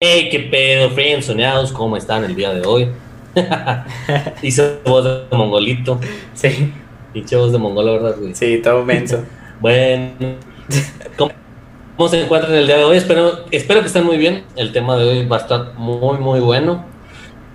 Hey, 0.00 0.28
qué 0.30 0.38
pedo, 0.38 0.90
friends, 0.90 1.26
soñados, 1.26 1.72
¿cómo 1.72 1.96
están 1.96 2.22
el 2.22 2.36
día 2.36 2.54
de 2.54 2.64
hoy? 2.64 2.88
Hice 4.42 4.78
voz 4.84 5.04
de 5.04 5.36
mongolito. 5.36 5.98
Sí, 6.34 6.72
Pinche 7.12 7.34
voz 7.34 7.50
de 7.50 7.58
mongolo, 7.58 7.94
¿verdad, 7.94 8.14
güey? 8.16 8.32
sí, 8.32 8.60
todo 8.62 8.84
menso. 8.84 9.24
Bueno, 9.60 10.12
¿cómo, 11.16 11.32
cómo 11.96 12.08
se 12.08 12.22
encuentran 12.22 12.54
el 12.54 12.68
día 12.68 12.76
de 12.76 12.84
hoy? 12.84 12.96
Espero, 12.96 13.46
espero 13.50 13.80
que 13.80 13.88
estén 13.88 14.04
muy 14.04 14.18
bien. 14.18 14.44
El 14.54 14.70
tema 14.70 14.96
de 14.96 15.02
hoy 15.02 15.26
va 15.26 15.38
a 15.38 15.40
estar 15.40 15.74
muy, 15.74 16.18
muy 16.18 16.38
bueno. 16.38 16.84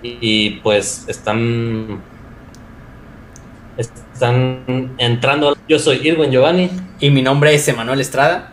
Y, 0.02 0.18
y, 0.20 0.50
pues 0.62 1.06
están. 1.08 2.02
Están 3.78 4.94
entrando. 4.98 5.56
Yo 5.66 5.78
soy 5.78 6.06
Irwin 6.06 6.30
Giovanni 6.30 6.70
Y 7.00 7.08
mi 7.08 7.22
nombre 7.22 7.54
es 7.54 7.66
Emanuel 7.68 8.02
Estrada. 8.02 8.52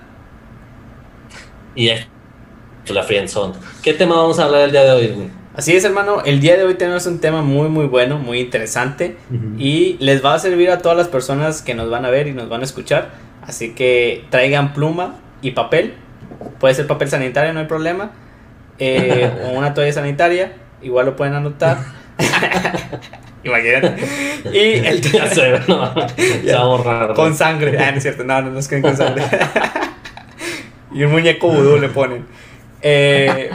y 1.76 1.90
esto 1.90 2.21
es 2.92 2.96
la 2.96 3.04
Friendzone. 3.04 3.54
¿Qué 3.82 3.94
tema 3.94 4.16
vamos 4.16 4.40
a 4.40 4.46
hablar 4.46 4.62
el 4.62 4.72
día 4.72 4.84
de 4.84 4.92
hoy? 4.92 5.32
Así 5.56 5.76
es, 5.76 5.84
hermano. 5.84 6.22
El 6.24 6.40
día 6.40 6.56
de 6.56 6.64
hoy 6.64 6.76
tenemos 6.76 7.06
un 7.08 7.20
tema 7.20 7.42
muy, 7.42 7.68
muy 7.68 7.86
bueno, 7.86 8.18
muy 8.18 8.40
interesante. 8.40 9.18
Y 9.58 9.98
les 10.00 10.24
va 10.24 10.34
a 10.34 10.40
servir 10.40 10.70
a 10.70 10.78
todas 10.78 10.98
las 10.98 11.08
personas 11.08 11.62
que 11.62 11.74
nos 11.74 11.90
van 11.90 12.06
a 12.06 12.10
ver 12.10 12.28
y 12.28 12.34
nos 12.34 12.48
van 12.48 12.62
a 12.62 12.64
escuchar. 12.64 13.10
Así 13.42 13.74
que 13.74 14.26
traigan 14.30 14.74
pluma 14.74 15.16
y 15.42 15.52
papel. 15.52 15.96
Puede 16.60 16.76
ser 16.76 16.88
papel 16.88 17.10
sanitario, 17.10 17.54
no 17.54 17.60
hay 17.60 17.66
problema. 17.66 18.12
Eh, 18.80 19.30
o 19.46 19.58
una 19.58 19.74
toalla 19.74 19.92
sanitaria. 19.92 20.54
Igual 20.82 21.08
lo 21.08 21.16
pueden 21.16 21.34
anotar. 21.34 21.78
Imagínate. 23.44 23.96
Y 24.54 24.86
el 24.86 25.04
sé, 25.34 25.60
no, 25.68 25.94
se 26.18 26.54
va 26.54 26.60
a 26.60 26.66
borrar. 26.66 27.14
Con 27.14 27.36
sangre. 27.36 27.78
Ah, 27.80 27.92
no 27.92 27.98
es 27.98 28.04
cierto. 28.04 28.24
No, 28.24 28.42
no 28.42 28.52
nos 28.52 28.68
queden 28.68 28.84
con 28.84 28.96
sangre. 28.96 29.24
y 30.94 31.04
un 31.04 31.12
muñeco 31.12 31.50
vudú 31.50 31.78
le 31.78 31.90
ponen. 31.90 32.26
Eh, 32.82 33.50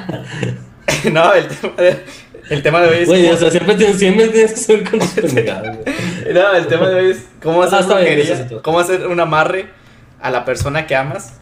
no, 1.12 1.32
el 1.34 1.46
tema 1.48 1.74
de, 1.76 2.04
el 2.50 2.62
tema 2.62 2.80
de 2.82 2.88
hoy 2.88 2.96
es. 3.02 3.08
Güey, 3.08 3.26
o 3.26 3.36
sea, 3.36 3.50
siempre 3.50 3.74
tienes, 3.76 3.98
siempre 3.98 4.28
tienes 4.28 4.52
que 4.52 4.58
saber 4.58 4.88
con 4.90 5.00
tus 5.00 5.08
pendejadas, 5.10 5.78
no, 6.32 6.54
el 6.54 6.66
tema 6.66 6.88
de 6.88 6.94
hoy 6.96 7.10
es 7.12 7.26
cómo 7.42 7.62
hacer, 7.62 7.80
Ah, 7.90 8.00
bien, 8.00 8.18
necesito. 8.18 8.62
cómo 8.62 8.78
hacer 8.80 9.06
un 9.06 9.18
amarre 9.20 9.66
a 10.20 10.30
la 10.30 10.44
persona 10.44 10.86
que 10.86 10.94
amas. 10.96 11.34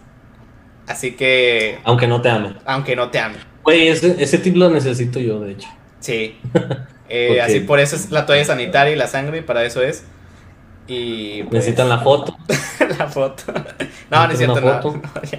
Así 0.87 1.13
que, 1.13 1.79
Aunque 1.85 2.07
no 2.07 2.21
te 2.21 2.29
ame. 2.29 2.57
aunque 2.67 2.95
no 2.95 3.11
te 3.11 3.19
ame. 3.19 3.37
Güey, 3.63 3.89
ese, 3.89 4.17
ese 4.23 4.37
tip 4.39 4.55
lo 4.57 4.69
necesito 4.69 5.19
yo, 5.19 5.41
de 5.41 5.53
hecho. 5.53 5.69
Sí. 6.01 6.39
Eh. 7.11 7.39
Así 7.43 7.61
por 7.61 7.81
eso 7.81 7.97
es 7.97 8.11
la 8.11 8.25
toalla 8.25 8.47
sanitaria 8.47 8.93
y 8.93 8.97
la 8.97 9.07
sangre, 9.07 9.43
para 9.43 9.63
eso 9.65 9.83
es. 9.83 10.05
Y 10.89 11.43
pues, 11.45 11.53
Necesitan 11.53 11.89
la 11.91 11.99
foto. 11.99 12.37
la 12.99 13.07
foto. 13.09 13.43
No, 14.11 14.27
no 14.27 14.33
es 14.33 14.39
cierto, 14.39 14.55
¿Una 14.59 14.77
no. 14.77 14.83
foto? 14.83 15.03
no, 15.15 15.23
ya, 15.23 15.39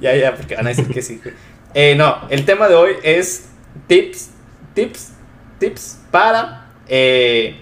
ya, 0.00 0.16
ya, 0.16 0.34
porque 0.34 0.56
van 0.56 0.66
a 0.66 0.68
decir 0.70 0.88
que 0.88 1.02
sí. 1.02 1.20
Güey. 1.74 1.90
Eh, 1.92 1.94
no, 1.96 2.18
el 2.30 2.44
tema 2.44 2.68
de 2.68 2.74
hoy 2.74 2.92
es 3.02 3.50
tips, 3.86 4.30
tips, 4.74 5.12
tips 5.58 5.98
para 6.10 6.66
eh, 6.88 7.60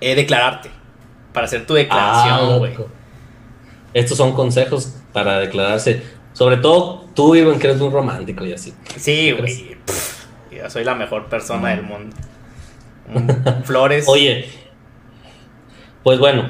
eh, 0.00 0.14
declararte. 0.14 0.70
Para 1.32 1.46
hacer 1.46 1.66
tu 1.66 1.74
declaración, 1.74 2.58
güey. 2.58 2.72
loco. 2.74 2.88
Estos 3.92 4.16
son 4.16 4.32
consejos 4.32 4.94
para 5.12 5.38
declararse. 5.40 6.02
Sobre 6.32 6.56
todo 6.56 7.04
tú, 7.14 7.34
Irwin, 7.36 7.58
que 7.58 7.68
eres 7.68 7.80
un 7.80 7.92
romántico 7.92 8.44
y 8.44 8.52
así. 8.52 8.72
sí, 8.96 9.32
güey. 9.32 9.76
Yo 10.50 10.70
soy 10.70 10.84
la 10.84 10.94
mejor 10.94 11.26
persona 11.28 11.70
del 11.70 11.82
mundo. 11.82 12.16
Un- 13.12 13.62
Flores. 13.64 14.06
Oye, 14.08 14.48
pues 16.02 16.18
bueno, 16.18 16.48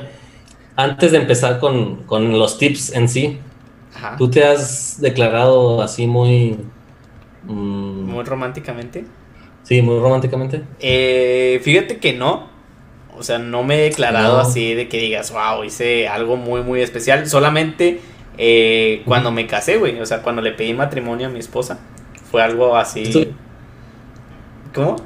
antes 0.77 1.13
de 1.13 1.19
empezar 1.19 1.59
con, 1.59 2.05
con 2.05 2.39
los 2.39 2.59
tips 2.59 2.93
en 2.93 3.09
sí, 3.09 3.41
Ajá, 3.95 4.17
¿tú 4.17 4.31
te 4.31 4.45
has 4.45 5.01
declarado 5.01 5.83
así 5.83 6.07
muy... 6.07 6.59
mm, 7.45 8.11
muy 8.11 8.25
románticamente. 8.25 9.05
sí, 9.63 9.83
muy 9.83 9.99
románticamente? 10.01 10.63
Eh, 10.81 11.61
fíjate 11.63 11.99
que 11.99 12.13
no. 12.13 12.49
O 13.17 13.23
sea, 13.23 13.39
no 13.39 13.63
me 13.63 13.77
he 13.77 13.83
declarado 13.83 14.35
No. 14.35 14.41
así 14.41 14.75
de 14.75 14.89
que 14.89 14.99
digas, 14.99 15.31
wow, 15.33 15.63
hice 15.65 16.09
algo 16.09 16.37
muy, 16.37 16.63
muy 16.63 16.81
especial. 16.83 17.29
Solamente 17.29 18.01
eh, 18.39 19.03
cuando 19.05 19.31
me 19.31 19.47
casé, 19.47 19.77
güey. 19.77 20.01
O 20.01 20.07
sea, 20.07 20.21
cuando 20.23 20.43
le 20.43 20.51
pedí 20.51 20.75
matrimonio 20.75 21.29
a 21.29 21.31
mi 21.31 21.39
esposa. 21.39 21.79
Fue 22.31 22.43
algo 22.43 22.77
así. 22.77 23.33
¿Cómo? 24.75 24.97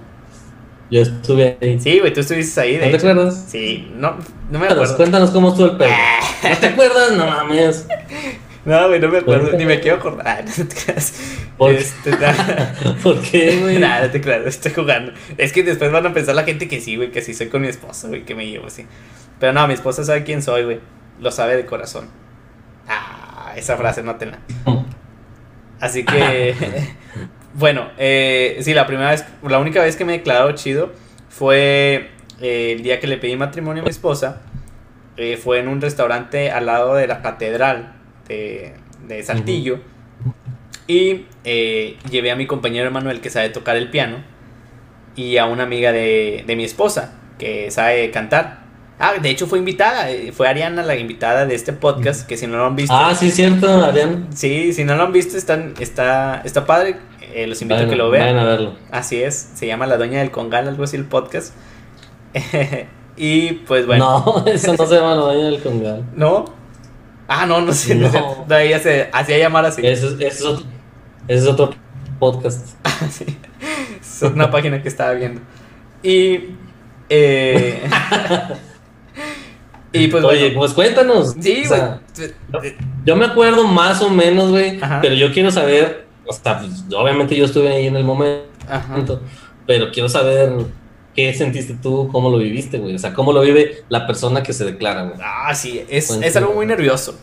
Yo 0.90 1.02
estuve 1.02 1.58
ahí. 1.60 1.78
Sí, 1.78 1.98
güey, 1.98 2.14
tú 2.14 2.20
estuviste 2.20 2.58
ahí. 2.58 2.78
¿No 2.82 2.90
te 2.90 2.96
acuerdas? 2.96 3.44
Sí, 3.48 3.90
no, 3.94 4.12
no 4.12 4.58
me 4.58 4.58
Cuéntanos, 4.60 4.70
acuerdo. 4.70 4.96
cuéntanos 4.96 5.30
cómo 5.30 5.48
estuvo 5.50 5.66
el 5.66 5.76
pedo. 5.76 5.90
¿No 6.50 6.56
te 6.56 6.66
acuerdas? 6.68 7.12
No 7.12 7.26
mames. 7.26 7.86
No, 8.68 8.86
güey, 8.88 9.00
no 9.00 9.08
me 9.08 9.16
acuerdo. 9.18 9.56
Ni 9.56 9.64
me 9.64 9.80
quiero 9.80 9.96
acordar. 9.96 10.26
Ah, 10.28 10.42
no 10.44 10.66
te 10.66 10.74
creas. 10.74 11.14
¿Por- 11.56 11.72
Este, 11.72 12.10
nada. 12.10 12.74
¿Por 13.02 13.18
qué, 13.22 13.56
güey? 13.62 13.78
Nada, 13.78 14.04
no 14.04 14.10
te 14.10 14.20
creas, 14.20 14.44
estoy 14.44 14.72
jugando. 14.74 15.12
Es 15.38 15.54
que 15.54 15.62
después 15.62 15.90
van 15.90 16.04
a 16.04 16.12
pensar 16.12 16.34
la 16.34 16.44
gente 16.44 16.68
que 16.68 16.78
sí, 16.78 16.96
güey, 16.96 17.10
que 17.10 17.22
sí 17.22 17.32
soy 17.32 17.48
con 17.48 17.62
mi 17.62 17.68
esposa, 17.68 18.08
güey, 18.08 18.26
que 18.26 18.34
me 18.34 18.46
llevo 18.46 18.66
así. 18.66 18.84
Pero 19.40 19.54
no, 19.54 19.66
mi 19.66 19.72
esposa 19.72 20.04
sabe 20.04 20.22
quién 20.22 20.42
soy, 20.42 20.64
güey. 20.64 20.80
Lo 21.18 21.30
sabe 21.30 21.56
de 21.56 21.64
corazón. 21.64 22.08
Ah, 22.86 23.54
esa 23.56 23.78
frase 23.78 24.02
no 24.02 24.18
la 24.20 24.38
Así 25.80 26.04
que, 26.04 26.54
bueno, 27.54 27.88
eh, 27.96 28.58
sí, 28.60 28.74
la 28.74 28.86
primera 28.86 29.12
vez, 29.12 29.24
la 29.42 29.58
única 29.60 29.80
vez 29.82 29.96
que 29.96 30.04
me 30.04 30.14
he 30.14 30.18
declarado 30.18 30.52
chido 30.52 30.92
fue 31.30 32.10
eh, 32.42 32.72
el 32.76 32.82
día 32.82 33.00
que 33.00 33.06
le 33.06 33.16
pedí 33.16 33.34
matrimonio 33.34 33.82
a 33.82 33.84
mi 33.84 33.90
esposa. 33.90 34.42
Eh, 35.16 35.38
fue 35.42 35.58
en 35.58 35.68
un 35.68 35.80
restaurante 35.80 36.50
al 36.50 36.66
lado 36.66 36.94
de 36.96 37.06
la 37.06 37.22
catedral 37.22 37.94
de, 38.28 38.74
de 39.06 39.22
Saltillo. 39.22 39.80
Y 40.86 41.26
eh, 41.44 41.96
llevé 42.10 42.30
a 42.30 42.36
mi 42.36 42.46
compañero 42.46 42.90
Manuel 42.90 43.20
que 43.20 43.30
sabe 43.30 43.50
tocar 43.50 43.76
el 43.76 43.90
piano 43.90 44.16
y 45.16 45.36
a 45.36 45.46
una 45.46 45.64
amiga 45.64 45.92
de, 45.92 46.44
de 46.46 46.56
mi 46.56 46.64
esposa 46.64 47.14
que 47.38 47.70
sabe 47.70 48.10
cantar. 48.10 48.60
Ah, 49.00 49.12
de 49.20 49.30
hecho 49.30 49.46
fue 49.46 49.58
invitada, 49.60 50.10
eh, 50.10 50.32
fue 50.32 50.48
Ariana 50.48 50.82
la 50.82 50.96
invitada 50.96 51.46
de 51.46 51.54
este 51.54 51.72
podcast, 51.72 52.26
que 52.26 52.36
si 52.36 52.48
no 52.48 52.56
lo 52.56 52.66
han 52.66 52.74
visto... 52.74 52.92
Ah, 52.96 53.14
sí, 53.14 53.30
cierto, 53.30 53.84
Arián. 53.84 54.26
Sí, 54.34 54.72
si 54.72 54.82
no 54.84 54.96
lo 54.96 55.04
han 55.04 55.12
visto, 55.12 55.36
están, 55.36 55.74
está, 55.78 56.42
está 56.44 56.66
padre. 56.66 56.96
eh, 57.32 57.46
los 57.46 57.62
invito 57.62 57.82
a 57.82 57.88
que 57.88 57.94
lo 57.94 58.10
vean. 58.10 58.24
Vayan 58.24 58.38
a 58.38 58.44
verlo. 58.44 58.74
Así 58.90 59.22
es, 59.22 59.52
se 59.54 59.66
llama 59.68 59.86
La 59.86 59.98
Doña 59.98 60.18
del 60.18 60.32
Congal, 60.32 60.66
algo 60.66 60.82
así 60.82 60.96
el 60.96 61.04
podcast. 61.04 61.54
y 63.16 63.52
pues 63.52 63.86
bueno. 63.86 64.24
No, 64.26 64.46
eso 64.52 64.74
no 64.76 64.86
se 64.86 64.94
llama 64.96 65.14
la 65.14 65.22
dueña 65.22 65.44
del 65.44 65.62
congal. 65.62 66.04
¿No? 66.16 66.44
Ah, 67.28 67.46
no, 67.46 67.60
no 67.60 67.72
sé. 67.72 67.94
No. 67.94 68.44
No. 68.48 68.56
ella 68.56 68.80
se 68.80 69.08
hacía 69.12 69.38
llamar 69.38 69.64
así. 69.66 69.86
Ese, 69.86 70.16
es- 70.26 70.42
otro, 70.42 70.64
ese 71.28 71.42
es 71.42 71.46
otro 71.46 71.70
podcast. 72.18 72.76
Sí. 73.10 73.24
Es 74.00 74.22
una 74.22 74.50
página 74.50 74.82
que 74.82 74.88
estaba 74.88 75.12
viendo. 75.12 75.40
Y. 76.02 76.40
Eh, 77.08 77.88
y 79.92 80.08
pues 80.08 80.24
Oye, 80.24 80.40
bueno. 80.46 80.58
pues 80.58 80.72
cuéntanos. 80.72 81.34
Sí, 81.40 81.62
O 81.64 81.68
sea, 81.68 82.00
yo 83.04 83.16
me 83.16 83.26
acuerdo 83.26 83.66
más 83.66 84.02
o 84.02 84.10
menos, 84.10 84.50
güey, 84.50 84.78
pero 85.00 85.14
yo 85.14 85.32
quiero 85.32 85.50
saber, 85.50 86.06
o 86.26 86.32
sea, 86.32 86.58
pues, 86.58 86.84
obviamente 86.94 87.36
yo 87.36 87.44
estuve 87.44 87.68
ahí 87.68 87.86
en 87.86 87.96
el 87.96 88.04
momento, 88.04 88.44
Ajá. 88.68 88.96
pero 89.66 89.90
quiero 89.92 90.08
saber 90.08 90.52
qué 91.18 91.34
sentiste 91.34 91.74
tú, 91.82 92.08
cómo 92.12 92.30
lo 92.30 92.38
viviste, 92.38 92.78
güey. 92.78 92.94
O 92.94 92.98
sea, 92.98 93.12
cómo 93.12 93.32
lo 93.32 93.40
vive 93.40 93.82
la 93.88 94.06
persona 94.06 94.44
que 94.44 94.52
se 94.52 94.64
declara, 94.64 95.02
güey. 95.02 95.18
Ah, 95.20 95.52
sí, 95.52 95.82
es, 95.88 96.10
es 96.10 96.36
algo 96.36 96.54
muy 96.54 96.64
nervioso. 96.64 97.18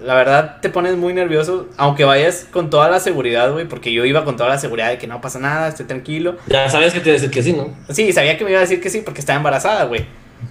La 0.00 0.14
verdad 0.14 0.56
te 0.60 0.68
pones 0.68 0.96
muy 0.96 1.14
nervioso, 1.14 1.68
aunque 1.76 2.04
vayas 2.04 2.48
con 2.50 2.70
toda 2.70 2.90
la 2.90 2.98
seguridad, 2.98 3.52
güey, 3.52 3.66
porque 3.68 3.92
yo 3.92 4.04
iba 4.04 4.24
con 4.24 4.36
toda 4.36 4.48
la 4.48 4.58
seguridad 4.58 4.88
de 4.90 4.98
que 4.98 5.06
no 5.06 5.20
pasa 5.20 5.38
nada, 5.38 5.68
estoy 5.68 5.86
tranquilo. 5.86 6.36
Ya 6.48 6.68
sabes 6.68 6.92
que 6.92 6.98
te 6.98 7.08
iba 7.10 7.16
a 7.16 7.20
decir 7.20 7.30
que 7.30 7.42
sí, 7.42 7.52
¿no? 7.52 7.72
Sí, 7.94 8.12
sabía 8.12 8.36
que 8.36 8.42
me 8.44 8.50
iba 8.50 8.58
a 8.58 8.62
decir 8.62 8.80
que 8.80 8.90
sí 8.90 9.02
porque 9.04 9.20
estaba 9.20 9.36
embarazada, 9.36 9.84
güey. 9.84 10.04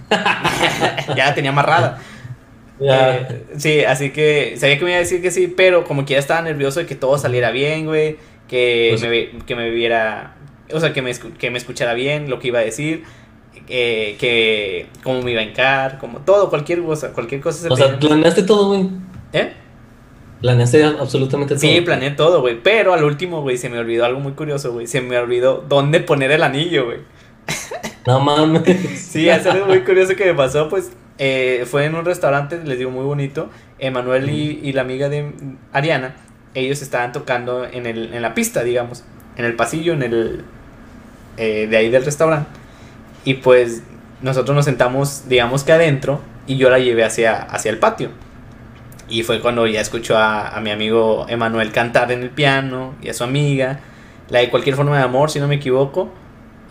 ya 0.10 1.26
la 1.26 1.34
tenía 1.34 1.50
amarrada. 1.50 1.98
Eh, 2.80 3.44
sí, 3.58 3.84
así 3.84 4.10
que 4.10 4.54
sabía 4.58 4.78
que 4.78 4.84
me 4.84 4.90
iba 4.90 4.96
a 4.98 5.00
decir 5.02 5.20
que 5.22 5.30
sí, 5.30 5.52
pero 5.54 5.84
como 5.84 6.04
que 6.06 6.14
ya 6.14 6.18
estaba 6.18 6.40
nervioso 6.42 6.80
de 6.80 6.86
que 6.86 6.94
todo 6.94 7.18
saliera 7.18 7.50
bien, 7.50 7.84
güey. 7.86 8.16
Que, 8.48 8.96
Pues- 8.98 9.02
me, 9.02 9.44
que 9.44 9.54
me 9.54 9.70
viera, 9.70 10.34
o 10.72 10.80
sea, 10.80 10.92
que 10.92 11.02
me, 11.02 11.12
que 11.38 11.50
me 11.50 11.58
escuchara 11.58 11.94
bien 11.94 12.28
lo 12.30 12.38
que 12.38 12.48
iba 12.48 12.58
a 12.60 12.62
decir. 12.62 13.04
eh, 13.68 14.16
que 14.18 14.86
cómo 15.02 15.22
me 15.22 15.32
iba 15.32 15.40
a 15.40 15.44
encar, 15.44 15.98
como 15.98 16.20
todo, 16.20 16.48
cualquier 16.50 16.82
cosa, 16.82 17.12
cualquier 17.12 17.40
cosa 17.40 17.58
se 17.62 17.68
o 17.68 17.76
sea, 17.76 17.98
planeaste 17.98 18.42
todo, 18.42 18.68
güey. 18.68 18.88
¿Eh? 19.32 19.52
Planeaste 20.40 20.84
absolutamente 20.84 21.54
todo. 21.54 21.60
Sí, 21.60 21.80
planeé 21.80 22.10
todo, 22.12 22.40
güey. 22.40 22.60
Pero 22.62 22.92
al 22.92 23.04
último, 23.04 23.42
güey, 23.42 23.56
se 23.58 23.68
me 23.70 23.78
olvidó 23.78 24.04
algo 24.04 24.20
muy 24.20 24.32
curioso, 24.32 24.72
güey. 24.72 24.86
Se 24.86 25.00
me 25.00 25.18
olvidó 25.18 25.64
dónde 25.68 26.00
poner 26.00 26.30
el 26.30 26.42
anillo, 26.42 26.86
güey. 26.86 26.98
No 28.06 28.20
mames. 28.20 28.62
Sí, 29.00 29.28
es 29.28 29.46
algo 29.46 29.66
muy 29.66 29.80
curioso 29.80 30.14
que 30.14 30.26
me 30.26 30.34
pasó, 30.34 30.68
pues 30.68 30.92
eh, 31.18 31.64
fue 31.68 31.86
en 31.86 31.94
un 31.94 32.04
restaurante, 32.04 32.60
les 32.64 32.78
digo, 32.78 32.90
muy 32.90 33.04
bonito. 33.04 33.50
Emanuel 33.78 34.28
y, 34.30 34.60
y 34.62 34.72
la 34.72 34.82
amiga 34.82 35.08
de 35.08 35.32
Ariana, 35.72 36.16
ellos 36.54 36.82
estaban 36.82 37.12
tocando 37.12 37.64
en, 37.64 37.86
el, 37.86 38.14
en 38.14 38.22
la 38.22 38.34
pista, 38.34 38.62
digamos, 38.62 39.04
en 39.36 39.44
el 39.44 39.56
pasillo, 39.56 39.94
en 39.94 40.02
el 40.02 40.44
eh, 41.36 41.66
de 41.68 41.76
ahí 41.76 41.88
del 41.90 42.04
restaurante. 42.04 42.48
Y 43.24 43.34
pues 43.34 43.82
nosotros 44.22 44.54
nos 44.54 44.64
sentamos, 44.64 45.28
digamos 45.28 45.64
que 45.64 45.72
adentro, 45.72 46.20
y 46.46 46.56
yo 46.56 46.70
la 46.70 46.78
llevé 46.78 47.04
hacia, 47.04 47.42
hacia 47.42 47.70
el 47.70 47.78
patio. 47.78 48.10
Y 49.08 49.22
fue 49.22 49.40
cuando 49.40 49.66
ya 49.66 49.80
escuchó 49.80 50.16
a, 50.16 50.48
a 50.48 50.60
mi 50.60 50.70
amigo 50.70 51.26
Emanuel 51.28 51.70
cantar 51.72 52.10
en 52.12 52.22
el 52.22 52.30
piano 52.30 52.94
y 53.02 53.08
a 53.08 53.14
su 53.14 53.24
amiga. 53.24 53.80
La 54.28 54.40
de 54.40 54.50
cualquier 54.50 54.74
forma 54.74 54.96
de 54.96 55.04
amor, 55.04 55.30
si 55.30 55.38
no 55.38 55.46
me 55.46 55.56
equivoco. 55.56 56.10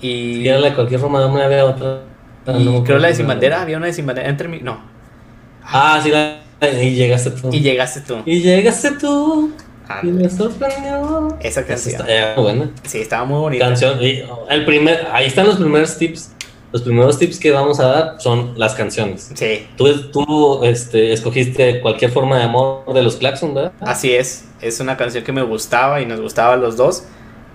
Y, 0.01 0.41
Y 0.41 0.47
era 0.47 0.59
la 0.59 0.69
de 0.69 0.75
cualquier 0.75 1.00
forma 1.00 1.19
de 1.19 1.25
amor, 1.25 1.41
había 1.41 1.63
otra. 1.65 2.01
y 2.47 2.65
No 2.65 2.83
creo 2.83 3.00
la 3.00 3.07
de. 3.07 3.15
Sin 3.15 3.27
Bandera, 3.27 3.62
había 3.62 3.77
una 3.77 3.85
de 3.85 3.94
Sin 3.94 4.06
Bandera. 4.06 4.27
Entre 4.27 4.47
mi, 4.50 4.59
no. 4.59 4.79
Ah, 5.63 6.00
sí, 6.03 6.12
la, 6.12 6.39
y 6.62 6.95
llegaste 6.95 7.31
tú. 7.31 7.50
Y 7.51 7.59
llegaste 7.62 8.01
tú. 8.01 8.17
Y 8.25 8.41
llegaste 8.41 8.91
tú. 8.91 9.53
Ah, 9.87 9.99
Y 10.03 10.07
me 10.07 10.29
sorprendió. 10.29 11.37
esa 11.41 11.65
canción. 11.65 12.01
está 12.01 12.33
eh, 12.33 12.35
buena. 12.35 12.69
Sí, 12.83 12.99
estaba 13.01 13.25
muy 13.25 13.39
bonita. 13.39 13.65
Canción. 13.67 14.01
y 14.01 14.23
el 14.49 14.65
primer, 14.65 15.07
ahí 15.11 15.27
están 15.27 15.47
los 15.47 15.57
primeros 15.57 15.97
tips. 15.97 16.31
Los 16.71 16.81
primeros 16.81 17.17
tips 17.19 17.39
que 17.39 17.51
vamos 17.51 17.79
a 17.79 17.87
dar 17.87 18.15
son 18.19 18.53
las 18.57 18.73
canciones. 18.75 19.31
Sí, 19.33 19.65
Tú, 19.77 20.11
tú 20.11 20.63
este, 20.65 21.13
escogiste 21.13 21.79
cualquier 21.79 22.11
forma 22.11 22.37
de 22.37 22.43
amor 22.43 22.83
de 22.93 23.01
los 23.01 23.15
Claxon, 23.15 23.53
¿verdad? 23.53 23.71
así 23.79 24.13
es. 24.13 24.43
Es 24.61 24.81
una 24.81 24.97
canción 24.97 25.23
que 25.23 25.31
me 25.31 25.41
gustaba 25.43 26.01
y 26.01 26.05
nos 26.05 26.19
gustaba 26.19 26.53
a 26.53 26.57
los 26.57 26.75
dos. 26.75 27.03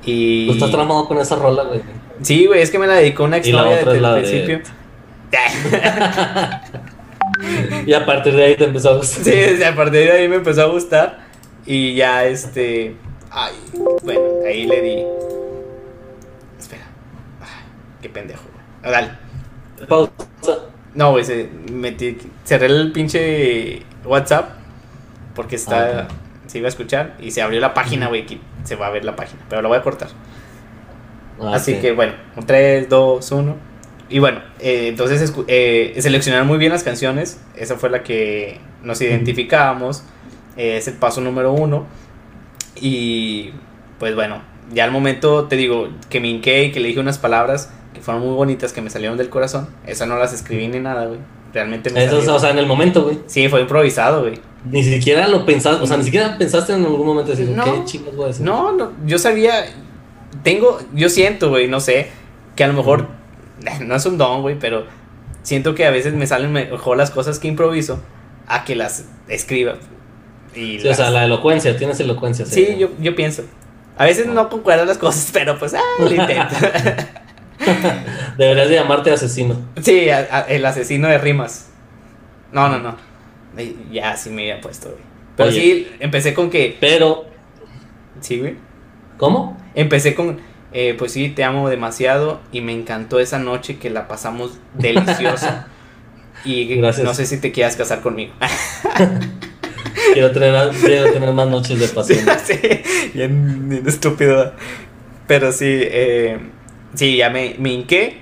Y. 0.06 0.46
Tú 0.46 0.52
estás 0.54 0.70
tramado 0.70 1.06
con 1.06 1.18
esa 1.18 1.36
rola, 1.36 1.64
güey. 1.64 1.82
Sí, 2.22 2.46
güey, 2.46 2.62
es 2.62 2.70
que 2.70 2.78
me 2.78 2.86
la 2.86 2.94
dedicó 2.94 3.24
una 3.24 3.36
exnovia 3.38 3.76
desde 3.76 3.96
el 3.96 4.02
de- 4.02 4.20
principio. 4.20 4.60
Y 7.86 7.92
a 7.92 8.04
partir 8.04 8.34
de 8.34 8.44
ahí 8.44 8.56
te 8.56 8.64
empezó 8.64 8.90
a 8.90 8.94
gustar. 8.96 9.24
Sí, 9.24 9.62
a 9.62 9.74
partir 9.74 10.00
de 10.04 10.12
ahí 10.12 10.28
me 10.28 10.36
empezó 10.36 10.62
a 10.62 10.66
gustar. 10.66 11.18
Y 11.72 11.94
ya 11.94 12.24
este. 12.24 12.96
Ay, 13.30 13.52
bueno, 14.02 14.20
ahí 14.44 14.66
le 14.66 14.80
di. 14.82 15.04
Espera. 16.58 16.82
Ay, 17.40 17.64
qué 18.02 18.08
pendejo, 18.08 18.42
güey. 18.52 18.92
Dale. 18.92 19.10
Pausa. 19.88 20.10
No, 20.94 21.12
güey, 21.12 21.24
se 21.24 21.48
metí. 21.70 22.18
Cerré 22.44 22.66
el 22.66 22.90
pinche 22.90 23.82
WhatsApp. 24.04 24.50
Porque 25.36 25.54
está. 25.54 26.00
Ah, 26.00 26.08
Se 26.48 26.58
iba 26.58 26.66
a 26.66 26.70
escuchar. 26.70 27.16
Y 27.20 27.30
se 27.30 27.40
abrió 27.40 27.60
la 27.60 27.72
página, 27.72 28.08
güey. 28.08 28.26
Se 28.64 28.74
va 28.74 28.88
a 28.88 28.90
ver 28.90 29.04
la 29.04 29.14
página. 29.14 29.40
Pero 29.48 29.62
lo 29.62 29.68
voy 29.68 29.78
a 29.78 29.82
cortar. 29.82 30.08
Ah, 31.40 31.52
Así 31.54 31.74
sí. 31.76 31.80
que 31.80 31.92
bueno, 31.92 32.14
3, 32.46 32.88
2, 32.88 33.30
1. 33.30 33.56
Y 34.08 34.18
bueno, 34.18 34.40
eh, 34.58 34.88
entonces 34.88 35.22
escu- 35.32 35.44
eh, 35.46 35.94
seleccionaron 36.00 36.48
muy 36.48 36.58
bien 36.58 36.72
las 36.72 36.82
canciones. 36.82 37.40
Esa 37.54 37.76
fue 37.76 37.90
la 37.90 38.02
que 38.02 38.58
nos 38.82 39.00
identificábamos. 39.00 40.02
Eh, 40.60 40.76
es 40.76 40.86
el 40.88 40.94
paso 40.94 41.22
número 41.22 41.52
uno. 41.54 41.86
Y 42.80 43.50
pues 43.98 44.14
bueno, 44.14 44.42
ya 44.72 44.84
al 44.84 44.90
momento 44.90 45.44
te 45.46 45.56
digo 45.56 45.88
que 46.10 46.20
me 46.20 46.28
hinqué 46.28 46.64
y 46.64 46.72
que 46.72 46.80
le 46.80 46.88
dije 46.88 47.00
unas 47.00 47.18
palabras 47.18 47.70
que 47.94 48.00
fueron 48.00 48.22
muy 48.22 48.34
bonitas, 48.34 48.72
que 48.72 48.82
me 48.82 48.90
salieron 48.90 49.16
del 49.16 49.30
corazón. 49.30 49.68
Esas 49.86 50.06
no 50.06 50.18
las 50.18 50.32
escribí 50.34 50.68
ni 50.68 50.78
nada, 50.78 51.06
güey. 51.06 51.18
Realmente 51.54 51.90
me 51.90 52.04
Eso, 52.04 52.16
salieron. 52.16 52.36
o 52.36 52.38
sea, 52.38 52.50
en 52.50 52.58
el 52.58 52.66
momento, 52.66 53.02
güey. 53.04 53.18
Sí, 53.26 53.48
fue 53.48 53.62
improvisado, 53.62 54.20
güey. 54.22 54.34
Ni 54.64 54.84
siquiera 54.84 55.26
lo 55.28 55.46
pensaste, 55.46 55.82
o 55.82 55.86
sea, 55.86 55.96
ni 55.96 56.04
siquiera 56.04 56.36
pensaste 56.36 56.74
en 56.74 56.84
algún 56.84 57.06
momento 57.06 57.30
decir, 57.30 57.48
No. 57.48 57.64
¿qué 57.64 57.84
chingas 57.86 58.14
voy 58.14 58.24
a 58.26 58.28
decir? 58.28 58.44
No, 58.44 58.72
no, 58.72 58.92
yo 59.06 59.18
sabía, 59.18 59.64
tengo, 60.42 60.78
yo 60.92 61.08
siento, 61.08 61.48
güey, 61.48 61.66
no 61.66 61.80
sé, 61.80 62.08
que 62.54 62.64
a 62.64 62.68
lo 62.68 62.74
mejor, 62.74 63.08
no 63.80 63.96
es 63.96 64.04
un 64.06 64.18
don, 64.18 64.42
güey, 64.42 64.58
pero 64.58 64.84
siento 65.42 65.74
que 65.74 65.86
a 65.86 65.90
veces 65.90 66.12
me 66.12 66.26
salen 66.26 66.52
mejor 66.52 66.98
las 66.98 67.10
cosas 67.10 67.38
que 67.38 67.48
improviso 67.48 68.00
a 68.46 68.64
que 68.64 68.76
las 68.76 69.06
escriba. 69.28 69.76
Y 70.54 70.80
Sí, 70.80 70.88
o 70.88 70.94
sea, 70.94 71.10
la 71.10 71.24
elocuencia, 71.24 71.76
tienes 71.76 72.00
elocuencia. 72.00 72.44
sí, 72.46 72.76
yo, 72.78 72.88
yo 72.98 73.14
pienso. 73.14 73.44
A 73.96 74.04
veces 74.04 74.26
no 74.26 74.48
concuerdo 74.48 74.84
las 74.84 74.98
cosas, 74.98 75.30
pero 75.32 75.58
pues, 75.58 75.74
ah, 75.74 75.80
lo 75.98 76.10
intento. 76.10 76.54
Deberías 78.38 78.68
de 78.68 78.74
llamarte 78.76 79.12
asesino. 79.12 79.56
sí, 79.82 80.08
a- 80.10 80.28
a- 80.30 80.40
el 80.42 80.64
asesino 80.64 81.08
de 81.08 81.18
rimas. 81.18 81.68
No, 82.52 82.68
no, 82.68 82.78
no. 82.78 82.96
Ya, 83.92 84.16
sí 84.16 84.30
me 84.30 84.42
había 84.50 84.60
puesto, 84.60 84.88
güey. 84.90 85.02
Pero 85.36 85.48
Oye. 85.50 85.60
sí, 85.60 85.88
empecé 86.00 86.34
con 86.34 86.50
que, 86.50 86.76
Pero, 86.80 87.26
sí, 88.20 88.38
güey. 88.38 88.56
¿cómo? 89.18 89.56
Empecé 89.74 90.14
con, 90.14 90.40
eh, 90.72 90.94
pues 90.98 91.12
sí, 91.12 91.28
te 91.28 91.44
amo 91.44 91.68
demasiado 91.68 92.40
y 92.52 92.60
me 92.62 92.72
encantó 92.72 93.20
esa 93.20 93.38
noche 93.38 93.78
que 93.78 93.90
la 93.90 94.08
pasamos 94.08 94.58
delicioso. 94.74 95.46
y 96.44 96.76
Gracias. 96.76 97.04
no 97.04 97.12
sé 97.14 97.26
si 97.26 97.38
te 97.40 97.52
quieras 97.52 97.76
casar 97.76 98.00
conmigo. 98.00 98.32
Quiero 100.12 100.30
tener, 100.32 100.70
quiero 100.70 101.12
tener 101.12 101.32
más 101.32 101.48
noches 101.48 101.78
de 101.78 101.88
pasión. 101.88 102.20
sí, 102.44 102.58
bien, 103.14 103.68
bien 103.68 103.86
estúpido. 103.88 104.52
Pero 105.26 105.52
sí, 105.52 105.66
eh, 105.68 106.38
sí, 106.94 107.16
ya 107.16 107.30
me, 107.30 107.54
me 107.58 107.70
hinqué, 107.72 108.20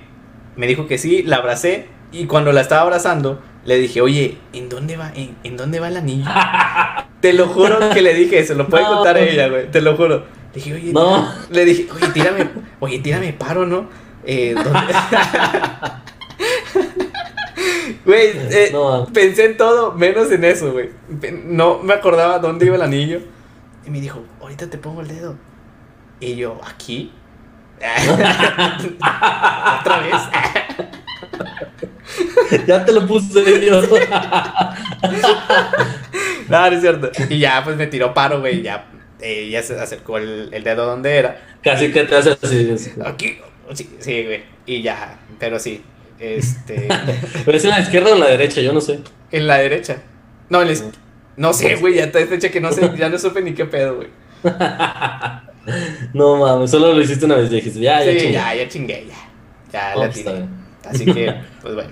me 0.56 0.66
dijo 0.66 0.86
que 0.86 0.98
sí, 0.98 1.22
la 1.22 1.36
abracé 1.36 1.86
y 2.12 2.26
cuando 2.26 2.52
la 2.52 2.60
estaba 2.60 2.82
abrazando 2.82 3.40
le 3.64 3.78
dije, 3.78 4.00
oye, 4.00 4.38
¿en 4.52 4.68
dónde 4.68 4.96
va, 4.96 5.12
en, 5.14 5.34
en 5.44 5.56
dónde 5.56 5.80
va 5.80 5.88
el 5.88 5.96
anillo? 5.96 6.30
te 7.20 7.32
lo 7.32 7.46
juro 7.48 7.90
que 7.90 8.02
le 8.02 8.14
dije 8.14 8.38
eso, 8.40 8.54
lo 8.54 8.68
puede 8.68 8.84
No. 8.84 8.96
contar 8.96 9.16
ella, 9.18 9.48
güey, 9.48 9.70
te 9.70 9.80
lo 9.80 9.96
juro. 9.96 10.24
Le 10.54 10.54
dije, 10.54 10.74
oye, 10.74 10.92
No. 10.92 11.28
le 11.50 11.64
dije, 11.64 11.86
oye, 11.94 12.08
tírame, 12.12 12.48
oye, 12.80 12.98
tírame 13.00 13.32
paro, 13.32 13.66
¿no? 13.66 13.88
Eh, 14.24 14.54
¿dónde? 14.54 14.70
Güey, 18.04 18.30
eh, 18.34 18.68
No. 18.72 19.06
pensé 19.12 19.46
en 19.46 19.56
todo 19.56 19.92
menos 19.92 20.30
en 20.30 20.44
eso, 20.44 20.72
güey. 20.72 20.90
No 21.44 21.78
me 21.82 21.94
acordaba 21.94 22.38
dónde 22.38 22.66
iba 22.66 22.76
el 22.76 22.82
anillo. 22.82 23.20
Y 23.86 23.90
me 23.90 24.00
dijo, 24.00 24.22
ahorita 24.40 24.68
te 24.68 24.78
pongo 24.78 25.00
el 25.00 25.08
dedo. 25.08 25.36
Y 26.20 26.36
yo, 26.36 26.60
¿aquí? 26.64 27.12
¿Otra 29.80 30.00
vez? 30.00 30.14
ya 32.66 32.84
te 32.84 32.92
lo 32.92 33.06
puse, 33.06 33.58
Dios. 33.60 33.88
no, 36.48 36.70
no 36.70 36.76
es 36.76 36.80
cierto. 36.80 37.10
Y 37.28 37.38
ya, 37.38 37.62
pues 37.64 37.76
me 37.76 37.86
tiró 37.86 38.12
paro, 38.14 38.40
güey. 38.40 38.62
Ya, 38.62 38.86
eh, 39.20 39.48
ya 39.50 39.62
se 39.62 39.78
acercó 39.78 40.18
el, 40.18 40.48
el 40.52 40.64
dedo 40.64 40.86
donde 40.86 41.16
era. 41.16 41.40
Casi 41.62 41.92
que 41.92 42.04
te 42.04 42.16
hace 42.16 42.36
así. 42.42 42.70
así. 42.72 42.92
Aquí. 43.04 43.38
Sí, 43.74 43.96
sí, 44.00 44.24
güey. 44.24 44.42
Y 44.66 44.82
ya, 44.82 45.18
pero 45.38 45.58
sí. 45.58 45.82
Este. 46.18 46.88
Pero 47.44 47.56
es 47.56 47.64
en 47.64 47.70
la 47.70 47.80
izquierda 47.80 48.10
o 48.10 48.14
en 48.14 48.20
la 48.20 48.26
derecha, 48.28 48.60
yo 48.60 48.72
no 48.72 48.80
sé. 48.80 49.00
en 49.30 49.46
la 49.46 49.58
derecha. 49.58 50.02
No, 50.50 50.60
en 50.62 50.68
la 50.68 50.74
iz- 50.74 50.84
No 51.36 51.52
sé, 51.52 51.76
güey. 51.76 51.94
Ya 51.94 52.10
te 52.10 52.26
fecha 52.26 52.50
que 52.50 52.60
no 52.60 52.72
sé. 52.72 52.90
Ya 52.98 53.08
no 53.08 53.18
supe 53.18 53.40
ni 53.42 53.52
qué 53.54 53.64
pedo, 53.64 53.96
güey. 53.96 54.08
No 56.14 56.36
mames, 56.36 56.70
solo 56.70 56.92
lo 56.94 57.00
hiciste 57.02 57.26
una 57.26 57.34
vez 57.36 57.50
y 57.52 57.56
dijiste, 57.56 57.80
ya, 57.80 58.02
ya, 58.02 58.12
Sí, 58.12 58.18
chingué. 58.18 58.32
ya, 58.32 58.54
ya 58.54 58.68
chingué, 58.68 59.06
ya. 59.06 59.14
Ya 59.72 59.94
la 59.96 60.06
pues, 60.06 60.14
tiré. 60.24 60.44
Así 60.88 61.04
que, 61.04 61.34
pues 61.62 61.74
bueno. 61.74 61.90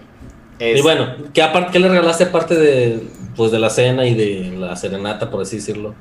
Y 0.59 0.81
bueno, 0.81 1.15
¿qué, 1.35 1.43
aparte, 1.43 1.73
¿qué 1.73 1.79
le 1.81 1.89
regalaste 1.89 2.25
aparte 2.25 2.55
de, 2.55 3.03
pues, 3.37 3.53
de 3.53 3.59
la 3.59 3.69
cena 3.69 4.07
y 4.07 4.15
de 4.15 4.57
la 4.57 4.75
serenata, 4.77 5.31
por 5.31 5.43
así 5.43 5.57
decirlo? 5.57 5.95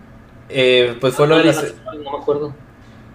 eh, 0.48 0.96
pues 1.02 1.14
fue 1.16 1.28
lo 1.28 1.38
de 1.38 1.44
la. 1.46 1.54
No 2.02 2.12
me 2.12 2.18
acuerdo. 2.18 2.56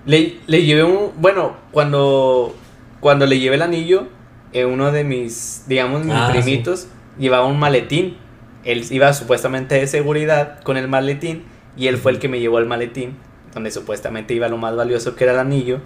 Le, 0.05 0.37
le 0.47 0.63
llevé 0.65 0.83
un. 0.85 1.13
Bueno, 1.17 1.57
cuando. 1.73 2.55
Cuando 3.01 3.25
le 3.25 3.39
llevé 3.39 3.55
el 3.57 3.63
anillo, 3.63 4.09
eh, 4.53 4.65
uno 4.65 4.93
de 4.93 5.05
mis. 5.05 5.65
Digamos, 5.67 6.05
mis 6.05 6.15
Ah, 6.15 6.29
primitos 6.33 6.89
llevaba 7.19 7.47
un 7.47 7.59
maletín. 7.59 8.17
Él 8.65 8.85
iba 8.91 9.13
supuestamente 9.13 9.75
de 9.77 9.87
seguridad 9.87 10.61
con 10.63 10.77
el 10.77 10.89
maletín. 10.89 11.45
Y 11.77 11.87
él 11.87 11.97
fue 11.99 12.13
el 12.13 12.19
que 12.19 12.29
me 12.29 12.41
llevó 12.41 12.59
el 12.59 12.67
maletín. 12.67 13.17
Donde 13.55 13.71
supuestamente 13.71 14.35
iba 14.35 14.49
lo 14.49 14.57
más 14.59 14.77
valioso 14.77 15.17
que 15.17 15.25
era 15.25 15.33
el 15.35 15.39
anillo. 15.41 15.79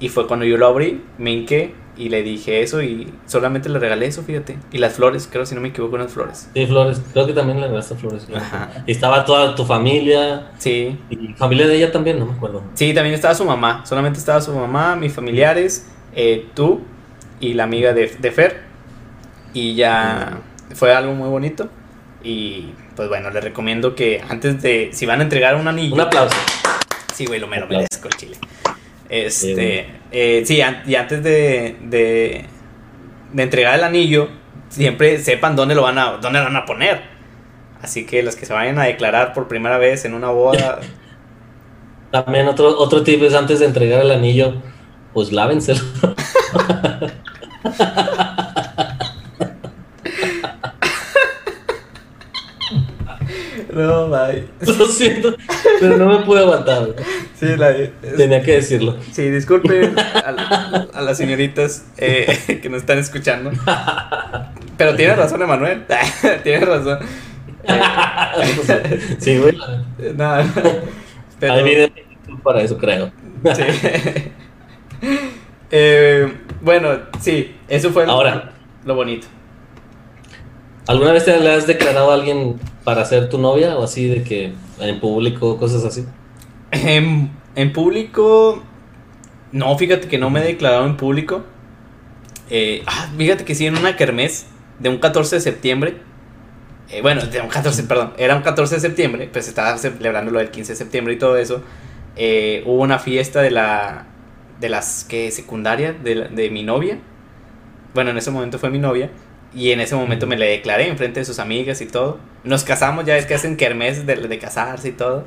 Y 0.00 0.08
fue 0.10 0.26
cuando 0.28 0.44
yo 0.46 0.56
lo 0.58 0.66
abrí, 0.66 1.02
me 1.18 1.32
hinqué 1.32 1.74
y 1.96 2.08
le 2.08 2.22
dije 2.22 2.62
eso. 2.62 2.82
Y 2.82 3.12
solamente 3.26 3.68
le 3.68 3.78
regalé 3.80 4.06
eso, 4.06 4.22
fíjate. 4.22 4.56
Y 4.70 4.78
las 4.78 4.92
flores, 4.94 5.28
creo, 5.30 5.44
si 5.44 5.54
no 5.56 5.60
me 5.60 5.68
equivoco, 5.68 5.96
unas 5.96 6.12
flores. 6.12 6.48
Sí, 6.54 6.66
Flores, 6.66 7.02
creo 7.12 7.26
que 7.26 7.32
también 7.32 7.58
le 7.60 7.66
regalaste 7.66 7.96
Flores. 7.96 8.26
Ajá. 8.34 8.70
Y 8.86 8.92
estaba 8.92 9.24
toda 9.24 9.56
tu 9.56 9.64
familia, 9.64 10.52
Sí. 10.58 10.96
y 11.10 11.34
familia 11.34 11.66
de 11.66 11.74
ella 11.76 11.90
también, 11.90 12.18
no 12.20 12.26
me 12.26 12.32
acuerdo. 12.34 12.62
Sí, 12.74 12.94
también 12.94 13.14
estaba 13.14 13.34
su 13.34 13.44
mamá. 13.44 13.84
Solamente 13.84 14.18
estaba 14.20 14.40
su 14.40 14.52
mamá, 14.52 14.94
mis 14.94 15.12
familiares, 15.12 15.88
eh, 16.14 16.46
tú 16.54 16.80
y 17.40 17.54
la 17.54 17.64
amiga 17.64 17.92
de, 17.92 18.06
de 18.18 18.30
Fer. 18.30 18.62
Y 19.54 19.74
ya 19.74 20.38
fue 20.74 20.92
algo 20.94 21.14
muy 21.14 21.28
bonito. 21.28 21.68
Y 22.22 22.70
pues 22.96 23.08
bueno, 23.08 23.30
les 23.30 23.42
recomiendo 23.42 23.94
que 23.94 24.22
antes 24.28 24.60
de, 24.62 24.90
si 24.92 25.06
van 25.06 25.20
a 25.20 25.22
entregar 25.22 25.54
un 25.56 25.68
anillo. 25.68 25.94
Un 25.94 26.00
aplauso. 26.00 26.36
Sí, 27.14 27.26
güey, 27.26 27.40
lo 27.40 27.46
me 27.46 27.58
lo 27.60 27.66
merezco 27.66 28.08
el 28.08 28.14
chile. 28.16 28.36
Este, 29.08 29.86
eh, 30.12 30.42
sí, 30.44 30.60
an- 30.60 30.82
y 30.86 30.94
antes 30.96 31.22
de, 31.22 31.76
de, 31.82 32.44
de 33.32 33.42
entregar 33.42 33.74
el 33.76 33.84
anillo, 33.84 34.28
siempre 34.68 35.18
sepan 35.18 35.56
dónde 35.56 35.74
lo 35.74 35.82
van 35.82 35.98
a, 35.98 36.12
dónde 36.18 36.38
lo 36.40 36.44
van 36.44 36.56
a 36.56 36.66
poner. 36.66 37.00
Así 37.80 38.04
que 38.04 38.22
los 38.22 38.36
que 38.36 38.44
se 38.44 38.52
vayan 38.52 38.78
a 38.78 38.84
declarar 38.84 39.32
por 39.32 39.48
primera 39.48 39.78
vez 39.78 40.04
en 40.04 40.14
una 40.14 40.30
boda, 40.30 40.80
También 42.10 42.48
otro, 42.48 42.78
otro 42.78 43.02
tip 43.02 43.22
es 43.22 43.34
antes 43.34 43.60
de 43.60 43.66
entregar 43.66 44.00
el 44.00 44.10
anillo, 44.10 44.54
pues 45.12 45.30
lávenselo. 45.30 45.80
No, 53.72 54.08
bye. 54.08 54.44
Lo 54.60 54.86
siento, 54.86 55.36
pero 55.80 55.96
no 55.96 56.06
me 56.18 56.24
pude 56.24 56.40
aguantar. 56.40 56.94
Sí, 57.38 57.46
la, 57.56 57.74
Tenía 58.16 58.42
que 58.42 58.52
decirlo. 58.52 58.96
Sí, 59.12 59.28
disculpen 59.30 59.94
a, 59.98 60.32
la- 60.32 60.88
a 60.92 61.02
las 61.02 61.16
señoritas 61.18 61.86
eh, 61.98 62.58
que 62.62 62.68
nos 62.68 62.80
están 62.80 62.98
escuchando. 62.98 63.50
Pero 64.76 64.94
tiene 64.96 65.14
razón, 65.14 65.42
Emanuel. 65.42 65.84
tiene 66.42 66.64
razón. 66.64 66.98
Sí, 69.18 69.38
güey. 69.38 69.56
Nada. 70.16 70.46
Pero, 71.38 71.52
Hay 71.52 71.62
video 71.62 71.88
para 72.42 72.62
eso, 72.62 72.78
creo. 72.78 73.10
Sí. 73.54 73.62
Eh, 75.70 76.32
bueno, 76.62 76.90
sí, 77.20 77.54
eso 77.68 77.90
fue 77.90 78.04
Ahora. 78.04 78.52
lo 78.84 78.94
bonito. 78.94 79.26
¿Alguna 80.86 81.12
vez 81.12 81.24
te 81.26 81.38
le 81.38 81.52
has 81.52 81.66
declarado 81.66 82.10
a 82.10 82.14
alguien 82.14 82.58
para 82.84 83.04
ser 83.04 83.28
tu 83.28 83.38
novia 83.38 83.76
o 83.76 83.84
así 83.84 84.08
de 84.08 84.22
que 84.22 84.54
en 84.80 85.00
público, 85.00 85.58
cosas 85.58 85.84
así? 85.84 86.06
En, 86.70 87.30
en 87.54 87.72
público, 87.72 88.62
no, 89.52 89.76
fíjate 89.76 90.08
que 90.08 90.16
no 90.18 90.30
me 90.30 90.40
he 90.40 90.44
declarado 90.44 90.86
en 90.86 90.96
público. 90.96 91.44
Eh, 92.48 92.82
ah, 92.86 93.08
fíjate 93.16 93.44
que 93.44 93.54
sí, 93.54 93.66
en 93.66 93.76
una 93.76 93.96
kermés 93.96 94.46
de 94.78 94.88
un 94.88 94.98
14 94.98 95.36
de 95.36 95.40
septiembre. 95.42 95.96
eh, 96.90 97.02
bueno, 97.02 97.20
de 97.26 97.40
un 97.42 97.48
14, 97.48 97.82
perdón, 97.84 98.14
era 98.16 98.34
un 98.34 98.42
14 98.42 98.76
de 98.76 98.80
septiembre, 98.80 99.28
pues 99.30 99.46
estaba 99.48 99.76
celebrando 99.76 100.30
lo 100.30 100.38
del 100.38 100.50
15 100.50 100.72
de 100.72 100.76
septiembre 100.76 101.12
y 101.14 101.18
todo 101.18 101.36
eso. 101.36 101.62
eh, 102.16 102.62
hubo 102.66 102.82
una 102.82 102.98
fiesta 102.98 103.42
de 103.42 103.50
la. 103.50 104.06
De 104.60 104.68
las 104.68 105.04
que 105.04 105.30
secundaria 105.30 105.92
de, 105.92 106.14
la- 106.14 106.28
de 106.28 106.50
mi 106.50 106.62
novia. 106.62 106.98
Bueno, 107.94 108.10
en 108.10 108.18
ese 108.18 108.30
momento 108.30 108.58
fue 108.58 108.70
mi 108.70 108.78
novia. 108.78 109.10
Y 109.54 109.70
en 109.72 109.80
ese 109.80 109.94
momento 109.94 110.26
me 110.26 110.36
le 110.36 110.46
declaré 110.46 110.88
en 110.88 110.98
frente 110.98 111.20
de 111.20 111.24
sus 111.24 111.38
amigas 111.38 111.80
y 111.80 111.86
todo. 111.86 112.18
Nos 112.44 112.64
casamos, 112.64 113.06
ya 113.06 113.14
ves 113.14 113.24
que 113.26 113.34
hacen 113.34 113.56
kermés 113.56 114.04
de, 114.06 114.16
de 114.16 114.38
casarse 114.38 114.88
y 114.88 114.92
todo. 114.92 115.24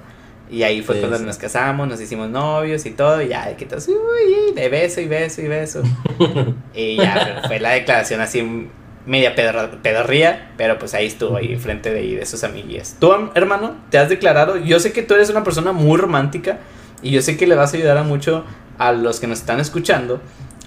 Y 0.49 0.63
ahí 0.63 0.81
fue 0.81 0.95
Sí, 0.95 1.01
cuando 1.01 1.17
sí. 1.17 1.23
nos 1.23 1.37
casamos, 1.37 1.87
nos 1.87 1.99
hicimos 1.99 2.29
novios 2.29 2.85
y 2.85 2.91
todo. 2.91 3.21
Y 3.21 3.29
ya, 3.29 3.47
de 3.47 3.55
que 3.55 3.65
todos, 3.65 3.87
uy, 3.87 4.53
de 4.53 4.69
beso 4.69 5.01
y 5.01 5.07
beso 5.07 5.41
y 5.41 5.47
beso. 5.47 5.81
y 6.75 6.97
ya, 6.97 7.41
fue 7.47 7.59
la 7.59 7.71
declaración 7.71 8.21
así 8.21 8.67
media 9.05 9.33
pedorría, 9.81 10.51
pero 10.57 10.77
pues 10.77 10.93
ahí 10.93 11.07
estuvo, 11.07 11.37
ahí 11.37 11.55
frente 11.57 11.91
de, 11.91 12.17
de 12.17 12.25
sus 12.27 12.43
amiguillas. 12.43 12.97
Tú, 12.99 13.11
hermano, 13.33 13.75
te 13.89 13.97
has 13.97 14.09
declarado. 14.09 14.57
Yo 14.57 14.79
sé 14.79 14.91
que 14.93 15.01
tú 15.01 15.15
eres 15.15 15.29
una 15.31 15.43
persona 15.43 15.71
muy 15.71 15.97
romántica 15.97 16.59
y 17.01 17.09
yo 17.11 17.21
sé 17.23 17.35
que 17.37 17.47
le 17.47 17.55
vas 17.55 17.73
a 17.73 17.77
ayudar 17.77 17.97
a 17.97 18.03
mucho 18.03 18.45
a 18.81 18.91
los 18.93 19.19
que 19.19 19.27
nos 19.27 19.39
están 19.39 19.59
escuchando 19.59 20.19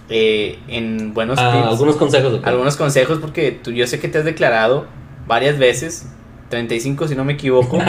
eh, 0.08 0.58
en 0.68 1.12
buenos 1.14 1.38
Ah, 1.40 1.50
tips, 1.52 1.66
algunos 1.66 1.96
consejos. 1.96 2.40
algunos 2.44 2.76
consejos, 2.76 3.18
porque 3.20 3.50
tú, 3.52 3.72
yo 3.72 3.86
sé 3.86 3.98
que 3.98 4.06
te 4.08 4.18
has 4.18 4.24
declarado 4.24 4.86
varias 5.26 5.58
veces, 5.58 6.06
35 6.50 7.08
si 7.08 7.16
no 7.16 7.24
me 7.24 7.32
equivoco. 7.32 7.78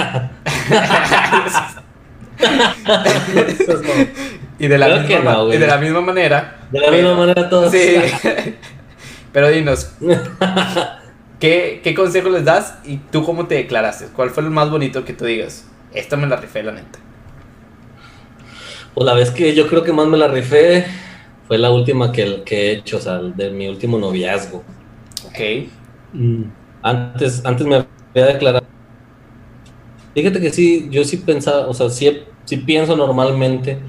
y, 4.60 4.68
de 4.68 4.78
la 4.78 4.88
misma, 5.00 5.20
no, 5.34 5.54
y 5.54 5.58
de 5.58 5.68
la 5.68 5.78
misma 5.78 6.02
manera. 6.02 6.58
De 6.72 6.80
la 6.80 6.88
pero- 6.90 6.98
misma 6.98 7.16
manera 7.18 7.50
todos. 7.50 7.72
Sí. 7.72 7.96
Pero 9.32 9.50
dinos, 9.50 9.92
¿qué, 11.40 11.82
¿qué 11.84 11.94
consejo 11.94 12.30
les 12.30 12.46
das 12.46 12.76
y 12.86 12.98
tú 12.98 13.24
cómo 13.24 13.48
te 13.48 13.56
declaraste? 13.56 14.08
¿Cuál 14.16 14.30
fue 14.30 14.44
el 14.44 14.50
más 14.50 14.70
bonito 14.70 15.04
que 15.04 15.14
tú 15.14 15.26
digas? 15.26 15.68
Esta 15.94 16.16
me 16.18 16.26
la 16.28 16.38
rifé, 16.38 16.64
la 16.64 16.72
neta. 16.72 17.00
Pues 18.96 19.06
la 19.06 19.14
vez 19.14 19.30
que 19.30 19.54
yo 19.54 19.68
creo 19.68 19.84
que 19.84 19.92
más 19.92 20.08
me 20.08 20.18
la 20.18 20.30
rifé 20.30 20.86
fue 21.48 21.58
la 21.58 21.70
última 21.70 22.12
que, 22.14 22.44
que 22.44 22.56
he 22.56 22.72
hecho, 22.72 22.98
o 22.98 23.02
sea, 23.02 23.20
de 23.20 23.52
mi 23.52 23.68
último 23.68 24.00
noviazgo. 24.00 24.64
Ok. 25.28 25.70
Antes, 26.82 27.46
antes 27.46 27.68
me 27.68 27.76
había 27.76 28.34
declarado. 28.34 28.66
Fíjate 30.14 30.40
que 30.40 30.50
sí, 30.50 30.88
yo 30.90 31.04
sí 31.04 31.18
pensaba, 31.18 31.68
o 31.68 31.74
sea, 31.74 31.90
sí, 31.90 32.24
sí 32.46 32.58
pienso 32.58 32.96
normalmente 32.96 33.80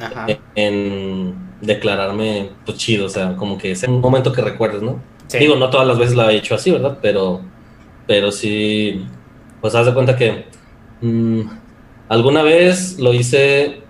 Ajá. 0.00 0.26
en 0.54 1.34
declararme 1.60 2.50
pues 2.64 2.78
chido, 2.78 3.06
o 3.06 3.10
sea, 3.10 3.36
como 3.36 3.58
que 3.58 3.72
es 3.72 3.82
un 3.84 4.00
momento 4.00 4.32
que 4.32 4.40
recuerdes, 4.40 4.80
¿no? 4.80 5.02
Sí. 5.26 5.38
Digo, 5.38 5.56
no 5.56 5.68
todas 5.68 5.86
las 5.86 5.98
veces 5.98 6.16
lo 6.16 6.28
he 6.28 6.36
hecho 6.36 6.54
así, 6.54 6.70
¿verdad? 6.70 6.98
Pero, 7.02 7.42
pero 8.06 8.32
sí, 8.32 9.04
pues 9.60 9.74
haz 9.74 9.86
de 9.86 9.94
cuenta 9.94 10.16
que 10.16 10.46
mm, 11.02 11.40
alguna 12.08 12.42
vez 12.42 12.98
lo 12.98 13.14
hice 13.14 13.88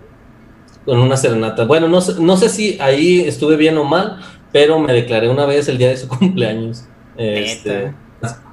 con 0.85 0.99
una 1.01 1.17
serenata. 1.17 1.65
Bueno, 1.65 1.89
no 1.89 2.01
no 2.21 2.37
sé 2.37 2.49
si 2.49 2.79
ahí 2.81 3.21
estuve 3.23 3.57
bien 3.57 3.79
o 3.79 3.85
mal, 3.85 4.21
pero 4.53 4.79
me 4.79 4.93
declaré 4.93 5.29
una 5.29 5.47
vez 5.47 5.69
el 5.69 5.79
día 5.79 5.89
de 5.89 5.97
su 5.97 6.09
cumpleaños. 6.19 6.91
Este, 7.17 7.97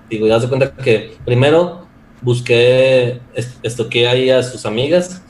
digo, 0.10 0.28
ya 0.28 0.40
de 0.40 0.48
cuenta 0.50 0.74
que 0.76 1.18
primero 1.26 1.90
busqué, 2.22 3.22
est- 3.34 3.60
estoqué 3.64 4.08
ahí 4.08 4.30
a 4.30 4.44
sus 4.44 4.66
amigas, 4.66 5.24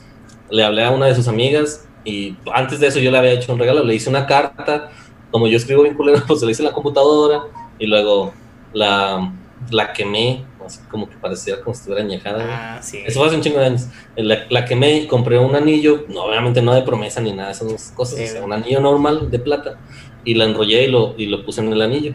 le 0.50 0.64
hablé 0.64 0.84
a 0.84 0.90
una 0.90 1.06
de 1.06 1.14
sus 1.14 1.28
amigas 1.28 1.88
y 2.04 2.36
antes 2.52 2.80
de 2.80 2.88
eso 2.88 2.98
yo 3.00 3.10
le 3.10 3.18
había 3.18 3.32
hecho 3.32 3.52
un 3.52 3.58
regalo, 3.58 3.84
le 3.84 3.94
hice 3.94 4.10
una 4.10 4.26
carta, 4.26 4.90
como 5.30 5.46
yo 5.46 5.56
escribo 5.56 5.82
bien 5.82 5.94
culero, 5.96 6.22
pues 6.28 6.40
se 6.40 6.46
la 6.46 6.52
hice 6.52 6.62
en 6.62 6.68
la 6.68 6.74
computadora 6.74 7.42
y 7.78 7.86
luego 7.86 8.34
la, 8.72 9.32
la 9.70 9.92
quemé, 9.92 10.44
así 10.66 10.80
como 10.90 11.08
que 11.08 11.16
parecía 11.16 11.60
como 11.60 11.74
si 11.74 11.80
estuviera 11.80 12.04
añejada. 12.04 12.76
Ah, 12.76 12.82
sí. 12.82 12.98
Eso 13.04 13.18
fue 13.20 13.28
hace 13.28 13.36
un 13.36 13.42
chingo 13.42 13.58
de 13.60 13.66
años. 13.66 13.86
La, 14.16 14.38
la 14.50 14.64
quemé 14.64 14.98
y 14.98 15.06
compré 15.06 15.38
un 15.38 15.54
anillo, 15.54 16.04
no, 16.08 16.24
obviamente 16.24 16.62
no 16.62 16.74
de 16.74 16.82
promesa 16.82 17.20
ni 17.20 17.32
nada 17.32 17.48
de 17.48 17.54
esas 17.54 17.92
cosas, 17.92 18.18
Sí, 18.18 18.24
o 18.24 18.26
sea, 18.26 18.40
güey. 18.40 18.44
un 18.44 18.52
anillo 18.52 18.80
normal 18.80 19.30
de 19.30 19.38
plata 19.38 19.78
y 20.24 20.34
la 20.34 20.44
enrollé 20.44 20.84
y 20.84 20.88
lo, 20.90 21.14
y 21.16 21.26
lo 21.26 21.44
puse 21.44 21.60
en 21.60 21.72
el 21.72 21.82
anillo. 21.82 22.14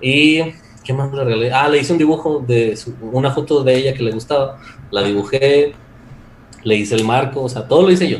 Y, 0.00 0.40
¿qué 0.84 0.92
más 0.92 1.12
le 1.12 1.24
regalé? 1.24 1.52
Ah, 1.52 1.68
le 1.68 1.78
hice 1.78 1.92
un 1.92 1.98
dibujo 1.98 2.44
de 2.46 2.76
su- 2.76 2.94
una 3.12 3.30
foto 3.30 3.62
de 3.64 3.74
ella 3.76 3.94
que 3.94 4.02
le 4.02 4.10
gustaba, 4.12 4.58
la 4.90 5.02
dibujé, 5.02 5.74
le 6.62 6.74
hice 6.76 6.94
el 6.94 7.04
marco, 7.04 7.42
o 7.42 7.48
sea, 7.48 7.66
todo 7.68 7.82
lo 7.82 7.90
hice 7.90 8.08
yo, 8.08 8.18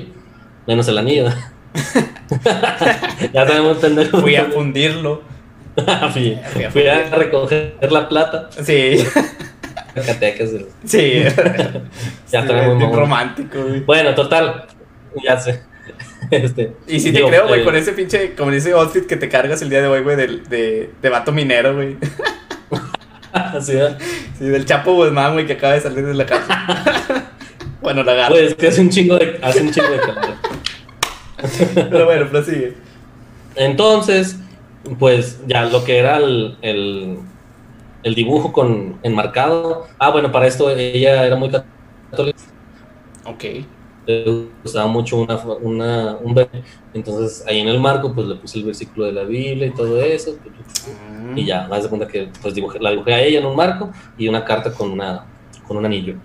menos 0.67 0.87
el 0.89 0.99
anillo. 0.99 1.27
ya 3.33 3.47
sabemos 3.47 3.79
pendejo. 3.79 4.21
Fui 4.21 4.37
a 4.37 4.47
fundirlo. 4.47 5.23
fui, 6.13 6.39
Fui 6.71 6.87
a 6.87 7.09
recoger 7.11 7.77
la 7.91 8.09
plata. 8.09 8.49
Sí. 8.63 9.05
Sí. 10.85 11.23
Ya 12.33 12.45
Sí, 12.47 12.53
muy 12.75 12.93
romántico, 12.97 13.63
güey. 13.63 13.81
Bueno, 13.81 14.13
total, 14.15 14.67
ya 15.23 15.39
sé. 15.39 15.63
Este, 16.31 16.73
Y 16.89 16.99
sí 16.99 17.13
te 17.13 17.19
digo, 17.19 17.29
creo, 17.29 17.47
güey, 17.47 17.61
eh, 17.61 17.65
con 17.65 17.77
ese 17.77 17.93
pinche, 17.93 18.35
como 18.35 18.51
ese 18.51 18.73
outfit 18.73 19.07
que 19.07 19.17
te 19.17 19.29
cargas 19.29 19.63
el 19.63 19.71
día 19.71 19.83
de 19.83 19.87
hoy, 19.87 20.01
güey, 20.03 20.17
del- 20.17 20.49
de, 20.49 20.91
de 21.01 21.09
vato 21.11 21.31
minero, 21.33 21.75
güey. 21.77 21.97
¿verdad? 23.33 23.99
Sí, 24.39 24.45
del 24.45 24.65
Chapo 24.65 24.95
Guzmán, 24.95 25.35
güey, 25.35 25.47
que 25.47 25.53
acaba 25.55 25.75
de 25.75 25.81
salir 25.81 26.05
de 26.05 26.15
la 26.15 26.27
cárcel. 26.27 26.57
bueno, 27.81 28.03
la 28.03 28.13
agarro. 28.13 28.35
Pues 28.35 28.55
que 28.55 28.67
hace 28.69 28.81
un 28.81 28.91
chingo 28.91 29.17
de, 29.19 29.39
hace 29.43 29.61
un 29.61 29.71
chingo 29.71 29.91
de 29.91 29.99
calor. 30.01 30.35
Pero 31.75 32.05
bueno, 32.07 32.29
prosigue. 32.31 32.75
Entonces, 33.57 34.39
pues 34.99 35.41
ya 35.47 35.65
lo 35.67 35.85
que 35.85 35.99
era 35.99 36.19
el, 36.19 36.57
el, 36.63 37.19
el 38.03 38.15
dibujo 38.15 38.53
con 38.53 38.99
enmarcado. 39.03 39.87
Ah, 39.99 40.11
bueno, 40.11 40.31
para 40.31 40.47
esto 40.47 40.71
ella 40.71 41.27
era 41.27 41.37
muy 41.37 41.51
católica, 41.51 42.39
Ok. 43.25 43.45
le 44.07 44.47
gustaba 44.63 44.87
mucho 44.87 45.17
una, 45.17 45.37
una, 45.63 46.17
un 46.23 46.35
bebé. 46.35 46.63
Entonces 46.93 47.45
ahí 47.49 47.61
en 47.61 47.69
el 47.69 47.81
marco, 47.81 48.13
pues 48.15 48.27
le 48.27 48.35
puse 48.37 48.59
el 48.59 48.65
versículo 48.65 49.07
de 49.07 49.13
la 49.13 49.25
Biblia 49.25 49.67
y 49.69 49.71
todo 49.71 50.01
eso. 50.03 50.37
Mm. 51.23 51.39
Y 51.39 51.47
ya, 51.47 51.67
haz 51.71 51.85
de 51.85 51.89
cuenta 51.89 52.07
que 52.07 52.29
pues 52.43 52.55
dibujé, 52.55 52.79
la 52.79 52.91
dibujé 52.91 53.15
a 53.15 53.23
ella 53.23 53.39
en 53.41 53.47
un 53.47 53.57
marco 53.57 53.91
y 54.19 54.29
una 54.29 54.45
carta 54.45 54.73
con, 54.73 54.91
una, 54.91 55.25
con 55.67 55.77
un 55.79 55.87
anillo. 55.87 56.17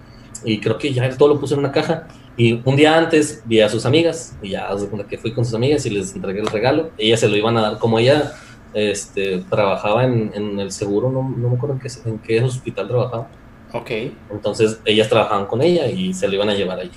Y 0.44 0.60
creo 0.60 0.78
que 0.78 0.94
ya 0.94 1.10
todo 1.18 1.30
lo 1.30 1.40
puse 1.40 1.54
en 1.54 1.62
una 1.62 1.72
caja. 1.72 2.08
Y 2.38 2.62
un 2.64 2.76
día 2.78 2.98
antes 2.98 3.44
vi 3.46 3.60
a 3.60 3.68
sus 3.68 3.86
amigas 3.86 4.38
y 4.42 4.52
ya, 4.52 4.74
de 4.74 4.88
cuenta 4.88 5.06
que 5.08 5.18
fui 5.18 5.34
con 5.34 5.44
sus 5.44 5.54
amigas 5.54 5.86
y 5.86 5.90
les 5.90 6.16
entregué 6.16 6.40
el 6.40 6.48
regalo. 6.48 6.92
Ellas 6.98 7.20
se 7.20 7.28
lo 7.28 7.36
iban 7.36 7.58
a 7.58 7.62
dar, 7.62 7.80
como 7.80 8.00
ella 8.00 8.32
este, 8.74 9.44
trabajaba 9.50 10.06
en, 10.06 10.32
en 10.34 10.60
el 10.60 10.72
seguro, 10.72 11.12
no, 11.12 11.24
no 11.24 11.50
me 11.50 11.56
acuerdo 11.56 11.76
en 11.76 11.82
qué, 11.82 11.90
en 12.06 12.20
qué 12.20 12.44
hospital 12.44 12.88
trabajaba. 12.88 13.28
Ok. 13.74 13.92
Entonces 14.32 14.80
ellas 14.86 15.10
trabajaban 15.10 15.46
con 15.46 15.62
ella 15.62 15.88
y 15.88 16.14
se 16.14 16.28
lo 16.28 16.36
iban 16.36 16.50
a 16.50 16.54
llevar 16.54 16.80
ahí. 16.80 16.92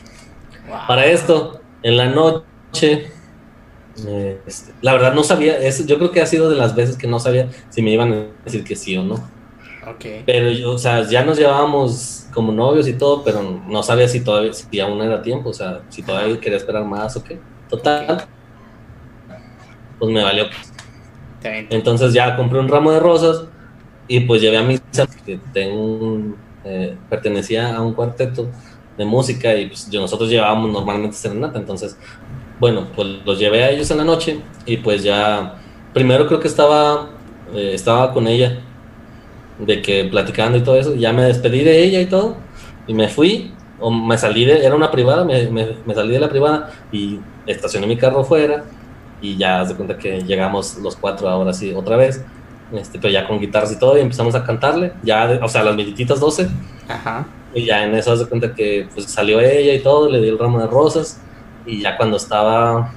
Wow. 0.69 0.79
Para 0.87 1.07
esto, 1.07 1.61
en 1.83 1.97
la 1.97 2.07
noche, 2.07 3.11
eh, 4.07 4.41
este, 4.47 4.73
la 4.81 4.93
verdad 4.93 5.15
no 5.15 5.23
sabía, 5.23 5.59
es, 5.59 5.87
yo 5.87 5.99
creo 5.99 6.11
que 6.11 6.21
ha 6.21 6.27
sido 6.27 6.49
de 6.49 6.57
las 6.57 6.75
veces 6.75 6.97
que 6.97 7.07
no 7.07 7.19
sabía 7.19 7.51
si 7.69 7.83
me 7.83 7.91
iban 7.91 8.13
a 8.13 8.27
decir 8.45 8.65
que 8.65 8.77
sí 8.77 8.97
o 8.97 9.03
no. 9.03 9.15
Ok. 9.87 10.05
Pero 10.25 10.51
yo, 10.51 10.73
o 10.73 10.79
sea, 10.79 11.03
ya 11.09 11.25
nos 11.25 11.39
llevábamos 11.39 12.27
como 12.33 12.53
novios 12.53 12.89
y 12.89 12.95
todo, 12.95 13.23
pero 13.25 13.43
no 13.43 13.83
sabía 13.83 14.09
si 14.09 14.21
todavía, 14.21 14.53
si 14.53 14.81
aún 14.81 15.03
era 15.03 15.21
tiempo, 15.21 15.51
o 15.51 15.53
sea, 15.53 15.83
si 15.89 16.03
todavía 16.03 16.39
quería 16.41 16.59
esperar 16.59 16.85
más 16.85 17.17
o 17.17 17.25
qué. 17.25 17.39
Total, 17.69 18.25
pues 19.99 20.13
me 20.13 20.23
valió. 20.23 20.45
Entonces 21.69 22.13
ya 22.15 22.37
compré 22.37 22.61
un 22.61 22.69
ramo 22.69 22.93
de 22.93 23.01
rosas 23.01 23.45
y 24.09 24.21
pues 24.21 24.43
llevé 24.43 24.59
a 24.59 24.63
mis 24.63 24.83
que 25.25 25.39
tengo 25.53 26.37
eh, 26.65 26.97
pertenecía 27.09 27.75
a 27.77 27.83
un 27.83 27.95
cuarteto 27.95 28.51
de 28.97 29.05
música 29.05 29.55
y 29.57 29.69
pues 29.69 29.89
nosotros 29.93 30.31
llevábamos 30.31 30.71
normalmente 30.73 31.17
serenata, 31.17 31.59
entonces 31.59 31.99
bueno, 32.59 32.93
pues 32.95 33.09
los 33.25 33.39
llevé 33.39 33.65
a 33.65 33.71
ellos 33.71 33.91
en 33.91 33.99
la 33.99 34.05
noche 34.05 34.45
y 34.67 34.79
pues 34.79 35.03
ya 35.03 35.65
primero 35.93 36.27
creo 36.27 36.41
que 36.41 36.49
estaba 36.49 37.11
eh, 37.55 37.73
estaba 37.75 38.13
con 38.13 38.27
ella 38.29 38.61
de 39.59 39.83
que 39.83 40.05
platicando 40.07 40.59
y 40.59 40.63
todo 40.65 40.77
eso, 40.79 40.95
ya 40.95 41.13
me 41.13 41.25
despedí 41.25 41.63
de 41.65 41.83
ella 41.85 42.01
y 42.01 42.07
todo 42.09 42.37
y 42.87 42.95
me 42.95 43.09
fui 43.09 43.55
o 43.79 43.91
me 43.91 44.17
salí 44.19 44.45
de, 44.45 44.65
era 44.65 44.75
una 44.77 44.91
privada, 44.91 45.25
me, 45.25 45.49
me- 45.51 45.77
me 45.85 45.95
salí 45.95 46.13
de 46.13 46.21
la 46.21 46.29
privada 46.29 46.71
y 46.93 47.21
estacioné 47.47 47.87
mi 47.87 47.97
carro 47.99 48.25
fuera 48.25 48.65
y 49.23 49.37
ya 49.37 49.61
haz 49.61 49.71
de 49.71 49.77
cuenta 49.77 49.97
que 49.97 50.21
llegamos 50.23 50.77
los 50.79 50.97
cuatro 50.97 51.29
ahora 51.29 51.55
sí 51.55 51.73
otra 51.73 51.97
vez, 51.97 52.23
este, 52.73 52.99
pero 52.99 53.13
ya 53.13 53.27
con 53.27 53.41
guitarras 53.41 53.73
y 53.73 53.79
todo 53.79 53.97
y 53.97 54.01
empezamos 54.01 54.35
a 54.35 54.45
cantarle, 54.45 54.93
ya, 55.03 55.39
o 55.43 55.49
sea, 55.49 55.63
las 55.63 55.75
milititas 55.75 56.21
12 56.21 56.49
Ajá. 56.89 57.27
y 57.55 57.65
ya 57.65 57.85
en 57.85 57.95
eso 57.95 58.13
haz 58.13 58.19
de 58.19 58.27
cuenta 58.27 58.55
que 58.55 58.89
pues 58.93 59.07
salió 59.07 59.41
ella 59.41 59.73
y 59.73 59.81
todo, 59.81 60.11
le 60.11 60.21
di 60.21 60.29
el 60.29 60.39
ramo 60.39 60.59
de 60.61 60.67
rosas 60.67 61.21
Y 61.65 61.81
ya 61.81 61.97
cuando 61.97 62.17
estaba, 62.17 62.93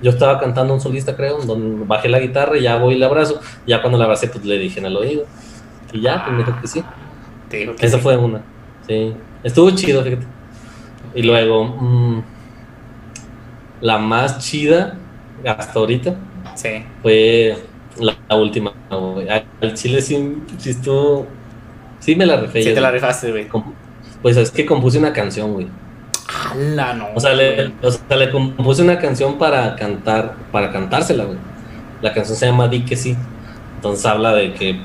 yo 0.00 0.10
estaba 0.10 0.38
cantando 0.40 0.72
un 0.74 0.80
solista, 0.80 1.14
creo, 1.14 1.38
donde 1.42 1.84
bajé 1.84 2.08
la 2.08 2.18
guitarra 2.18 2.56
y 2.56 2.62
ya 2.62 2.76
voy 2.76 2.94
y 2.94 2.98
le 2.98 3.04
abrazo. 3.04 3.40
Ya 3.66 3.82
cuando 3.82 3.98
la 3.98 4.04
abracé, 4.04 4.28
pues 4.28 4.44
le 4.44 4.58
dije 4.58 4.80
en 4.80 4.86
el 4.86 4.96
oído. 4.96 5.26
Y 5.92 6.00
ya, 6.00 6.24
pues 6.24 6.36
me 6.36 6.44
dijo 6.44 6.58
que 6.60 6.66
sí. 6.66 6.82
Digo 7.50 7.76
que 7.76 7.84
Esa 7.86 7.98
sí. 7.98 8.02
fue 8.02 8.16
una. 8.16 8.42
Sí. 8.86 9.14
Estuvo 9.44 9.70
chido, 9.72 10.02
fíjate. 10.02 10.26
Y 11.14 11.22
luego, 11.22 11.64
mm, 11.64 12.22
la 13.82 13.98
más 13.98 14.38
chida 14.38 14.96
hasta 15.46 15.78
ahorita 15.78 16.14
Sí. 16.54 16.84
fue 17.02 17.56
la, 17.98 18.16
la 18.28 18.36
última, 18.36 18.72
güey. 18.90 19.28
Al 19.28 19.74
chile 19.74 20.00
sí, 20.02 20.38
sí 20.58 20.70
estuvo. 20.70 21.26
Sí 22.00 22.16
me 22.16 22.26
la 22.26 22.36
rifé. 22.36 22.62
Sí 22.62 22.68
yo, 22.68 22.74
te 22.74 22.80
la 22.80 22.90
rifaste, 22.90 23.30
güey. 23.30 23.48
Pues 24.20 24.36
es 24.36 24.50
que 24.50 24.66
compuse 24.66 24.98
una 24.98 25.12
canción, 25.12 25.52
güey. 25.52 25.68
¡Hala, 26.28 26.94
no! 26.94 27.08
O 27.14 27.20
sea, 27.20 27.34
le, 27.34 27.72
o 27.82 27.90
sea, 27.90 28.16
le 28.16 28.30
compuse 28.30 28.82
una 28.82 28.98
canción 28.98 29.38
para 29.38 29.76
cantar, 29.76 30.34
para 30.50 30.70
cantársela, 30.70 31.24
güey. 31.24 31.38
La 32.00 32.12
canción 32.12 32.36
se 32.36 32.46
llama 32.46 32.68
Di 32.68 32.84
que 32.84 32.96
sí. 32.96 33.16
Entonces 33.76 34.04
habla 34.06 34.32
de 34.34 34.52
que 34.54 34.78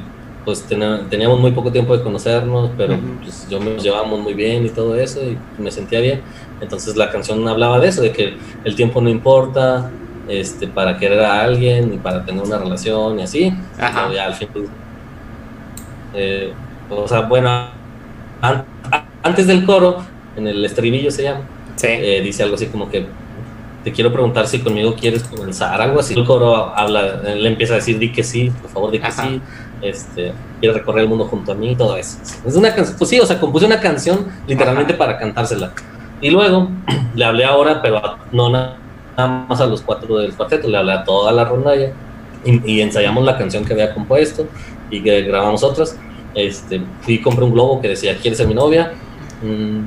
pues 0.47 0.63
teníamos 0.63 1.41
muy 1.41 1.51
poco 1.51 1.73
tiempo 1.73 1.97
de 1.97 2.01
conocernos, 2.01 2.71
pero 2.77 2.97
pues 3.21 3.49
yo 3.49 3.59
me 3.59 3.71
nos 3.71 3.83
llevábamos 3.83 4.21
muy 4.21 4.33
bien 4.33 4.65
y 4.65 4.69
todo 4.69 4.95
eso, 4.95 5.19
y 5.21 5.37
me 5.61 5.69
sentía 5.71 5.99
bien. 5.99 6.21
Entonces 6.61 6.95
la 6.95 7.11
canción 7.11 7.45
hablaba 7.49 7.81
de 7.81 7.89
eso, 7.89 8.01
de 8.01 8.13
que 8.13 8.37
el 8.63 8.73
tiempo 8.73 9.01
no 9.01 9.09
importa, 9.09 9.91
este, 10.27 10.67
para 10.67 10.97
querer 10.97 11.19
a 11.21 11.41
alguien 11.43 11.93
y 11.93 11.97
para 11.97 12.23
tener 12.25 12.43
una 12.43 12.57
relación 12.57 13.19
y 13.19 13.23
así. 13.23 13.53
Ajá. 13.79 14.03
Pero 14.03 14.13
ya 14.15 14.25
al 14.25 14.33
fin, 14.33 14.49
pues, 14.51 14.65
eh, 16.13 16.53
o 16.89 17.07
sea, 17.07 17.21
bueno, 17.21 17.49
an- 18.41 18.65
antes 19.23 19.47
del 19.47 19.65
coro, 19.65 19.97
en 20.35 20.47
el 20.47 20.63
estribillo 20.65 21.11
se 21.11 21.23
llama, 21.23 21.41
Sí. 21.75 21.87
eh, 21.89 22.21
dice 22.23 22.43
algo 22.43 22.55
así 22.55 22.67
como 22.67 22.89
que 22.89 23.05
te 23.83 23.91
quiero 23.91 24.11
preguntar 24.11 24.47
si 24.47 24.59
conmigo 24.59 24.95
quieres 24.95 25.23
comenzar, 25.23 25.81
algo 25.81 25.99
así. 25.99 26.13
El 26.17 26.25
coro 26.25 26.73
habla, 26.75 27.21
él 27.25 27.45
empieza 27.45 27.73
a 27.73 27.75
decir 27.77 27.97
di 27.99 28.11
que 28.11 28.23
sí, 28.23 28.51
por 28.61 28.69
favor 28.71 28.91
di 28.91 28.99
que 28.99 29.07
Ajá. 29.07 29.23
sí, 29.23 29.41
este, 29.81 30.33
quiero 30.59 30.75
recorrer 30.77 31.03
el 31.03 31.09
mundo 31.09 31.25
junto 31.25 31.51
a 31.51 31.55
mí, 31.55 31.75
todo 31.75 31.95
eso. 31.95 32.17
Es 32.45 32.55
una 32.55 32.73
canción, 32.73 32.97
pues 32.97 33.09
sí, 33.09 33.19
o 33.19 33.25
sea, 33.25 33.39
compuse 33.39 33.65
una 33.65 33.79
canción 33.79 34.27
literalmente 34.47 34.93
Ajá. 34.93 34.97
para 34.99 35.17
cantársela. 35.17 35.71
Y 36.19 36.31
luego 36.31 36.69
le 37.15 37.25
hablé 37.25 37.45
ahora, 37.45 37.81
pero 37.81 38.01
no 38.31 38.49
na- 38.49 38.75
nada 39.17 39.45
más 39.49 39.59
a 39.61 39.65
los 39.65 39.81
cuatro 39.81 40.17
del 40.19 40.33
cuarteto, 40.33 40.67
le 40.69 40.77
hablé 40.77 40.93
a 40.93 41.03
toda 41.03 41.31
la 41.31 41.43
rondalla 41.43 41.91
y, 42.45 42.71
y 42.71 42.81
ensayamos 42.81 43.25
la 43.25 43.37
canción 43.37 43.65
que 43.65 43.73
había 43.73 43.93
compuesto 43.93 44.47
y 44.91 45.01
que 45.01 45.21
grabamos 45.23 45.63
otras. 45.63 45.97
Este, 46.35 46.81
fui 47.01 47.15
y 47.15 47.21
compré 47.21 47.43
un 47.43 47.51
globo 47.53 47.81
que 47.81 47.87
decía, 47.89 48.15
¿quieres 48.17 48.37
ser 48.37 48.47
mi 48.47 48.53
novia? 48.53 48.91
Mm, 49.41 49.79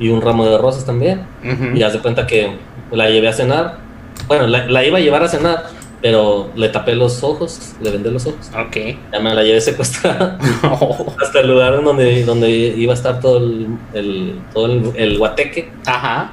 y 0.00 0.08
un 0.08 0.20
ramo 0.20 0.44
de 0.46 0.58
rosas 0.58 0.84
también. 0.84 1.22
Ujú. 1.44 1.76
Y 1.76 1.82
haz 1.84 1.92
de 1.92 2.00
cuenta 2.00 2.26
que 2.26 2.56
la 2.90 3.08
llevé 3.08 3.28
a 3.28 3.32
cenar. 3.32 3.78
Bueno, 4.26 4.46
la, 4.48 4.66
la 4.66 4.84
iba 4.84 4.98
a 4.98 5.00
llevar 5.00 5.22
a 5.22 5.28
cenar, 5.28 5.64
pero 6.02 6.50
le 6.56 6.68
tapé 6.70 6.96
los 6.96 7.22
ojos, 7.22 7.74
le 7.80 7.90
vendé 7.90 8.10
los 8.10 8.26
ojos. 8.26 8.50
Ok. 8.58 8.76
Ya 9.12 9.20
me 9.20 9.32
la 9.32 9.42
llevé 9.44 9.60
secuestrada 9.60 10.38
hasta 11.22 11.40
el 11.40 11.48
lugar 11.48 11.82
donde, 11.84 12.24
donde 12.24 12.50
iba 12.50 12.92
a 12.92 12.96
estar 12.96 13.20
todo 13.20 13.38
el, 13.38 13.68
el- 13.92 14.40
todo 14.52 14.66
el, 14.66 14.90
el 14.96 15.18
guateque. 15.18 15.70
Ajá. 15.86 16.32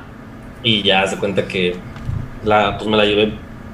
Y 0.64 0.82
ya 0.82 1.06
de 1.06 1.16
cuenta 1.18 1.48
que 1.48 1.76
la, 2.44 2.77
pues 2.77 2.89
me 2.89 2.98
la 2.98 3.06
llevé 3.06 3.34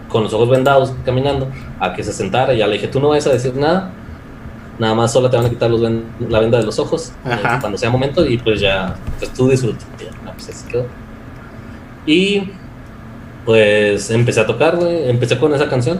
con 0.09 0.23
los 0.23 0.33
ojos 0.33 0.49
vendados 0.49 0.93
caminando 1.05 1.47
a 1.79 1.93
que 1.93 2.03
se 2.03 2.13
sentara. 2.13 2.53
Y 2.53 2.57
ya 2.59 2.67
le 2.67 2.73
dije, 2.73 2.87
tú 2.87 2.99
no 2.99 3.09
vas 3.09 3.25
a 3.27 3.31
decir 3.31 3.55
nada. 3.55 3.91
Nada 4.79 4.95
más 4.95 5.11
solo 5.13 5.29
te 5.29 5.37
van 5.37 5.45
a 5.45 5.49
quitar 5.49 5.69
los 5.69 5.81
ven- 5.81 6.05
la 6.29 6.39
venda 6.39 6.57
de 6.57 6.63
los 6.65 6.79
ojos 6.79 7.11
eh, 7.25 7.37
cuando 7.61 7.77
sea 7.77 7.89
momento. 7.89 8.25
Y 8.25 8.37
pues 8.37 8.59
ya, 8.59 8.95
pues 9.19 9.31
tú 9.33 9.47
disfrutas. 9.49 9.85
Pues 10.35 10.49
así 10.49 10.67
quedó. 10.67 10.85
Y 12.05 12.49
pues 13.45 14.09
empecé 14.11 14.39
a 14.41 14.45
tocar, 14.47 14.75
güey. 14.77 15.09
Empecé 15.09 15.37
con 15.37 15.53
esa 15.53 15.67
canción. 15.69 15.99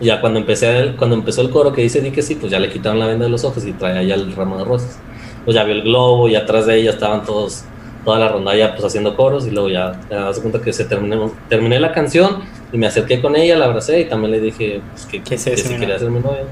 Ya 0.00 0.20
cuando 0.20 0.38
empecé 0.38 0.78
el- 0.78 0.96
cuando 0.96 1.16
empezó 1.16 1.40
el 1.40 1.50
coro 1.50 1.72
que 1.72 1.82
dice 1.82 2.00
di 2.00 2.10
que 2.10 2.22
sí, 2.22 2.34
pues 2.34 2.52
ya 2.52 2.58
le 2.58 2.68
quitaron 2.70 2.98
la 2.98 3.06
venda 3.06 3.24
de 3.24 3.30
los 3.30 3.44
ojos 3.44 3.64
y 3.64 3.72
traía 3.72 4.02
ya 4.02 4.14
el 4.14 4.34
ramo 4.34 4.58
de 4.58 4.64
rosas. 4.64 4.98
Pues 5.44 5.54
ya 5.54 5.64
vio 5.64 5.74
el 5.74 5.82
globo 5.82 6.28
y 6.28 6.36
atrás 6.36 6.66
de 6.66 6.76
ella 6.76 6.90
estaban 6.90 7.24
todos, 7.24 7.64
toda 8.06 8.20
la 8.20 8.28
rondalla 8.28 8.72
pues 8.72 8.84
haciendo 8.84 9.16
coros 9.16 9.48
y 9.48 9.50
luego 9.50 9.68
ya 9.68 10.00
te 10.08 10.14
das 10.14 10.38
cuenta 10.38 10.60
que 10.60 10.72
se 10.72 10.84
terminó, 10.84 11.32
terminé 11.48 11.80
la 11.80 11.92
canción 11.92 12.44
y 12.72 12.78
me 12.78 12.86
acerqué 12.86 13.20
con 13.20 13.34
ella, 13.34 13.58
la 13.58 13.64
abracé 13.64 14.00
y 14.00 14.04
también 14.04 14.30
le 14.30 14.40
dije 14.40 14.80
pues, 14.92 15.06
que, 15.06 15.22
Que 15.24 15.36
se 15.36 15.50
que 15.50 15.56
si 15.56 15.74
quería 15.74 15.98
ser 15.98 16.10
mi 16.10 16.20
novia. 16.20 16.44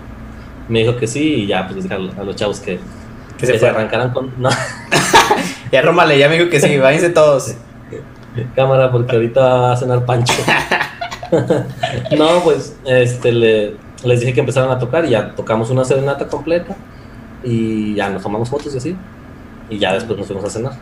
Me 0.68 0.80
dijo 0.80 0.96
que 0.96 1.06
sí 1.06 1.34
y 1.34 1.46
ya 1.46 1.68
pues 1.68 1.84
dije 1.84 1.94
a 1.94 2.24
los, 2.24 2.34
chavos 2.34 2.58
que, 2.58 2.80
Que 3.38 3.46
se 3.46 3.56
se 3.56 3.68
arrancaran 3.68 4.12
con... 4.12 4.32
No, 4.36 4.50
Ya 5.72 5.80
Rómale, 5.82 6.18
ya 6.18 6.28
me 6.28 6.38
dijo 6.38 6.50
que 6.50 6.58
sí, 6.58 6.76
váyanse 6.76 7.10
todos. 7.10 7.54
cámara 8.56 8.90
porque 8.90 9.14
ahorita 9.14 9.40
va 9.40 9.72
a 9.74 9.76
cenar 9.76 10.04
Pancho. 10.04 10.34
no, 12.18 12.40
pues 12.42 12.76
este 12.84 13.30
le, 13.30 13.76
les 14.02 14.18
dije 14.18 14.34
que 14.34 14.40
empezaran 14.40 14.72
a 14.72 14.78
tocar 14.80 15.04
y 15.04 15.10
ya 15.10 15.36
tocamos 15.36 15.70
una 15.70 15.84
serenata 15.84 16.26
completa 16.26 16.74
y 17.44 17.94
ya 17.94 18.10
nos 18.10 18.24
tomamos 18.24 18.50
fotos 18.50 18.74
y 18.74 18.78
así. 18.78 18.96
Y 19.70 19.78
ya 19.78 19.92
después 19.92 20.18
nos 20.18 20.26
fuimos 20.26 20.44
a 20.46 20.50
cenar. 20.50 20.72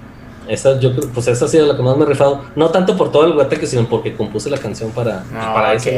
Esa, 0.48 0.78
yo 0.80 0.92
creo, 0.94 1.08
pues 1.14 1.28
esa 1.28 1.44
ha 1.44 1.48
sido 1.48 1.66
la 1.66 1.76
que 1.76 1.82
más 1.82 1.96
me 1.96 2.04
he 2.04 2.06
rifado. 2.06 2.42
No 2.56 2.68
tanto 2.70 2.96
por 2.96 3.12
todo 3.12 3.26
el 3.26 3.32
guateque, 3.34 3.66
sino 3.66 3.88
porque 3.88 4.14
compuse 4.14 4.50
la 4.50 4.58
canción 4.58 4.90
para, 4.90 5.22
No, 5.32 5.54
para 5.54 5.70
ok, 5.72 5.86
eso. 5.86 5.90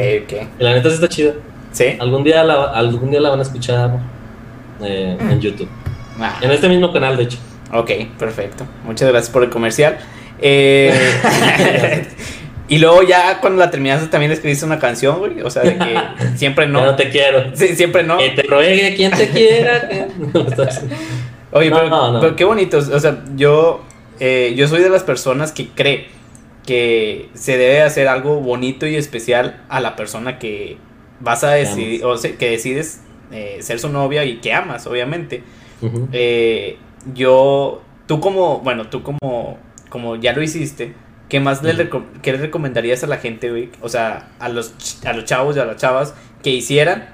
Y 0.59 0.63
la 0.63 0.73
neta 0.73 0.89
sí 0.89 0.95
está 0.95 1.09
chida. 1.09 1.31
¿Sí? 1.71 1.97
Algún 1.99 2.23
día 2.23 2.43
la, 2.43 2.65
algún 2.65 3.09
día 3.11 3.19
la 3.19 3.29
van 3.29 3.39
a 3.39 3.43
escuchar 3.43 3.99
eh, 4.81 5.17
en 5.19 5.41
YouTube. 5.41 5.67
Ah, 6.19 6.37
En 6.41 6.51
este 6.51 6.69
mismo 6.69 6.93
canal, 6.93 7.17
de 7.17 7.23
hecho. 7.23 7.37
ok, 7.73 7.91
perfecto. 8.17 8.65
Muchas 8.85 9.09
gracias 9.09 9.29
por 9.31 9.43
el 9.43 9.49
comercial. 9.49 9.97
Eh, 10.39 10.93
y 12.67 12.77
luego 12.77 13.03
ya 13.03 13.39
cuando 13.41 13.59
la 13.59 13.69
terminaste 13.71 14.07
también 14.07 14.31
escribiste 14.31 14.65
una 14.65 14.79
canción, 14.79 15.19
güey. 15.19 15.41
O 15.41 15.49
sea, 15.49 15.63
de 15.63 15.77
que 15.77 15.95
siempre 16.37 16.65
Ya 16.65 16.71
no 16.71 16.85
no. 16.85 16.95
te 16.95 17.09
quiero. 17.09 17.45
Sí, 17.55 17.75
siempre 17.75 18.03
no. 18.03 18.17
Que 18.17 18.29
te 18.29 18.43
ruegue 18.43 18.95
quien 18.95 19.11
te 19.11 19.27
quiera. 19.29 19.89
Oye, 21.51 21.69
No, 21.69 21.77
pero, 21.77 21.89
no, 21.89 22.11
no. 22.13 22.19
pero 22.19 22.35
qué 22.35 22.43
bonito. 22.43 22.77
O 22.77 22.99
sea, 22.99 23.23
yo, 23.35 23.81
eh, 24.19 24.53
yo 24.55 24.67
soy 24.67 24.81
de 24.81 24.89
las 24.89 25.03
personas 25.03 25.51
que 25.51 25.67
cree 25.69 26.07
que 26.65 27.29
se 27.33 27.57
debe 27.57 27.81
hacer 27.81 28.07
algo 28.07 28.39
bonito 28.39 28.87
y 28.87 28.95
especial 28.95 29.63
a 29.69 29.79
la 29.79 29.95
persona 29.95 30.39
que 30.39 30.77
vas 31.19 31.43
a 31.43 31.51
decidir, 31.51 32.03
o 32.05 32.17
sea, 32.17 32.35
que 32.37 32.49
decides 32.49 33.01
eh, 33.31 33.57
ser 33.61 33.79
su 33.79 33.89
novia 33.89 34.25
y 34.25 34.37
que 34.37 34.53
amas, 34.53 34.87
obviamente. 34.87 35.43
Eh, 36.11 36.77
yo, 37.13 37.81
tú 38.07 38.19
como, 38.19 38.59
bueno, 38.61 38.87
tú 38.89 39.03
como, 39.03 39.57
como 39.89 40.15
ya 40.15 40.33
lo 40.33 40.41
hiciste, 40.41 40.93
¿qué 41.29 41.39
más 41.39 41.61
le, 41.61 41.73
reco- 41.73 42.05
qué 42.23 42.31
le 42.31 42.39
recomendarías 42.39 43.03
a 43.03 43.07
la 43.07 43.17
gente, 43.17 43.49
güey? 43.51 43.69
O 43.81 43.89
sea, 43.89 44.29
a 44.39 44.49
los, 44.49 44.73
a 45.05 45.13
los 45.13 45.25
chavos 45.25 45.55
y 45.55 45.59
a 45.59 45.65
las 45.65 45.77
chavas 45.77 46.15
que 46.41 46.49
hicieran 46.49 47.09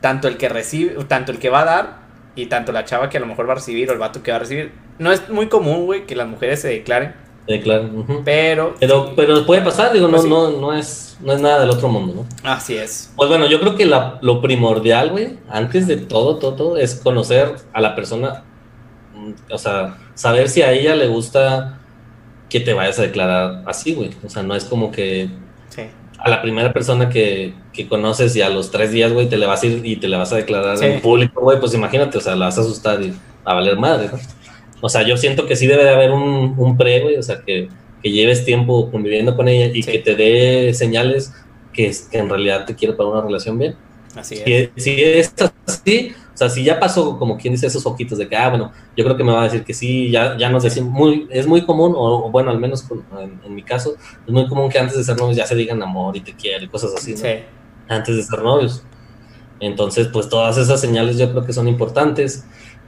tanto 0.00 0.26
el 0.28 0.36
que 0.36 0.48
recibe, 0.48 0.96
tanto 1.04 1.30
el 1.30 1.38
que 1.38 1.50
va 1.50 1.60
a 1.62 1.64
dar 1.64 1.99
y 2.36 2.46
tanto 2.46 2.72
la 2.72 2.84
chava 2.84 3.08
que 3.10 3.16
a 3.16 3.20
lo 3.20 3.26
mejor 3.26 3.48
va 3.48 3.52
a 3.52 3.56
recibir 3.56 3.88
o 3.90 3.92
el 3.92 3.98
vato 3.98 4.22
que 4.22 4.30
va 4.30 4.36
a 4.38 4.40
recibir. 4.40 4.72
No 4.98 5.10
es 5.12 5.28
muy 5.28 5.48
común, 5.48 5.86
güey, 5.86 6.06
que 6.06 6.14
las 6.16 6.28
mujeres 6.28 6.60
se 6.60 6.68
declaren, 6.68 7.14
claro. 7.62 7.84
ujú. 7.92 8.22
pero... 8.24 8.74
Pero, 8.78 9.06
sí, 9.08 9.12
pero 9.16 9.46
puede 9.46 9.62
pasar, 9.62 9.92
digo, 9.92 10.08
Pues 10.10 10.22
sí. 10.22 10.28
no, 10.28 10.50
no, 10.50 10.60
no, 10.60 10.72
es, 10.74 11.16
no 11.20 11.32
es 11.32 11.40
nada 11.40 11.60
del 11.60 11.70
otro 11.70 11.88
mundo, 11.88 12.14
¿no? 12.42 12.50
Así 12.50 12.76
es. 12.76 13.12
Pues 13.16 13.28
bueno, 13.28 13.46
yo 13.48 13.58
creo 13.60 13.74
que 13.76 13.86
la- 13.86 14.18
lo 14.22 14.40
primordial, 14.40 15.10
güey, 15.10 15.38
antes 15.48 15.86
de 15.86 15.96
todo, 15.96 16.36
todo, 16.36 16.54
todo, 16.54 16.76
es 16.76 16.94
conocer 16.96 17.54
a 17.72 17.80
la 17.80 17.94
persona, 17.96 18.44
o 19.50 19.58
sea, 19.58 19.96
saber 20.14 20.48
si 20.48 20.62
a 20.62 20.72
ella 20.72 20.94
le 20.96 21.08
gusta 21.08 21.78
que 22.48 22.60
te 22.60 22.72
vayas 22.74 22.98
a 22.98 23.02
declarar 23.02 23.62
así, 23.66 23.94
güey. 23.94 24.10
O 24.24 24.28
sea, 24.28 24.42
no 24.42 24.54
es 24.54 24.64
como 24.64 24.90
que 24.92 25.28
Sí. 25.68 25.82
A 26.22 26.28
la 26.30 26.42
primera 26.42 26.72
persona 26.72 27.08
que, 27.08 27.54
que 27.72 27.88
conoces 27.88 28.34
y 28.36 28.42
a 28.42 28.48
los 28.50 28.70
tres 28.70 28.92
días, 28.92 29.12
güey, 29.12 29.28
te 29.28 29.36
le 29.38 29.46
vas 29.46 29.62
a 29.62 29.66
ir 29.66 29.80
y 29.84 29.96
te 29.96 30.08
le 30.08 30.16
vas 30.16 30.32
a 30.32 30.36
declarar 30.36 30.76
Sí. 30.78 30.84
en 30.84 31.00
público, 31.00 31.40
güey, 31.40 31.58
pues 31.60 31.74
imagínate, 31.74 32.18
o 32.18 32.20
sea, 32.20 32.36
la 32.36 32.46
vas 32.46 32.58
a 32.58 32.60
asustar 32.62 33.00
y 33.02 33.12
a 33.44 33.54
valer 33.54 33.76
madre, 33.78 34.08
¿no? 34.12 34.18
O 34.82 34.88
sea, 34.88 35.02
yo 35.06 35.16
siento 35.16 35.46
que 35.46 35.56
sí 35.56 35.66
debe 35.66 35.84
de 35.84 35.90
haber 35.90 36.10
un, 36.10 36.54
un 36.56 36.76
pre, 36.76 37.00
güey, 37.00 37.16
o 37.16 37.22
sea, 37.22 37.40
que, 37.44 37.68
que 38.02 38.10
lleves 38.10 38.44
tiempo 38.44 38.90
conviviendo 38.90 39.36
con 39.36 39.48
ella 39.48 39.66
y 39.74 39.82
Sí. 39.82 39.92
que 39.92 39.98
te 39.98 40.14
dé 40.14 40.72
señales 40.74 41.32
que, 41.72 41.90
que 42.10 42.18
en 42.18 42.28
realidad 42.28 42.64
te 42.66 42.74
quiere 42.74 42.94
para 42.94 43.08
una 43.10 43.20
relación 43.22 43.58
bien. 43.58 43.76
Así 44.16 44.42
es. 44.44 44.70
Si, 44.76 44.82
si 44.94 45.02
es 45.02 45.34
así, 45.66 46.12
sea, 46.40 46.48
si 46.50 46.64
ya 46.64 46.80
pasó, 46.80 47.18
como 47.18 47.36
quien 47.38 47.54
dice, 47.54 47.66
esos 47.66 47.86
ojitos 47.86 48.18
de 48.18 48.28
que, 48.28 48.36
ah, 48.36 48.48
bueno, 48.48 48.72
yo 48.96 49.04
creo 49.04 49.16
que 49.16 49.24
me 49.24 49.32
va 49.32 49.42
a 49.42 49.44
decir 49.44 49.62
que 49.64 49.72
sí, 49.74 50.10
ya, 50.10 50.36
ya 50.36 50.48
nos 50.50 50.62
decimos, 50.64 50.90
muy, 50.92 51.28
es 51.30 51.46
muy 51.46 51.62
común, 51.64 51.92
o, 51.96 52.26
o 52.26 52.30
bueno, 52.30 52.50
al 52.50 52.58
menos 52.58 52.82
con- 52.82 53.04
en, 53.18 53.40
en 53.44 53.54
mi 53.54 53.62
caso, 53.62 53.94
es 54.26 54.32
muy 54.32 54.46
común 54.48 54.68
que 54.70 54.78
antes 54.78 54.96
de 54.96 55.04
ser 55.04 55.16
novios 55.16 55.36
ya 55.36 55.46
se 55.46 55.54
digan 55.54 55.82
amor 55.82 56.16
y 56.16 56.20
te 56.20 56.34
quiero 56.34 56.64
y 56.64 56.68
cosas 56.68 56.92
así, 56.96 57.12
¿no? 57.12 57.18
Sí. 57.18 57.28
antes 57.88 58.16
de 58.16 58.22
ser 58.22 58.42
novios. 58.42 58.82
Entonces, 59.60 60.08
pues 60.08 60.28
todas 60.28 60.56
esas 60.56 60.80
señales 60.80 61.18
yo 61.18 61.30
creo 61.30 61.44
que 61.44 61.52
son 61.52 61.68
importantes. 61.68 62.44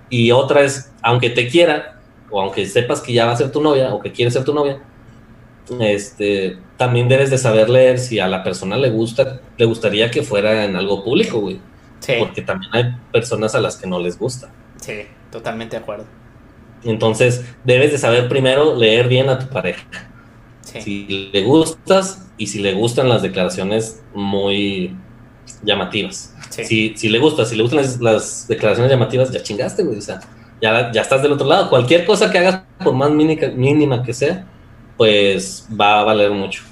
Y 0.09 0.31
otra 0.33 0.63
es, 0.63 0.91
aunque 1.03 1.31
te 1.31 1.49
quiera, 1.49 2.01
o 2.31 2.41
aunque 2.41 2.67
sepas 2.67 3.01
que 3.01 3.13
ya 3.13 3.27
va 3.27 3.33
a 3.33 3.37
ser 3.37 3.51
tu 3.53 3.61
novia, 3.63 3.93
o 3.95 4.01
que 4.01 4.13
quiere 4.13 4.31
ser 4.31 4.45
tu 4.45 4.55
novia, 4.55 4.81
este, 5.81 6.59
también 6.77 7.09
debes 7.09 7.31
de 7.31 7.39
saber 7.39 7.69
leer 7.71 7.99
si 7.99 8.19
a 8.19 8.29
la 8.29 8.43
persona 8.43 8.77
le 8.77 8.91
gusta, 8.91 9.41
le 9.57 9.65
gustaría 9.65 10.11
que 10.11 10.23
fuera 10.23 10.65
en 10.65 10.77
algo 10.77 11.05
público, 11.05 11.41
güey. 11.41 11.61
Sí. 12.03 12.15
Porque 12.19 12.43
también 12.43 12.75
hay 12.75 12.85
personas 13.13 13.55
a 13.55 13.61
las 13.61 13.77
que 13.77 13.87
no 13.87 13.99
les 14.01 14.19
gusta. 14.19 14.51
Sí, 14.81 15.07
totalmente 15.31 15.77
de 15.77 15.83
acuerdo. 15.83 16.05
Entonces, 16.85 17.45
debes 17.65 17.93
de 17.93 17.99
saber 17.99 18.29
primero 18.29 18.75
leer 18.75 19.09
bien 19.09 19.29
a 19.29 19.39
tu 19.39 19.49
pareja. 19.49 19.85
Si 20.65 21.31
le 21.33 21.45
gustas 21.45 22.31
y 22.39 22.47
si 22.47 22.61
le 22.61 22.73
gustan 22.73 23.09
las 23.09 23.23
declaraciones 23.23 24.03
muy 24.15 24.97
llamativas. 25.63 26.35
Si, 26.51 26.95
si 26.97 27.09
le 27.09 27.19
gusta, 27.19 27.45
si 27.45 27.57
le 27.57 27.63
gustan 27.63 27.85
las, 28.01 28.49
declaraciones 28.49 28.91
llamativas, 28.91 29.31
ya 29.31 29.43
chingaste, 29.43 29.83
güey. 29.85 29.99
O 29.99 30.03
sea, 30.03 30.21
ya, 30.61 30.91
ya 30.91 31.03
estás 31.03 31.23
del 31.23 31.33
otro 31.33 31.47
lado. 31.47 31.71
Cualquier 31.71 32.05
cosa 32.05 32.31
que 32.31 32.39
hagas, 32.39 32.63
por 32.83 32.95
más 32.95 33.11
mínima, 33.11 33.49
mínima 33.55 34.03
que 34.03 34.13
sea, 34.13 34.47
pues 34.97 35.69
va 35.79 36.01
a 36.01 36.05
valer 36.05 36.31
mucho. 36.31 36.63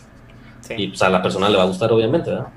Y 0.77 0.89
pues 0.89 1.03
a 1.03 1.11
la 1.11 1.23
persona 1.23 1.49
le 1.49 1.57
va 1.57 1.65
a 1.65 1.67
gustar, 1.67 1.93
obviamente, 1.93 2.31
¿verdad? 2.31 2.49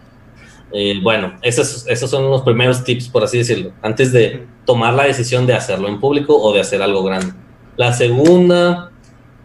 Eh, 0.73 0.99
bueno, 1.01 1.33
esos, 1.43 1.87
esos 1.87 2.09
son 2.09 2.29
los 2.29 2.41
primeros 2.41 2.83
tips, 2.83 3.07
por 3.07 3.23
así 3.23 3.37
decirlo, 3.37 3.71
antes 3.83 4.11
de 4.11 4.47
tomar 4.65 4.95
la 4.95 5.03
decisión 5.03 5.45
de 5.45 5.53
hacerlo 5.53 5.87
en 5.87 5.99
público 5.99 6.35
o 6.35 6.51
de 6.51 6.61
hacer 6.61 6.81
algo 6.81 7.03
grande. 7.03 7.31
La 7.77 7.93
segunda, 7.93 8.91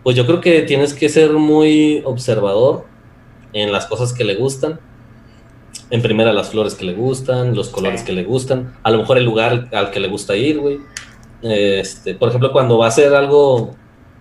pues 0.03 0.17
yo 0.17 0.27
creo 0.27 0.41
que 0.41 0.63
tienes 0.63 0.95
que 0.95 1.09
ser 1.11 1.33
muy 1.33 2.03
observador 2.05 2.87
en 3.53 3.73
las 3.73 3.87
cosas 3.87 4.15
que 4.15 4.25
le 4.25 4.37
gustan. 4.37 4.81
En 5.91 6.01
primera, 6.01 6.33
las 6.33 6.51
flores 6.51 6.75
que 6.75 6.85
le 6.85 6.95
gustan, 6.95 7.55
los 7.55 7.69
colores 7.69 8.03
que 8.03 8.13
le 8.13 8.25
gustan, 8.25 8.75
a 8.83 8.91
lo 8.91 8.99
mejor 8.99 9.19
el 9.19 9.25
lugar 9.25 9.69
al 9.73 9.91
que 9.91 10.01
le 10.01 10.09
gusta 10.09 10.35
ir, 10.37 10.59
güey. 10.59 10.79
Este, 11.43 12.15
por 12.15 12.29
ejemplo, 12.31 12.53
cuando 12.53 12.79
va 12.79 12.87
a 12.87 12.89
hacer 12.89 13.15
algo 13.15 13.75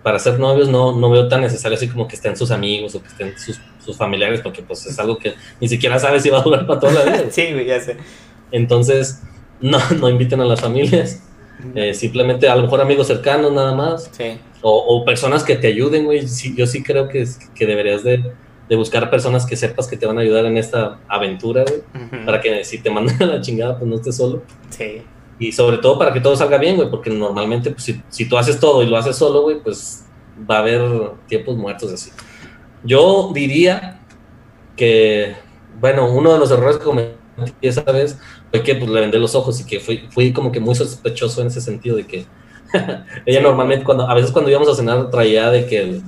para 0.08 0.18
ser 0.18 0.38
novios, 0.38 0.70
no, 0.70 0.98
no 0.98 1.10
veo 1.10 1.28
tan 1.28 1.42
necesario 1.42 1.76
así 1.76 1.86
como 1.86 2.08
que 2.08 2.16
estén 2.16 2.34
sus 2.34 2.50
amigos 2.50 2.94
o 2.94 3.02
que 3.02 3.08
estén 3.08 3.38
sus, 3.38 3.60
sus 3.84 3.94
familiares, 3.94 4.40
porque 4.40 4.62
pues 4.62 4.86
es 4.86 4.98
algo 4.98 5.18
que 5.18 5.34
ni 5.60 5.68
siquiera 5.68 5.98
sabes 5.98 6.22
si 6.22 6.30
va 6.30 6.38
a 6.38 6.42
durar 6.42 6.66
para 6.66 6.80
toda 6.80 6.94
la 6.94 7.02
vida. 7.04 7.24
sí, 7.30 7.48
ya 7.66 7.78
sé. 7.78 7.98
Entonces, 8.50 9.22
no, 9.60 9.78
no 10.00 10.08
inviten 10.08 10.40
a 10.40 10.46
las 10.46 10.62
familias. 10.62 11.22
Eh, 11.74 11.92
simplemente 11.92 12.48
a 12.48 12.56
lo 12.56 12.62
mejor 12.62 12.80
amigos 12.80 13.06
cercanos 13.06 13.52
nada 13.52 13.74
más. 13.74 14.08
Sí. 14.16 14.38
O, 14.62 14.78
o, 14.78 15.04
personas 15.04 15.44
que 15.44 15.56
te 15.56 15.66
ayuden, 15.66 16.06
güey. 16.06 16.26
Sí, 16.26 16.54
yo 16.56 16.66
sí 16.66 16.82
creo 16.82 17.10
que, 17.10 17.26
que 17.54 17.66
deberías 17.66 18.02
de, 18.02 18.32
de, 18.66 18.76
buscar 18.76 19.10
personas 19.10 19.44
que 19.44 19.56
sepas 19.56 19.88
que 19.88 19.98
te 19.98 20.06
van 20.06 20.16
a 20.16 20.22
ayudar 20.22 20.46
en 20.46 20.56
esta 20.56 21.00
aventura, 21.06 21.64
güey. 21.64 22.24
Para 22.24 22.40
que 22.40 22.64
si 22.64 22.78
te 22.78 22.88
mandan 22.88 23.22
a 23.24 23.26
la 23.26 23.40
chingada, 23.42 23.76
pues 23.78 23.90
no 23.90 23.96
estés 23.96 24.16
solo. 24.16 24.42
Sí. 24.70 25.02
Y 25.38 25.52
sobre 25.52 25.78
todo 25.78 25.98
para 25.98 26.12
que 26.12 26.20
todo 26.20 26.36
salga 26.36 26.58
bien, 26.58 26.76
güey, 26.76 26.90
porque 26.90 27.10
normalmente, 27.10 27.70
pues 27.70 27.84
si, 27.84 28.02
si, 28.08 28.28
tú 28.28 28.36
haces 28.36 28.58
todo 28.58 28.82
y 28.82 28.86
lo 28.86 28.96
haces 28.96 29.16
solo, 29.16 29.42
güey, 29.42 29.60
pues 29.62 30.04
va 30.50 30.56
a 30.56 30.58
haber 30.60 30.82
tiempos 31.26 31.56
muertos 31.56 31.92
así. 31.92 32.10
Yo 32.82 33.30
diría 33.32 34.00
que, 34.76 35.36
bueno, 35.80 36.10
uno 36.10 36.32
de 36.32 36.38
los 36.38 36.50
errores 36.50 36.78
que 36.78 36.84
cometí 36.84 37.18
esa 37.60 37.82
vez 37.82 38.18
fue 38.50 38.62
que 38.62 38.74
pues, 38.74 38.90
le 38.90 39.00
vendé 39.00 39.18
los 39.18 39.34
ojos 39.34 39.60
y 39.60 39.64
que 39.64 39.80
fui, 39.80 40.08
fui 40.10 40.32
como 40.32 40.50
que 40.50 40.60
muy 40.60 40.74
sospechoso 40.74 41.40
en 41.40 41.48
ese 41.48 41.60
sentido 41.60 41.96
de 41.96 42.06
que 42.06 42.26
ella 43.26 43.40
normalmente, 43.40 43.84
cuando 43.84 44.08
a 44.08 44.14
veces 44.14 44.30
cuando 44.30 44.50
íbamos 44.50 44.68
a 44.68 44.74
cenar, 44.74 45.10
traía 45.10 45.50
de 45.50 45.66
que 45.66 46.00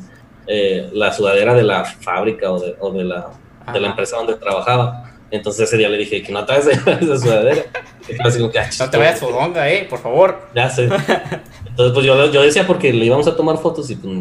eh, 0.46 0.90
la 0.92 1.12
sudadera 1.12 1.54
de 1.54 1.62
la 1.62 1.84
fábrica 1.84 2.50
o 2.50 2.58
de, 2.58 2.76
o 2.80 2.92
de, 2.92 3.04
la, 3.04 3.30
de 3.72 3.80
la 3.80 3.88
empresa 3.88 4.16
donde 4.16 4.34
trabajaba. 4.34 5.09
Entonces 5.30 5.68
ese 5.68 5.76
día 5.76 5.88
le 5.88 5.98
dije 5.98 6.22
que 6.22 6.32
no 6.32 6.44
traes 6.44 6.66
esa 6.86 7.18
sudadera. 7.18 7.62
Ah, 8.24 8.28
no 8.78 8.90
te 8.90 8.98
vayas 8.98 9.20
fodonga, 9.20 9.70
eh, 9.70 9.86
por 9.88 10.00
favor. 10.00 10.48
Ya 10.54 10.68
sé. 10.68 10.84
Entonces, 10.84 11.94
pues 11.94 12.04
yo, 12.04 12.30
yo 12.32 12.42
decía 12.42 12.66
porque 12.66 12.92
le 12.92 13.04
íbamos 13.04 13.26
a 13.28 13.36
tomar 13.36 13.58
fotos 13.58 13.90
y 13.90 13.96
pues, 13.96 14.12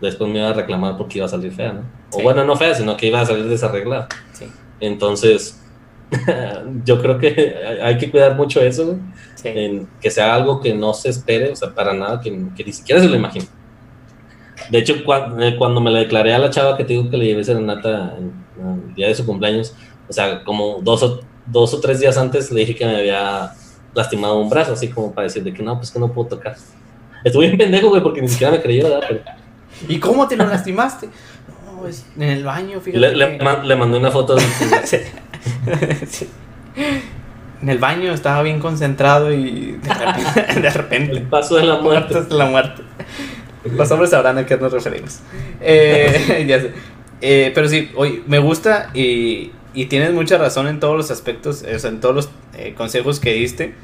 después 0.00 0.30
me 0.30 0.40
iba 0.40 0.48
a 0.48 0.52
reclamar 0.52 0.96
porque 0.96 1.18
iba 1.18 1.26
a 1.26 1.28
salir 1.28 1.52
fea, 1.52 1.72
¿no? 1.72 1.82
O 2.12 2.22
bueno, 2.22 2.44
no 2.44 2.56
fea, 2.56 2.74
sino 2.74 2.96
que 2.96 3.06
iba 3.06 3.20
a 3.20 3.26
salir 3.26 3.44
desarreglada. 3.44 4.08
Sí. 4.32 4.46
Entonces, 4.80 5.62
yo 6.84 7.00
creo 7.00 7.18
que 7.18 7.54
hay 7.82 7.96
que 7.98 8.10
cuidar 8.10 8.34
mucho 8.34 8.60
eso, 8.60 8.86
güey. 8.86 8.98
En 9.44 9.88
que 10.00 10.10
sea 10.10 10.34
algo 10.34 10.60
que 10.60 10.74
no 10.74 10.92
se 10.92 11.08
espere, 11.08 11.50
o 11.52 11.56
sea, 11.56 11.74
para 11.74 11.94
nada, 11.94 12.20
que, 12.20 12.30
que 12.56 12.64
ni 12.64 12.72
siquiera 12.72 13.00
se 13.00 13.08
lo 13.08 13.16
imagine. 13.16 13.46
De 14.70 14.78
hecho, 14.78 14.94
eh, 14.94 15.56
cuando, 15.58 15.80
me 15.80 15.90
la 15.90 16.00
declaré 16.00 16.34
a 16.34 16.38
la 16.38 16.50
chava 16.50 16.76
que 16.76 16.84
te 16.84 16.92
digo 16.92 17.10
que 17.10 17.16
le 17.16 17.26
llevé 17.26 17.42
serenata 17.42 18.16
el 18.18 18.94
día 18.94 19.08
de 19.08 19.14
su 19.14 19.24
cumpleaños, 19.24 19.74
o 20.10 20.12
sea, 20.12 20.44
como 20.44 20.80
dos 20.82 21.02
o, 21.02 21.20
dos 21.46 21.72
o 21.72 21.80
tres 21.80 22.00
días 22.00 22.18
antes 22.18 22.50
le 22.50 22.60
dije 22.60 22.74
que 22.74 22.84
me 22.84 22.96
había 22.96 23.52
lastimado 23.94 24.38
un 24.38 24.50
brazo, 24.50 24.72
así 24.72 24.88
como 24.88 25.14
para 25.14 25.28
decir 25.28 25.42
de 25.42 25.54
que 25.54 25.62
no, 25.62 25.76
pues 25.76 25.90
que 25.90 25.98
no 25.98 26.12
puedo 26.12 26.28
tocar. 26.28 26.56
Estuve 27.24 27.46
bien 27.46 27.58
pendejo, 27.58 27.88
güey, 27.88 28.02
porque 28.02 28.20
ni 28.20 28.28
siquiera 28.28 28.52
me 28.52 28.60
creyó, 28.60 28.84
¿verdad? 28.84 29.00
Pero... 29.08 29.20
¿Y 29.88 29.98
cómo 29.98 30.26
te 30.28 30.36
lo 30.36 30.46
lastimaste? 30.46 31.08
No, 31.64 31.86
es 31.86 32.04
en 32.16 32.22
el 32.22 32.44
baño, 32.44 32.80
fíjate. 32.80 32.98
Le, 32.98 33.38
le, 33.38 33.76
mandé 33.76 33.98
una 33.98 34.10
foto. 34.10 34.34
De... 34.34 34.42
sí. 36.06 36.28
En 37.62 37.68
el 37.68 37.78
baño 37.78 38.12
estaba 38.12 38.42
bien 38.42 38.58
concentrado 38.58 39.32
y 39.32 39.78
de 39.82 39.94
repente. 39.94 40.60
de 40.60 40.70
repente 40.70 41.12
el 41.12 41.22
paso 41.22 41.56
de 41.56 41.64
la 41.64 41.78
muerte. 41.78 42.22
de 42.22 42.34
la 42.34 42.46
muerte. 42.46 42.82
Los 43.64 43.90
hombres 43.90 44.10
sabrán 44.10 44.38
a 44.38 44.46
qué 44.46 44.56
nos 44.56 44.72
referimos. 44.72 45.20
Eh, 45.60 46.44
ya 46.48 46.60
sé. 46.60 46.72
Eh, 47.20 47.52
pero 47.54 47.68
sí, 47.68 47.90
oye, 47.96 48.22
me 48.26 48.38
gusta 48.38 48.90
y 48.94 49.52
y 49.74 49.86
tienes 49.86 50.12
mucha 50.12 50.38
razón 50.38 50.66
en 50.66 50.80
todos 50.80 50.96
los 50.96 51.10
aspectos, 51.10 51.62
o 51.62 51.78
sea, 51.78 51.90
en 51.90 52.00
todos 52.00 52.14
los 52.14 52.30
eh, 52.56 52.74
consejos 52.76 53.20
que 53.20 53.32
diste. 53.32 53.74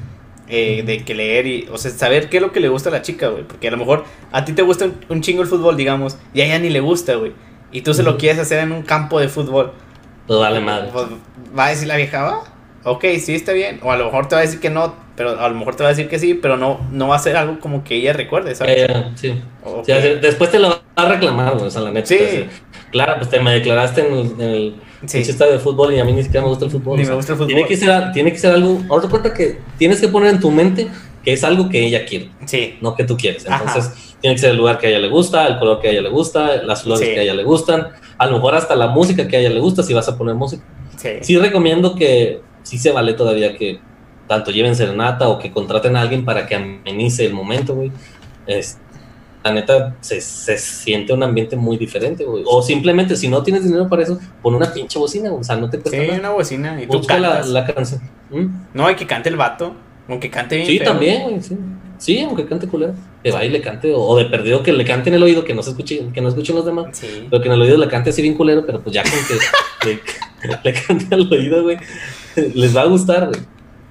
Eh, 0.49 0.83
de 0.85 1.03
que 1.03 1.13
leer 1.13 1.45
y, 1.45 1.67
o 1.69 1.77
sea, 1.77 1.91
saber 1.91 2.29
qué 2.29 2.37
es 2.37 2.41
lo 2.41 2.53
que 2.53 2.61
le 2.61 2.69
gusta 2.69 2.87
a 2.87 2.93
la 2.93 3.01
chica, 3.01 3.27
güey. 3.27 3.43
Porque 3.43 3.67
a 3.67 3.71
lo 3.71 3.75
mejor 3.75 4.05
a 4.31 4.45
ti 4.45 4.53
te 4.53 4.61
gusta 4.61 4.89
un, 5.09 5.21
chingo 5.21 5.41
el 5.41 5.47
fútbol, 5.49 5.75
digamos, 5.75 6.17
y 6.33 6.39
a 6.39 6.45
ella 6.45 6.57
ni 6.57 6.69
le 6.69 6.79
gusta, 6.79 7.15
güey. 7.15 7.33
Y 7.73 7.81
tú 7.81 7.93
se 7.93 8.01
lo 8.01 8.17
quieres 8.17 8.39
hacer 8.39 8.59
en 8.59 8.71
un 8.71 8.83
campo 8.83 9.19
de 9.19 9.27
fútbol. 9.27 9.73
Pues 10.25 10.39
vale 10.39 10.61
madre. 10.61 10.89
Pues, 10.93 11.07
va 11.57 11.65
a 11.65 11.69
decir 11.71 11.89
la 11.89 11.97
vieja, 11.97 12.23
va. 12.23 12.43
Ok, 12.85 13.03
sí, 13.19 13.35
está 13.35 13.51
bien. 13.51 13.81
O 13.83 13.91
a 13.91 13.97
lo 13.97 14.05
mejor 14.05 14.29
te 14.29 14.35
va 14.35 14.41
a 14.41 14.45
decir 14.45 14.61
que 14.61 14.69
no, 14.69 14.95
pero 15.17 15.37
a 15.37 15.49
lo 15.49 15.55
mejor 15.55 15.75
te 15.75 15.83
va 15.83 15.89
a 15.89 15.91
decir 15.91 16.07
que 16.07 16.17
sí, 16.17 16.33
pero 16.35 16.55
no, 16.55 16.79
no 16.93 17.09
va 17.09 17.17
a 17.17 17.19
ser 17.19 17.35
algo 17.35 17.59
como 17.59 17.83
que 17.83 17.95
ella 17.95 18.13
recuerde, 18.13 18.55
¿sabes? 18.55 18.87
Eh, 18.89 19.05
sí. 19.15 19.41
después 20.21 20.49
te 20.49 20.59
lo 20.59 20.69
va 20.69 20.81
a 20.95 21.09
reclamar, 21.09 21.55
güey, 21.55 21.65
o 21.65 21.69
sea, 21.69 21.81
la 21.81 21.91
neta. 21.91 22.07
Sí. 22.07 22.47
Claro, 22.91 23.15
pues 23.17 23.29
te 23.29 23.41
me 23.41 23.51
declaraste 23.51 24.07
en 24.07 24.39
el 24.39 24.75
Sí. 25.05 25.19
está 25.19 25.45
de 25.45 25.59
fútbol 25.59 25.93
y 25.93 25.99
a 25.99 26.05
mí 26.05 26.11
ni 26.11 26.23
siquiera 26.23 26.41
me 26.41 26.49
gusta 26.49 26.65
el 26.65 26.71
fútbol. 26.71 26.97
Ni 26.97 27.05
me 27.05 27.13
gusta 27.13 27.33
el 27.33 27.37
fútbol. 27.37 27.53
Tiene 27.53 27.67
que 27.67 27.77
ser, 27.77 28.11
tiene 28.11 28.31
que 28.31 28.39
ser 28.39 28.53
algo. 28.53 28.81
Ahora 28.89 29.07
cuenta 29.07 29.33
que 29.33 29.59
tienes 29.77 30.01
que 30.01 30.07
poner 30.07 30.33
en 30.33 30.39
tu 30.39 30.49
mente 30.49 30.87
que 31.23 31.33
es 31.33 31.43
algo 31.43 31.69
que 31.69 31.85
ella 31.85 32.05
quiere. 32.05 32.31
Sí. 32.45 32.77
No 32.81 32.95
que 32.95 33.03
tú 33.03 33.17
quieres. 33.17 33.45
Entonces, 33.45 34.15
tiene 34.21 34.35
que 34.35 34.41
ser 34.41 34.51
el 34.51 34.57
lugar 34.57 34.79
que 34.79 34.87
a 34.87 34.89
ella 34.89 34.99
le 34.99 35.09
gusta, 35.09 35.45
el 35.45 35.59
color 35.59 35.81
que 35.81 35.89
a 35.89 35.91
ella 35.91 36.01
le 36.01 36.09
gusta, 36.09 36.63
las 36.63 36.83
flores 36.83 37.07
que 37.07 37.19
a 37.19 37.21
ella 37.21 37.33
le 37.33 37.43
gustan. 37.43 37.89
A 38.17 38.25
lo 38.25 38.33
mejor 38.33 38.55
hasta 38.55 38.75
la 38.75 38.87
música 38.87 39.27
que 39.27 39.35
a 39.35 39.39
ella 39.39 39.49
le 39.49 39.59
gusta, 39.59 39.83
si 39.83 39.93
vas 39.93 40.07
a 40.07 40.17
poner 40.17 40.35
música. 40.35 40.63
Sí. 40.95 41.09
Sí 41.21 41.37
recomiendo 41.37 41.95
que 41.95 42.41
sí 42.63 42.77
se 42.77 42.91
vale 42.91 43.13
todavía 43.13 43.55
que 43.55 43.79
tanto 44.27 44.51
lleven 44.51 44.75
serenata 44.75 45.27
o 45.29 45.37
que 45.37 45.51
contraten 45.51 45.95
a 45.95 46.01
alguien 46.01 46.25
para 46.25 46.47
que 46.47 46.55
amenice 46.55 47.25
el 47.25 47.33
momento, 47.33 47.75
güey. 47.75 47.91
Este 48.47 48.79
la 49.43 49.53
neta 49.53 49.95
se, 50.01 50.19
se, 50.19 50.57
siente 50.57 51.13
un 51.13 51.23
ambiente 51.23 51.55
muy 51.55 51.77
diferente, 51.77 52.25
güey. 52.25 52.43
O 52.45 52.61
simplemente, 52.61 53.15
si 53.15 53.27
no 53.27 53.43
tienes 53.43 53.63
dinero 53.63 53.87
para 53.87 54.03
eso, 54.03 54.19
pon 54.41 54.55
una 54.55 54.71
pinche 54.73 54.99
bocina, 54.99 55.31
O 55.31 55.43
sea, 55.43 55.55
no 55.55 55.69
te 55.69 55.79
cuesta 55.79 56.01
sí, 56.01 56.19
una 56.19 56.31
bocina. 56.31 56.81
Y 56.81 56.85
Busca 56.85 57.19
la, 57.19 57.43
la, 57.43 57.65
canción. 57.65 58.01
¿Mm? 58.29 58.45
No, 58.73 58.87
hay 58.87 58.95
que 58.95 59.07
cante 59.07 59.29
el 59.29 59.37
vato. 59.37 59.73
Aunque 60.07 60.29
cante 60.29 60.57
bien. 60.57 60.67
Sí, 60.67 60.79
también, 60.79 61.23
güey. 61.23 61.41
Sí. 61.41 61.57
sí. 61.97 62.19
aunque 62.21 62.45
cante 62.45 62.67
culero. 62.67 62.93
Que 63.23 63.31
vaya 63.31 63.45
y 63.45 63.49
le 63.49 63.61
cante. 63.61 63.93
O, 63.95 64.17
de 64.17 64.25
perdido 64.25 64.63
que 64.63 64.73
le 64.73 64.85
cante 64.85 65.09
en 65.09 65.15
el 65.15 65.23
oído, 65.23 65.43
que 65.43 65.53
no 65.53 65.61
se 65.61 65.71
escuche, 65.71 66.07
que 66.13 66.21
no 66.21 66.29
escuchen 66.29 66.55
los 66.55 66.65
demás. 66.65 66.87
Sí. 66.91 67.27
Pero 67.29 67.41
que 67.41 67.47
en 67.47 67.53
el 67.53 67.61
oído 67.61 67.77
le 67.77 67.87
cante 67.87 68.09
así 68.09 68.21
bien 68.21 68.35
culero, 68.35 68.65
pero 68.65 68.81
pues 68.81 68.93
ya 68.93 69.03
con 69.03 69.11
que 69.11 69.89
le, 70.47 70.59
le, 70.63 70.73
cante 70.81 71.13
al 71.13 71.31
oído, 71.31 71.63
güey. 71.63 71.77
Les 72.53 72.75
va 72.75 72.81
a 72.81 72.85
gustar, 72.85 73.27
güey. 73.27 73.39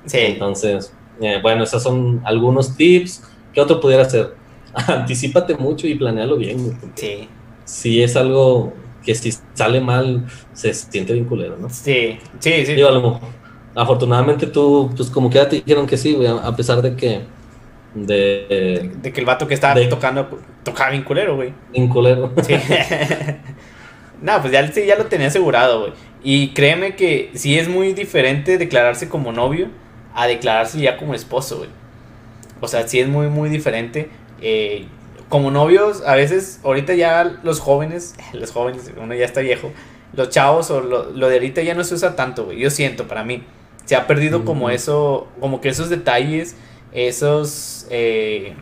Sí. 0.06 0.18
Entonces, 0.20 0.92
eh, 1.20 1.38
bueno, 1.42 1.64
esos 1.64 1.82
son 1.82 2.20
algunos 2.24 2.76
tips. 2.76 3.22
¿Qué 3.52 3.61
otro 3.61 3.80
pudiera 3.80 4.02
hacer? 4.02 4.35
Anticípate 4.86 5.56
mucho 5.56 5.86
y 5.86 5.94
planealo 5.94 6.36
bien. 6.36 6.78
Sí. 6.94 7.28
Si 7.64 8.02
es 8.02 8.14
algo 8.16 8.74
que 9.04 9.14
si 9.14 9.32
sale 9.54 9.80
mal, 9.80 10.26
se 10.52 10.74
siente 10.74 11.12
bien 11.12 11.24
culero, 11.24 11.56
¿no? 11.56 11.70
Sí, 11.70 12.18
sí, 12.40 12.66
sí. 12.66 12.74
Digo, 12.74 13.20
afortunadamente 13.74 14.46
tú, 14.46 14.92
pues 14.94 15.08
como 15.08 15.30
que 15.30 15.36
ya 15.36 15.48
te 15.48 15.56
dijeron 15.56 15.86
que 15.86 15.96
sí, 15.96 16.12
güey, 16.14 16.28
a 16.28 16.54
pesar 16.54 16.82
de 16.82 16.94
que... 16.94 17.22
De, 17.94 18.92
de, 19.00 19.12
que 19.12 19.20
el 19.20 19.26
vato 19.26 19.48
que 19.48 19.54
estaba 19.54 19.80
tocando 19.88 20.28
tocaba 20.62 20.90
bien 20.90 21.02
culero, 21.02 21.36
güey. 21.36 21.54
Bien 21.72 21.88
culero. 21.88 22.30
Sí. 22.42 22.54
no, 24.20 24.40
pues 24.42 24.52
ya, 24.52 24.70
ya 24.70 24.96
lo 24.96 25.06
tenía 25.06 25.28
asegurado, 25.28 25.80
güey. 25.80 25.92
Y 26.22 26.48
créeme 26.48 26.94
que 26.96 27.30
sí 27.34 27.58
es 27.58 27.68
muy 27.68 27.94
diferente 27.94 28.58
declararse 28.58 29.08
como 29.08 29.32
novio 29.32 29.68
a 30.14 30.26
declararse 30.26 30.78
ya 30.78 30.98
como 30.98 31.14
esposo, 31.14 31.58
güey. 31.58 31.70
O 32.60 32.68
sea, 32.68 32.86
sí 32.86 32.98
es 33.00 33.08
muy, 33.08 33.28
muy 33.28 33.48
diferente 33.48 34.10
eh, 34.40 34.87
como 35.29 35.51
novios, 35.51 36.03
a 36.07 36.14
veces, 36.14 36.61
ahorita 36.62 36.94
ya 36.94 37.40
los 37.42 37.61
jóvenes, 37.61 38.14
los 38.33 38.53
jóvenes, 38.53 38.90
uno 39.01 39.14
ya 39.14 39.25
está 39.25 39.40
viejo, 39.40 39.72
los 40.12 40.31
chavos 40.31 40.70
o 40.70 40.81
lo, 40.81 41.29
de 41.29 41.35
ahorita 41.35 41.62
ya 41.62 41.75
no 41.75 41.85
se 41.85 41.94
usa 41.94 42.16
tanto, 42.16 42.46
güey. 42.46 42.59
Yo 42.59 42.70
siento, 42.70 43.07
para 43.07 43.25
mí. 43.25 43.44
Se 43.85 43.94
ha 43.94 44.09
perdido 44.09 44.44
como 44.44 44.70
eso, 44.70 45.29
como 45.38 45.61
que 45.61 45.68
esos 45.68 45.88
detalles, 45.90 46.57
esos, 46.90 47.87
eh, 47.90 48.55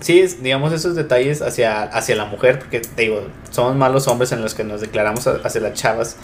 sí, 0.00 0.24
digamos 0.40 0.72
esos 0.72 0.96
detalles 0.96 1.42
hacia, 1.42 1.84
hacia 1.84 2.16
la 2.16 2.24
mujer, 2.24 2.58
porque 2.58 2.80
te 2.80 3.02
digo, 3.02 3.22
somos 3.50 3.76
malos 3.76 4.08
hombres 4.08 4.32
en 4.32 4.42
los 4.42 4.54
que 4.54 4.64
nos 4.64 4.80
declaramos 4.80 5.28
hacia 5.28 5.60
las 5.60 5.74
chavas. 5.74 6.16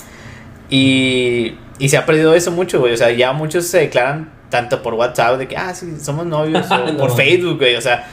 Y, 0.69 1.57
y 1.79 1.91
se 1.91 1.97
ha 1.97 2.07
perdido 2.07 2.35
eso 2.35 2.51
mucho, 2.51 2.81
güey. 2.81 2.93
O 2.93 2.97
sea, 2.97 3.13
ya 3.13 3.33
muchos 3.33 3.67
se 3.67 3.79
declaran 3.79 4.33
tanto 4.51 4.83
por 4.83 4.95
WhatsApp 4.95 5.39
de 5.39 5.47
que, 5.47 5.57
ah, 5.57 5.75
sí, 5.75 5.95
somos 6.01 6.27
novios, 6.27 6.67
o 6.71 6.97
por 6.97 7.15
Facebook, 7.15 7.59
güey. 7.59 7.77
O 7.77 7.81
sea, 7.81 8.09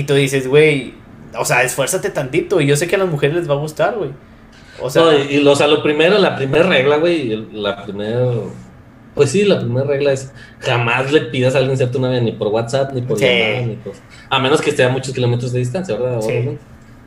y 0.00 0.04
tú 0.04 0.14
dices, 0.14 0.46
güey, 0.48 0.94
o 1.38 1.44
sea, 1.44 1.62
esfuérzate 1.62 2.10
tantito. 2.10 2.60
Y 2.60 2.66
yo 2.66 2.76
sé 2.76 2.86
que 2.86 2.96
a 2.96 2.98
las 2.98 3.08
mujeres 3.08 3.36
les 3.36 3.48
va 3.48 3.54
a 3.54 3.58
gustar, 3.58 3.94
güey. 3.96 4.10
O 4.80 4.90
sea, 4.90 5.02
No, 5.02 5.12
y, 5.18 5.36
y, 5.36 5.46
o 5.46 5.56
sea, 5.56 5.66
lo 5.68 5.82
primero, 5.82 6.18
la 6.18 6.36
primera 6.36 6.66
regla, 6.68 6.96
güey, 6.98 7.46
la 7.52 7.82
primera, 7.84 8.26
pues 9.14 9.30
sí, 9.30 9.44
la 9.44 9.58
primera 9.58 9.86
regla 9.86 10.12
es 10.12 10.32
jamás 10.60 11.10
le 11.12 11.22
pidas 11.22 11.54
a 11.54 11.58
alguien 11.58 11.76
ser 11.78 11.90
tu 11.90 11.98
novia 11.98 12.20
ni 12.20 12.32
por 12.32 12.48
WhatsApp, 12.48 12.92
ni 12.92 13.00
por 13.02 13.18
Sí. 13.18 13.24
llamada, 13.24 13.66
ni 13.66 13.76
por... 13.76 13.92
A 14.28 14.38
menos 14.38 14.60
que 14.60 14.70
esté 14.70 14.84
a 14.84 14.88
muchos 14.90 15.14
kilómetros 15.14 15.52
de 15.52 15.60
distancia, 15.60 15.96
¿verdad? 15.96 16.20
Sí. 16.20 16.58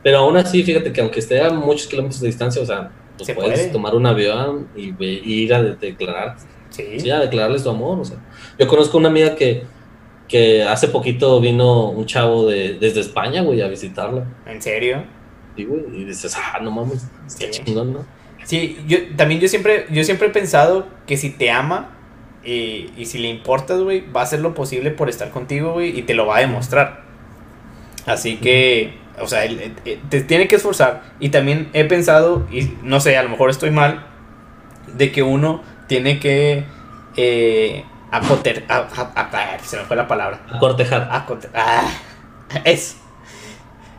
Pero 0.02 0.17
aún 0.19 0.36
así, 0.38 0.63
fíjate 0.63 0.91
que 0.91 1.02
aunque 1.02 1.19
esté 1.19 1.41
a 1.41 1.52
muchos 1.52 1.86
kilómetros 1.88 2.21
de 2.21 2.28
distancia, 2.28 2.62
o 2.62 2.65
sea, 2.65 2.89
pues 3.17 3.28
Se 3.28 3.36
puedes 3.36 3.60
puede. 3.60 3.71
tomar 3.71 3.93
un 3.95 4.06
avión 4.08 4.67
y, 4.75 4.93
y 4.99 5.43
ir 5.43 5.54
a 5.54 5.62
de- 5.62 5.75
declarar, 5.75 6.38
sí. 6.69 6.86
sí, 6.99 7.10
a 7.12 7.19
declararles 7.19 7.63
tu 7.63 7.69
amor, 7.69 7.99
o 7.99 8.06
sea. 8.06 8.17
Yo 8.58 8.67
conozco 8.67 8.97
una 8.97 9.10
amiga 9.10 9.36
que, 9.36 9.63
que 10.29 10.63
hace 10.63 10.87
poquito 10.87 11.41
vino 11.41 11.89
un 11.89 12.05
chavo 12.05 12.47
de, 12.47 12.77
desde 12.79 13.01
España, 13.01 13.41
güey, 13.41 13.61
a 13.61 13.67
visitarla. 13.67 14.25
¿En 14.45 14.61
serio? 14.61 15.03
Sí, 15.57 15.65
güey, 15.65 15.81
y 15.93 16.05
dices, 16.05 16.37
ah, 16.37 16.59
no 16.61 16.71
mames, 16.71 17.05
Sí. 17.27 17.47
chingón, 17.49 17.93
¿no? 17.93 18.05
Sí, 18.45 18.79
yo 18.87 18.97
también 19.17 19.41
yo 19.41 19.47
siempre, 19.49 19.85
yo 19.91 20.03
siempre 20.03 20.27
he 20.27 20.31
pensado 20.31 20.87
que 21.05 21.17
si 21.17 21.31
te 21.31 21.51
ama 21.51 21.89
y, 22.45 22.89
y 22.95 23.05
si 23.05 23.17
le 23.17 23.27
importas, 23.27 23.81
güey, 23.81 24.03
va 24.15 24.21
a 24.21 24.23
hacer 24.23 24.39
lo 24.39 24.53
posible 24.53 24.91
por 24.91 25.09
estar 25.09 25.29
contigo, 25.31 25.73
güey, 25.73 25.97
y 25.97 26.03
te 26.03 26.13
lo 26.13 26.25
va 26.25 26.37
a 26.37 26.39
demostrar. 26.39 27.01
Así 28.05 28.37
que, 28.37 28.93
o 29.19 29.27
sea, 29.27 29.45
él, 29.45 29.73
te 30.09 30.21
tiene 30.21 30.47
que 30.47 30.55
esforzar. 30.55 31.03
Y 31.19 31.29
también 31.29 31.69
he 31.73 31.83
pensado, 31.85 32.47
y 32.51 32.71
no 32.83 32.99
sé, 33.01 33.17
a 33.17 33.23
lo 33.23 33.29
mejor 33.29 33.49
estoy 33.49 33.71
mal, 33.71 34.05
de 34.95 35.11
que 35.11 35.21
uno 35.21 35.61
tiene 35.87 36.19
que 36.19 36.63
eh, 37.17 37.83
acoter, 38.12 38.65
a- 38.69 38.88
a- 38.95 39.12
a- 39.15 39.54
a- 39.56 39.60
se 39.60 39.78
me 39.78 39.84
fue 39.84 39.95
la 39.95 40.08
palabra. 40.08 40.39
Cortejar, 40.60 41.08
Acoter, 41.12 41.50
ah, 41.54 41.89
es. 42.65 42.98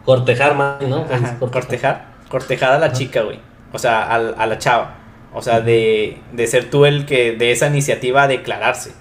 cortejar 0.04 0.54
más, 0.56 0.80
¿no? 0.82 1.06
Ajá, 1.10 1.38
cortejar. 1.38 2.10
Cortejar 2.28 2.72
a 2.72 2.78
la 2.78 2.92
chica, 2.92 3.22
güey. 3.22 3.40
O 3.72 3.78
sea, 3.78 4.02
al- 4.12 4.34
a, 4.38 4.46
la 4.46 4.58
chava. 4.58 4.96
O 5.32 5.42
sea, 5.42 5.60
de, 5.60 6.18
de 6.32 6.46
ser 6.46 6.70
tú 6.70 6.86
el 6.86 7.06
que 7.06 7.32
de 7.32 7.52
esa 7.52 7.68
iniciativa 7.68 8.24
a 8.24 8.28
declararse. 8.28 8.92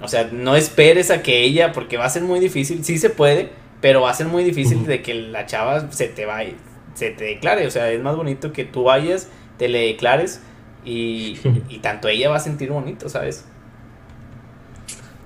O 0.00 0.06
sea, 0.08 0.28
no 0.30 0.54
esperes 0.54 1.10
a 1.10 1.22
que 1.22 1.42
ella, 1.42 1.72
porque 1.72 1.96
va 1.96 2.04
a 2.04 2.10
ser 2.10 2.22
muy 2.22 2.38
difícil. 2.40 2.84
Sí 2.84 2.98
se 2.98 3.10
puede, 3.10 3.50
pero 3.80 4.02
va 4.02 4.10
a 4.10 4.14
ser 4.14 4.26
muy 4.26 4.44
difícil 4.44 4.86
de 4.86 5.02
que 5.02 5.14
la 5.14 5.46
chava 5.46 5.90
se 5.90 6.06
te 6.08 6.26
vaya, 6.26 6.52
se 6.94 7.10
te 7.10 7.24
declare. 7.24 7.66
O 7.66 7.70
sea, 7.70 7.90
es 7.90 8.00
más 8.00 8.14
bonito 8.16 8.52
que 8.52 8.64
tú 8.64 8.84
vayas, 8.84 9.28
te 9.56 9.66
le 9.68 9.86
declares 9.86 10.40
y, 10.84 11.38
y 11.68 11.78
tanto 11.78 12.06
ella 12.08 12.30
va 12.30 12.36
a 12.36 12.40
sentir 12.40 12.70
bonito, 12.70 13.08
¿sabes? 13.08 13.44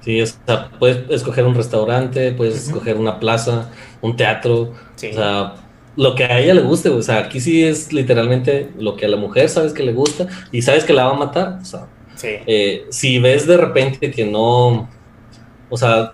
Sí, 0.05 0.21
o 0.21 0.27
sea, 0.27 0.71
puedes 0.79 1.09
escoger 1.11 1.45
un 1.47 1.55
restaurante, 1.55 2.33
puedes 2.33 2.67
escoger 2.69 2.97
una 2.97 3.21
plaza, 3.21 3.71
un 4.01 4.17
teatro, 4.17 4.73
Sí. 4.97 5.09
o 5.09 5.15
sea, 5.15 5.55
lo 5.97 6.15
que 6.15 6.25
a 6.25 6.41
ella 6.41 6.55
le 6.55 6.63
guste, 6.63 6.89
o 6.89 7.03
sea, 7.03 7.19
aquí 7.19 7.39
sí 7.41 7.63
es 7.65 7.93
literalmente 7.93 8.71
lo 8.79 8.97
que 8.97 9.05
a 9.07 9.09
la 9.09 9.17
mujer 9.17 9.49
sabes 9.49 9.73
que 9.73 9.83
le 9.83 9.93
gusta 9.93 10.27
y 10.51 10.63
sabes 10.63 10.85
que 10.85 10.93
la 10.93 11.05
va 11.07 11.13
a 11.13 11.19
matar, 11.19 11.59
o 11.63 11.65
sea, 11.65 11.87
sí. 12.17 12.29
eh, 12.47 12.87
si 12.91 13.19
ves 13.19 13.47
de 13.47 13.57
repente 13.57 14.11
que 14.11 14.25
no, 14.25 14.89
o 15.71 15.77
sea, 15.77 16.13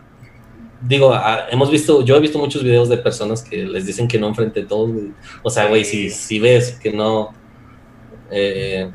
digo, 0.82 1.14
a- 1.14 1.46
hemos 1.50 1.70
visto, 1.70 2.04
yo 2.04 2.16
he 2.16 2.20
visto 2.20 2.38
muchos 2.38 2.62
videos 2.62 2.88
de 2.88 2.98
personas 2.98 3.42
que 3.42 3.64
les 3.64 3.86
dicen 3.86 4.06
que 4.08 4.18
no 4.18 4.28
enfrente 4.28 4.60
de 4.60 4.66
todos, 4.66 4.90
o 5.42 5.48
sea, 5.50 5.66
güey, 5.66 5.84
si, 5.84 6.10
si 6.10 6.38
ves 6.40 6.72
que 6.72 6.92
no, 6.92 7.32
eh, 8.30 8.90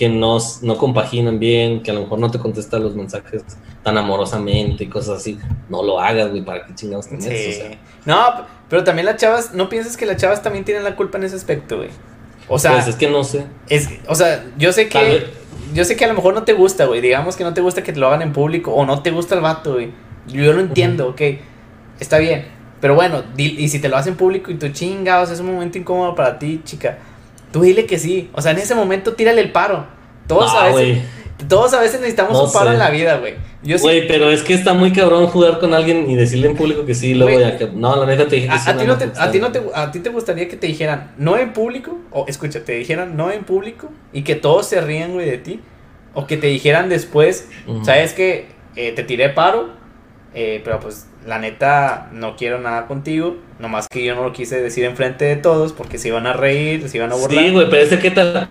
que 0.00 0.08
no, 0.08 0.38
no 0.62 0.78
compaginan 0.78 1.38
bien, 1.38 1.82
que 1.82 1.90
a 1.90 1.94
lo 1.94 2.00
mejor 2.00 2.18
no 2.20 2.30
te 2.30 2.38
contesta 2.38 2.78
los 2.78 2.96
mensajes 2.96 3.44
tan 3.82 3.98
amorosamente 3.98 4.84
y 4.84 4.86
cosas 4.86 5.18
así, 5.18 5.38
no 5.68 5.82
lo 5.82 6.00
hagas, 6.00 6.30
güey, 6.30 6.42
para 6.42 6.64
qué 6.64 6.74
chingados 6.74 7.06
tenés, 7.06 7.26
o 7.26 7.28
Sí. 7.28 7.52
sea, 7.52 7.78
No, 8.06 8.46
pero 8.70 8.82
también 8.82 9.04
las 9.04 9.16
chavas, 9.16 9.52
no 9.52 9.68
piensas 9.68 9.98
que 9.98 10.06
las 10.06 10.16
chavas 10.16 10.42
también 10.42 10.64
tienen 10.64 10.84
la 10.84 10.96
culpa 10.96 11.18
en 11.18 11.24
ese 11.24 11.36
aspecto, 11.36 11.76
güey. 11.76 11.90
O 12.48 12.58
sea, 12.58 12.72
pues 12.72 12.86
es 12.88 12.96
que 12.96 13.10
no 13.10 13.22
sé, 13.24 13.44
Es, 13.68 13.90
o 14.08 14.14
sea, 14.14 14.42
yo 14.56 14.72
sé 14.72 14.88
que. 14.88 15.26
Yo 15.74 15.84
sé 15.84 15.96
que 15.96 16.06
a 16.06 16.08
lo 16.08 16.14
mejor 16.14 16.32
no 16.32 16.44
te 16.44 16.54
gusta, 16.54 16.86
güey. 16.86 17.02
Digamos 17.02 17.36
que 17.36 17.44
no 17.44 17.52
te 17.52 17.60
gusta 17.60 17.82
que 17.82 17.92
te 17.92 18.00
lo 18.00 18.06
hagan 18.08 18.22
en 18.22 18.32
público. 18.32 18.72
O 18.72 18.86
no 18.86 19.02
te 19.02 19.10
gusta 19.10 19.34
el 19.34 19.42
vato, 19.42 19.74
güey. 19.74 19.92
Yo 20.26 20.52
lo 20.54 20.60
entiendo, 20.60 21.08
ok. 21.10 21.20
Está 22.00 22.18
bien. 22.18 22.46
Pero 22.80 22.94
bueno, 22.94 23.22
y 23.36 23.68
si 23.68 23.78
te 23.80 23.88
lo 23.90 23.96
hacen 23.98 24.14
en 24.14 24.16
público 24.16 24.50
y 24.50 24.54
tú 24.54 24.68
chingados, 24.70 25.30
es 25.30 25.40
un 25.40 25.52
momento 25.52 25.76
incómodo 25.76 26.14
para 26.14 26.38
ti, 26.38 26.62
chica. 26.64 26.98
Tú 27.52 27.62
dile 27.62 27.86
que 27.86 27.98
sí. 27.98 28.30
O 28.34 28.42
sea, 28.42 28.52
en 28.52 28.58
ese 28.58 28.74
momento 28.74 29.14
tírale 29.14 29.40
el 29.40 29.52
paro. 29.52 29.86
Todos, 30.26 30.54
a, 30.54 30.66
veces, 30.66 30.98
todos 31.48 31.74
a 31.74 31.80
veces 31.80 31.98
necesitamos 32.00 32.32
No 32.32 32.44
un 32.44 32.52
paro 32.52 32.66
sé. 32.66 32.72
en 32.74 32.78
la 32.78 32.90
vida, 32.90 33.16
güey. 33.18 33.34
Yo 33.62 33.76
sí. 33.78 33.82
Güey, 33.82 34.06
pero 34.06 34.30
es 34.30 34.42
que 34.42 34.54
está 34.54 34.72
muy 34.74 34.92
cabrón 34.92 35.26
jugar 35.26 35.58
con 35.58 35.74
alguien 35.74 36.08
y 36.08 36.14
decirle 36.14 36.48
en 36.48 36.56
público 36.56 36.86
que 36.86 36.94
sí, 36.94 37.14
luego 37.14 37.40
ya 37.40 37.58
que. 37.58 37.66
No, 37.66 37.96
la 37.96 38.06
neta 38.06 38.28
te 38.28 38.36
dije 38.36 38.48
que 38.48 38.54
A, 38.54 38.58
sí. 38.58 38.70
a 38.70 38.76
ti 38.76 38.84
no 38.86 38.96
te, 38.96 39.10
a, 39.16 39.30
ti 39.30 39.38
no 39.40 39.50
te, 39.52 39.60
a 39.74 39.90
ti 39.90 39.98
te 39.98 40.10
gustaría 40.10 40.48
que 40.48 40.56
te 40.56 40.66
dijeran 40.68 41.12
no 41.18 41.36
en 41.36 41.52
público, 41.52 41.98
o 42.12 42.24
escucha, 42.28 42.64
te 42.64 42.72
dijeran 42.74 43.16
no 43.16 43.30
en 43.30 43.44
público 43.44 43.90
y 44.12 44.22
que 44.22 44.36
todos 44.36 44.66
se 44.66 44.80
rían, 44.80 45.12
güey, 45.14 45.28
de 45.28 45.38
ti, 45.38 45.60
o 46.14 46.26
que 46.26 46.36
te 46.36 46.46
dijeran 46.46 46.88
después, 46.88 47.48
Ujú. 47.66 47.84
sabes 47.84 48.12
que 48.12 48.46
eh, 48.76 48.92
te 48.92 49.02
tiré 49.02 49.28
paro, 49.30 49.70
eh, 50.32 50.60
pero 50.64 50.78
pues 50.80 51.06
la 51.30 51.38
neta 51.38 52.08
no 52.12 52.34
quiero 52.34 52.60
nada 52.60 52.88
contigo, 52.88 53.36
nomás 53.60 53.86
que 53.86 54.04
yo 54.04 54.16
no 54.16 54.24
lo 54.24 54.32
quise 54.32 54.60
decir 54.60 54.84
enfrente 54.84 55.24
de 55.26 55.36
todos 55.36 55.72
porque 55.72 55.96
se 55.96 56.08
iban 56.08 56.26
a 56.26 56.32
reír, 56.32 56.88
se 56.88 56.96
iban 56.96 57.12
a 57.12 57.14
burlar. 57.14 57.44
Sí, 57.44 57.50
güey, 57.52 57.70
pero 57.70 57.82
es 57.84 57.88
que 57.88 57.98
qué 58.00 58.10
tal, 58.10 58.48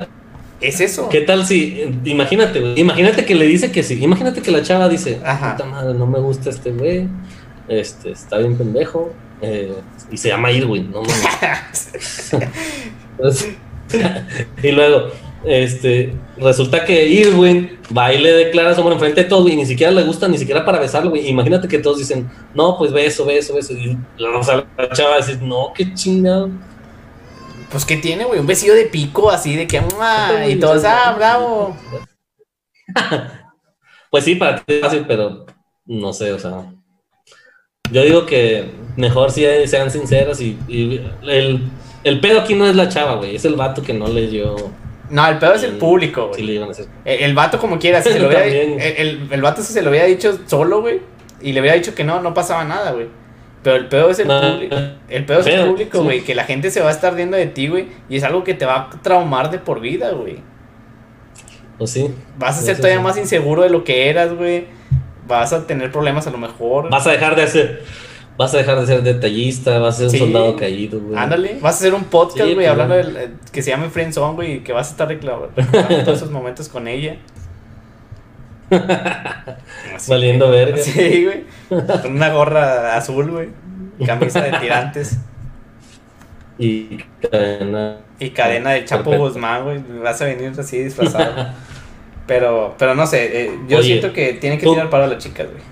es 0.62 0.80
eso. 0.80 1.10
qué 1.10 1.20
tal 1.20 1.46
si, 1.46 1.92
imagínate, 2.06 2.62
güey, 2.62 2.80
imagínate 2.80 3.26
que 3.26 3.36
le 3.36 3.48
dice 3.48 3.70
que 3.74 3.84
sí, 3.84 4.02
imagínate 4.02 4.42
que 4.42 4.50
la 4.50 4.64
chava 4.64 4.88
dice, 4.88 5.20
Ajá. 5.26 5.58
puta 5.58 5.70
madre, 5.70 5.94
no 5.94 6.08
me 6.08 6.20
gusta 6.20 6.52
este 6.52 6.72
güey, 6.72 7.10
este, 7.68 8.12
está 8.12 8.38
bien 8.38 8.58
pendejo, 8.58 9.12
eh, 9.42 9.74
y 10.10 10.16
se 10.16 10.30
llama 10.30 10.50
Irwin, 10.50 10.90
no 10.90 11.02
mames. 11.02 12.32
Y 14.64 14.72
luego, 14.72 15.10
este, 15.44 16.14
resulta 16.38 16.84
que 16.84 17.08
Irwin 17.08 17.80
va 17.96 18.14
y 18.14 18.20
le 18.20 18.32
declara 18.34 18.74
su 18.74 18.82
amor 18.82 18.94
enfrente 18.94 19.24
de 19.24 19.30
todos, 19.30 19.50
y 19.50 19.56
ni 19.56 19.66
siquiera 19.66 19.92
le 19.92 20.04
gusta, 20.04 20.28
ni 20.28 20.38
siquiera 20.38 20.66
para 20.66 20.80
besarlo, 20.80 21.10
güey. 21.10 21.28
Imagínate 21.28 21.68
que 21.68 21.80
todos 21.80 21.98
dicen, 21.98 22.30
no, 22.54 22.78
pues 22.78 22.92
beso, 22.92 23.26
beso, 23.26 23.56
beso. 23.56 23.74
Y 23.74 23.98
o 24.24 24.44
sea, 24.44 24.66
la 24.78 24.90
chava 24.90 25.12
va 25.12 25.16
a 25.16 25.20
decir, 25.20 25.42
no, 25.42 25.72
qué 25.74 25.94
chingado. 25.94 26.50
Pues 27.72 27.86
que 27.86 27.98
tiene, 27.98 28.26
güey, 28.26 28.40
un 28.40 28.48
besillo 28.48 28.74
de 28.74 28.86
pico 28.86 29.30
así 29.30 29.56
de 29.56 29.68
que 29.68 29.82
y 30.48 30.56
todos, 30.56 30.84
ah, 30.86 31.14
bravo. 31.16 31.78
Pues 34.12 34.24
sí, 34.24 34.34
para 34.34 34.56
ti 34.56 34.74
es 34.74 34.82
fácil, 34.82 35.06
pero 35.08 35.46
no 35.86 36.14
sé, 36.14 36.34
o 36.34 36.40
sea. 36.40 36.74
Yo 37.92 38.04
digo 38.04 38.26
que 38.26 38.72
mejor 38.98 39.32
si 39.32 39.46
sean 39.68 39.92
sinceras 39.92 40.42
y, 40.42 40.58
y 40.68 41.00
el, 41.28 41.70
el 42.04 42.20
pedo 42.20 42.40
aquí 42.42 42.56
no 42.56 42.66
es 42.68 42.76
la 42.76 42.90
chava, 42.90 43.16
güey, 43.16 43.36
es 43.36 43.46
el 43.46 43.56
vato 43.56 43.82
que 43.82 43.94
no 43.94 44.08
leyó. 44.08 44.56
No, 45.10 45.28
el 45.28 45.38
peor 45.40 45.56
es 45.56 45.64
el 45.64 45.74
público, 45.78 46.28
güey. 46.28 46.40
Sí 46.40 46.46
le 46.46 46.54
iban 46.54 46.70
a 46.70 46.72
hacer. 46.72 46.88
El, 47.06 47.24
el 47.24 47.34
vato 47.34 47.58
como 47.60 47.80
quiera, 47.80 48.02
si 48.02 48.12
se 48.12 48.20
lo 48.20 48.28
hubiera, 48.28 48.44
También. 48.44 48.80
el, 48.80 48.98
el, 48.98 49.28
el 49.32 49.42
vato 49.42 49.62
si 49.62 49.74
se 49.74 49.82
lo 49.82 49.90
hubiera 49.90 50.06
dicho 50.06 50.38
solo, 50.46 50.82
güey, 50.82 51.02
y 51.42 51.52
le 51.54 51.62
hubiera 51.62 51.76
dicho 51.76 51.96
que 51.96 52.04
no, 52.04 52.22
no 52.22 52.34
pasaba 52.34 52.64
nada, 52.64 52.92
güey. 52.92 53.08
Pero 53.64 53.76
el 53.76 53.88
peor 53.88 54.12
es 54.12 54.20
el 54.20 54.28
No, 54.28 54.40
público. 54.54 54.76
El 55.10 55.26
peor 55.26 55.40
es 55.42 55.48
el 55.48 55.68
público, 55.68 55.98
sí. 55.98 56.04
güey, 56.04 56.22
que 56.22 56.34
la 56.36 56.46
gente 56.46 56.72
se 56.72 56.80
va 56.82 56.90
a 56.90 56.92
estar 56.92 57.14
riendo 57.14 57.36
de 57.36 57.48
ti, 57.48 57.68
güey, 57.68 57.88
y 58.08 58.16
es 58.18 58.24
algo 58.24 58.44
que 58.44 58.54
te 58.54 58.66
va 58.66 58.90
a 58.94 59.02
traumar 59.02 59.52
de 59.52 59.60
por 59.60 59.80
vida, 59.82 60.12
güey. 60.12 60.38
Pues 61.78 61.92
sí. 61.92 62.14
Vas 62.38 62.58
a 62.60 62.62
ser 62.62 62.78
todavía 62.78 63.00
más 63.00 63.18
inseguro 63.18 63.62
de 63.64 63.70
lo 63.70 63.84
que 63.84 64.10
eras, 64.10 64.34
güey. 64.34 64.66
Vas 65.28 65.54
a 65.54 65.66
tener 65.68 65.92
problemas 65.92 66.28
a 66.28 66.32
lo 66.32 66.38
mejor. 66.38 66.90
Vas 66.90 67.06
a 67.08 67.12
dejar 67.12 67.36
de 67.36 67.44
hacer. 67.44 67.84
Vas 68.40 68.54
a 68.54 68.58
dejar 68.58 68.80
de 68.80 68.88
ser 68.88 69.04
detallista, 69.04 69.78
vas 69.80 69.96
a 69.96 69.98
ser 69.98 70.06
un 70.08 70.12
Sí. 70.12 70.18
soldado 70.20 70.56
caído, 70.56 71.00
güey. 71.02 71.20
Ándale, 71.20 71.58
vas 71.62 71.76
a 71.76 71.78
hacer 71.80 71.94
un 71.94 72.06
podcast, 72.06 72.38
Sí, 72.38 72.44
güey, 72.56 72.56
pues, 72.56 72.70
hablando 72.70 72.96
bueno. 72.96 73.10
del, 73.10 73.18
eh, 73.18 73.34
que 73.52 73.62
se 73.62 73.70
llame 73.72 73.90
Friendzone, 73.90 74.34
güey, 74.36 74.54
y 74.54 74.60
que 74.62 74.72
vas 74.72 74.88
a 74.88 74.92
estar 74.92 75.08
reclamando 75.10 75.52
todos 76.06 76.18
esos 76.18 76.32
momentos 76.32 76.70
con 76.70 76.88
ella. 76.88 77.18
Así 79.96 80.10
Valiendo 80.12 80.50
verga. 80.50 80.78
Sí, 80.78 81.26
güey. 81.26 81.44
Con 82.02 82.14
una 82.14 82.30
gorra 82.30 82.96
azul, 82.96 83.30
güey. 83.32 83.50
Camisa 84.06 84.42
de 84.42 84.58
tirantes. 84.60 85.18
Y 86.62 86.98
cadena. 87.32 88.00
Y 88.20 88.32
cadena 88.32 88.72
de 88.72 88.84
Chapo 88.84 89.06
Perfecto. 89.12 89.30
Guzmán, 89.30 89.64
güey. 89.64 89.80
Vas 90.04 90.22
a 90.22 90.26
venir 90.26 90.52
así 90.60 90.78
disfrazado. 90.84 91.48
Pero, 92.28 92.76
pero 92.78 92.96
no 92.96 93.08
sé, 93.08 93.46
eh, 93.46 93.60
yo 93.70 93.78
Oye, 93.78 93.88
siento 93.88 94.12
que 94.12 94.34
tienen 94.34 94.60
que 94.60 94.66
tú- 94.66 94.74
tirar 94.74 94.90
paro 94.90 95.06
a 95.06 95.08
las 95.08 95.20
chicas, 95.24 95.48
güey. 95.50 95.64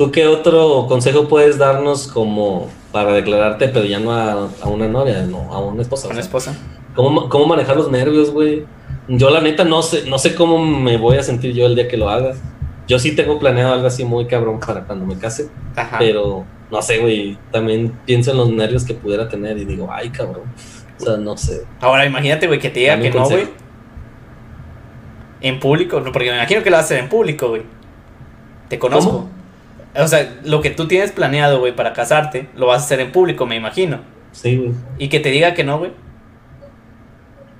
¿Tú 0.00 0.10
qué 0.10 0.26
otro 0.26 0.86
consejo 0.88 1.28
puedes 1.28 1.58
darnos 1.58 2.08
como 2.08 2.70
para 2.90 3.12
declararte, 3.12 3.68
pero 3.68 3.84
ya 3.84 4.00
no 4.00 4.12
a, 4.12 4.48
a 4.62 4.68
una 4.68 4.88
novia, 4.88 5.24
no, 5.24 5.52
a 5.52 5.58
una 5.58 5.82
esposa? 5.82 6.06
Con 6.06 6.16
sea, 6.16 6.22
esposa. 6.22 6.56
¿cómo, 6.94 7.28
¿Cómo 7.28 7.44
manejar 7.44 7.76
los 7.76 7.90
nervios, 7.90 8.30
güey? 8.30 8.64
Yo 9.08 9.28
la 9.28 9.42
neta 9.42 9.62
no 9.64 9.82
sé, 9.82 10.08
no 10.08 10.18
sé 10.18 10.34
cómo 10.34 10.56
me 10.56 10.96
voy 10.96 11.18
a 11.18 11.22
sentir 11.22 11.52
yo 11.52 11.66
el 11.66 11.74
día 11.74 11.86
que 11.86 11.98
lo 11.98 12.08
haga. 12.08 12.32
Yo 12.88 12.98
sí 12.98 13.14
tengo 13.14 13.38
planeado 13.38 13.74
algo 13.74 13.88
así 13.88 14.06
muy 14.06 14.24
cabrón 14.24 14.58
para 14.58 14.84
cuando 14.84 15.04
me 15.04 15.18
case, 15.18 15.50
Ajá. 15.76 15.98
pero 15.98 16.46
no 16.70 16.80
sé, 16.80 16.96
güey. 16.96 17.36
También 17.52 17.92
pienso 18.06 18.30
en 18.30 18.38
los 18.38 18.48
nervios 18.48 18.84
que 18.84 18.94
pudiera 18.94 19.28
tener 19.28 19.58
y 19.58 19.66
digo, 19.66 19.90
ay, 19.92 20.08
cabrón. 20.08 20.44
O 20.98 21.04
sea, 21.04 21.18
no 21.18 21.36
sé. 21.36 21.66
Ahora 21.78 22.06
imagínate, 22.06 22.46
güey, 22.46 22.58
que 22.58 22.70
te 22.70 22.80
diga 22.80 22.98
que 22.98 23.10
no, 23.10 23.28
güey. 23.28 23.48
En 25.42 25.60
público, 25.60 26.00
no, 26.00 26.10
porque 26.10 26.30
me 26.30 26.36
imagino 26.36 26.62
que 26.62 26.70
lo 26.70 26.76
vas 26.76 26.84
a 26.84 26.86
hacer 26.86 27.00
en 27.00 27.10
público, 27.10 27.50
güey. 27.50 27.64
Te 28.70 28.78
conozco. 28.78 29.10
¿Cómo? 29.10 29.39
O 29.96 30.06
sea, 30.06 30.38
lo 30.44 30.60
que 30.60 30.70
tú 30.70 30.86
tienes 30.86 31.12
planeado, 31.12 31.58
güey, 31.58 31.74
para 31.74 31.92
casarte, 31.92 32.48
lo 32.54 32.66
vas 32.66 32.82
a 32.82 32.84
hacer 32.84 33.00
en 33.00 33.10
público, 33.12 33.46
me 33.46 33.56
imagino. 33.56 34.00
Sí, 34.32 34.56
güey. 34.56 34.70
Y 34.98 35.08
que 35.08 35.18
te 35.20 35.30
diga 35.30 35.54
que 35.54 35.64
no, 35.64 35.78
güey. 35.78 35.90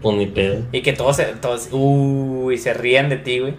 Pues 0.00 0.16
ni 0.16 0.26
pedo. 0.26 0.62
Y 0.72 0.82
que 0.82 0.92
todos, 0.92 1.16
se- 1.16 1.24
todos, 1.40 1.68
uy, 1.72 2.56
se 2.56 2.72
rían 2.72 3.08
de 3.08 3.16
ti, 3.16 3.38
güey. 3.40 3.54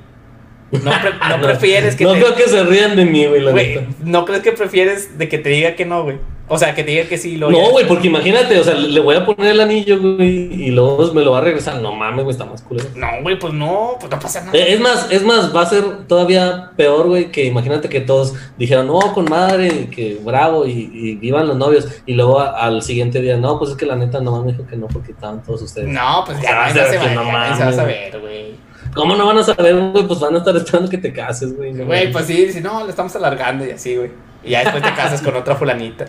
No, 0.71 0.91
pre- 1.01 1.11
no 1.29 1.41
prefieres 1.41 1.95
que 1.95 2.03
No 2.05 2.13
te... 2.13 2.19
creo 2.19 2.35
que 2.35 2.47
se 2.47 2.63
rían 2.63 2.95
de 2.95 3.05
mí, 3.05 3.25
güey, 3.25 3.41
la 3.41 3.51
Güey. 3.51 3.85
¿no 4.03 4.25
crees 4.25 4.41
que 4.41 4.51
prefieres 4.53 5.17
de 5.17 5.27
que 5.29 5.37
te 5.37 5.49
diga 5.49 5.75
que 5.75 5.85
no, 5.85 6.03
güey? 6.03 6.17
O 6.53 6.57
sea, 6.57 6.75
que 6.75 6.83
te 6.83 6.91
diga 6.91 7.05
que 7.05 7.17
sí, 7.17 7.37
lo 7.37 7.49
No, 7.49 7.69
güey, 7.71 7.87
porque 7.87 8.07
imagínate, 8.07 8.59
o 8.59 8.63
sea, 8.63 8.73
le 8.73 8.99
voy 8.99 9.15
a 9.15 9.25
poner 9.25 9.51
el 9.53 9.61
anillo, 9.61 9.99
güey, 10.01 10.53
y 10.65 10.71
luego 10.71 11.13
me 11.13 11.21
lo 11.23 11.31
va 11.31 11.37
a 11.37 11.41
regresar. 11.41 11.81
No 11.81 11.95
mames, 11.95 12.25
güey, 12.25 12.33
está 12.33 12.43
más 12.45 12.61
culero. 12.61 12.89
No, 12.95 13.07
güey, 13.21 13.39
pues 13.39 13.53
no, 13.53 13.95
pues 13.99 14.11
no 14.11 14.19
pasa 14.19 14.41
nada. 14.41 14.57
Eh, 14.57 14.73
Es 14.73 14.79
más, 14.81 15.07
es 15.11 15.23
más, 15.23 15.55
va 15.55 15.61
a 15.61 15.65
ser 15.65 16.05
todavía 16.07 16.71
peor, 16.75 17.07
güey, 17.07 17.31
que 17.31 17.45
imagínate 17.45 17.87
que 17.87 18.01
todos 18.01 18.33
dijeron, 18.57 18.87
no, 18.87 18.99
con 19.13 19.25
madre, 19.29 19.87
que 19.89 20.19
bravo, 20.23 20.65
y, 20.65 20.91
y 20.93 21.15
vivan 21.15 21.47
los 21.47 21.55
novios, 21.55 21.87
y 22.05 22.15
luego 22.15 22.39
a- 22.41 22.49
al 22.65 22.81
siguiente 22.81 23.21
día, 23.21 23.37
no, 23.37 23.57
pues 23.57 23.71
es 23.71 23.77
que 23.77 23.85
la 23.85 23.95
neta 23.95 24.19
nomás 24.19 24.43
me 24.43 24.51
dijo 24.51 24.67
que 24.67 24.75
no, 24.75 24.87
porque 24.87 25.13
estaban 25.13 25.41
todos 25.43 25.61
ustedes. 25.61 25.87
No, 25.87 26.23
pues 26.25 26.37
O 26.37 26.41
ya 26.41 26.69
sea, 26.73 26.87
se 26.91 26.97
va, 26.97 27.05
no 27.13 27.23
ya 27.23 27.31
nadie 27.31 27.55
se 27.55 27.59
va 27.63 27.69
a 27.69 27.71
mames. 27.71 27.75
saber, 27.77 28.19
güey. 28.19 28.51
¿Cómo 28.93 29.15
no 29.15 29.25
van 29.25 29.37
a 29.37 29.43
saber, 29.43 29.73
güey? 29.93 30.05
Pues 30.05 30.19
van 30.19 30.35
a 30.35 30.39
estar 30.39 30.53
esperando 30.57 30.89
que 30.89 30.97
te 30.97 31.13
cases, 31.13 31.55
güey. 31.55 31.71
no 31.71 31.85
Güey, 31.85 31.99
mames. 32.01 32.11
pues 32.13 32.25
sí, 32.25 32.45
dice, 32.45 32.59
no, 32.59 32.83
le 32.83 32.89
estamos 32.89 33.15
alargando 33.15 33.65
y 33.65 33.71
así, 33.71 33.95
güey. 33.95 34.11
Y 34.43 34.49
ya 34.49 34.63
después 34.63 34.83
te 34.83 34.93
casas 34.93 35.21
con 35.21 35.33
otra 35.35 35.55
fulanita. 35.55 36.07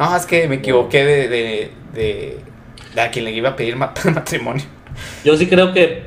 No, 0.00 0.16
es 0.16 0.26
que 0.26 0.48
me 0.48 0.56
equivoqué 0.56 1.04
de, 1.04 1.28
de, 1.28 1.70
de, 1.94 2.38
de 2.94 3.00
a 3.00 3.10
quien 3.10 3.24
le 3.26 3.30
iba 3.32 3.50
a 3.50 3.56
pedir 3.56 3.76
ma- 3.76 3.92
matrimonio. 4.14 4.64
Yo 5.24 5.36
sí 5.36 5.46
creo 5.46 5.72
que, 5.72 6.04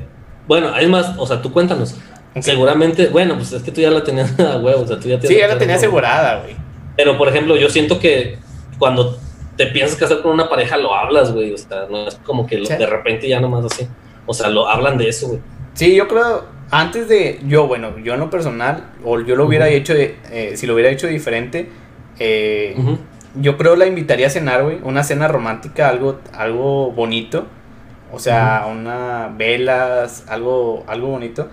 bueno, 0.47 0.75
es 0.75 0.89
más, 0.89 1.13
o 1.17 1.25
sea, 1.25 1.41
tú 1.41 1.53
cuéntanos. 1.53 1.95
Seguramente, 2.41 3.07
bueno, 3.07 3.35
pues 3.35 3.51
es 3.53 3.61
que 3.61 3.71
tú 3.71 3.79
ya 3.81 3.91
la 3.91 4.03
tenías 4.03 4.37
a 4.39 4.57
huevo, 4.57 4.81
o 4.81 4.87
sea, 4.87 4.99
tú 4.99 5.07
ya 5.07 5.21
Sí, 5.21 5.37
ya 5.37 5.47
la 5.47 5.57
tenía 5.57 5.75
asegurada, 5.75 6.41
güey. 6.41 6.55
Pero, 6.97 7.17
por 7.17 7.29
ejemplo, 7.29 7.55
yo 7.55 7.69
siento 7.69 7.99
que 7.99 8.37
cuando 8.79 9.17
te 9.55 9.67
piensas 9.67 9.97
casar 9.97 10.21
con 10.23 10.31
una 10.31 10.49
pareja, 10.49 10.75
lo 10.77 10.95
hablas, 10.95 11.31
güey. 11.31 11.53
O 11.53 11.57
sea, 11.57 11.85
no 11.89 12.07
es 12.07 12.15
como 12.23 12.47
que 12.47 12.57
lo- 12.57 12.65
Sí. 12.65 12.73
de 12.75 12.87
repente 12.87 13.29
ya 13.29 13.39
nomás 13.39 13.65
así. 13.65 13.87
O 14.25 14.33
sea, 14.33 14.49
lo 14.49 14.67
hablan 14.67 14.97
de 14.97 15.09
eso, 15.09 15.27
güey. 15.27 15.39
Sí, 15.75 15.95
yo 15.95 16.07
creo, 16.07 16.45
antes 16.71 17.07
de, 17.07 17.39
yo, 17.47 17.67
bueno, 17.67 17.97
yo 18.03 18.15
en 18.15 18.19
lo 18.21 18.29
personal, 18.31 18.91
o 19.05 19.19
yo 19.21 19.35
lo 19.35 19.45
hubiera 19.45 19.69
hecho, 19.69 19.93
de- 19.93 20.17
eh, 20.31 20.53
si 20.57 20.65
lo 20.65 20.73
hubiera 20.73 20.89
hecho 20.89 21.05
diferente, 21.07 21.69
eh, 22.19 22.73
Ujú. 22.77 22.97
Yo 23.35 23.57
creo 23.57 23.75
la 23.75 23.85
invitaría 23.85 24.27
a 24.27 24.29
cenar, 24.29 24.63
güey, 24.63 24.79
una 24.83 25.03
cena 25.03 25.27
romántica, 25.27 25.89
algo, 25.89 26.19
algo 26.33 26.91
bonito, 26.91 27.47
o 28.11 28.19
sea, 28.19 28.67
una 28.69 29.33
velas, 29.35 30.23
algo, 30.27 30.83
algo 30.87 31.07
bonito, 31.07 31.49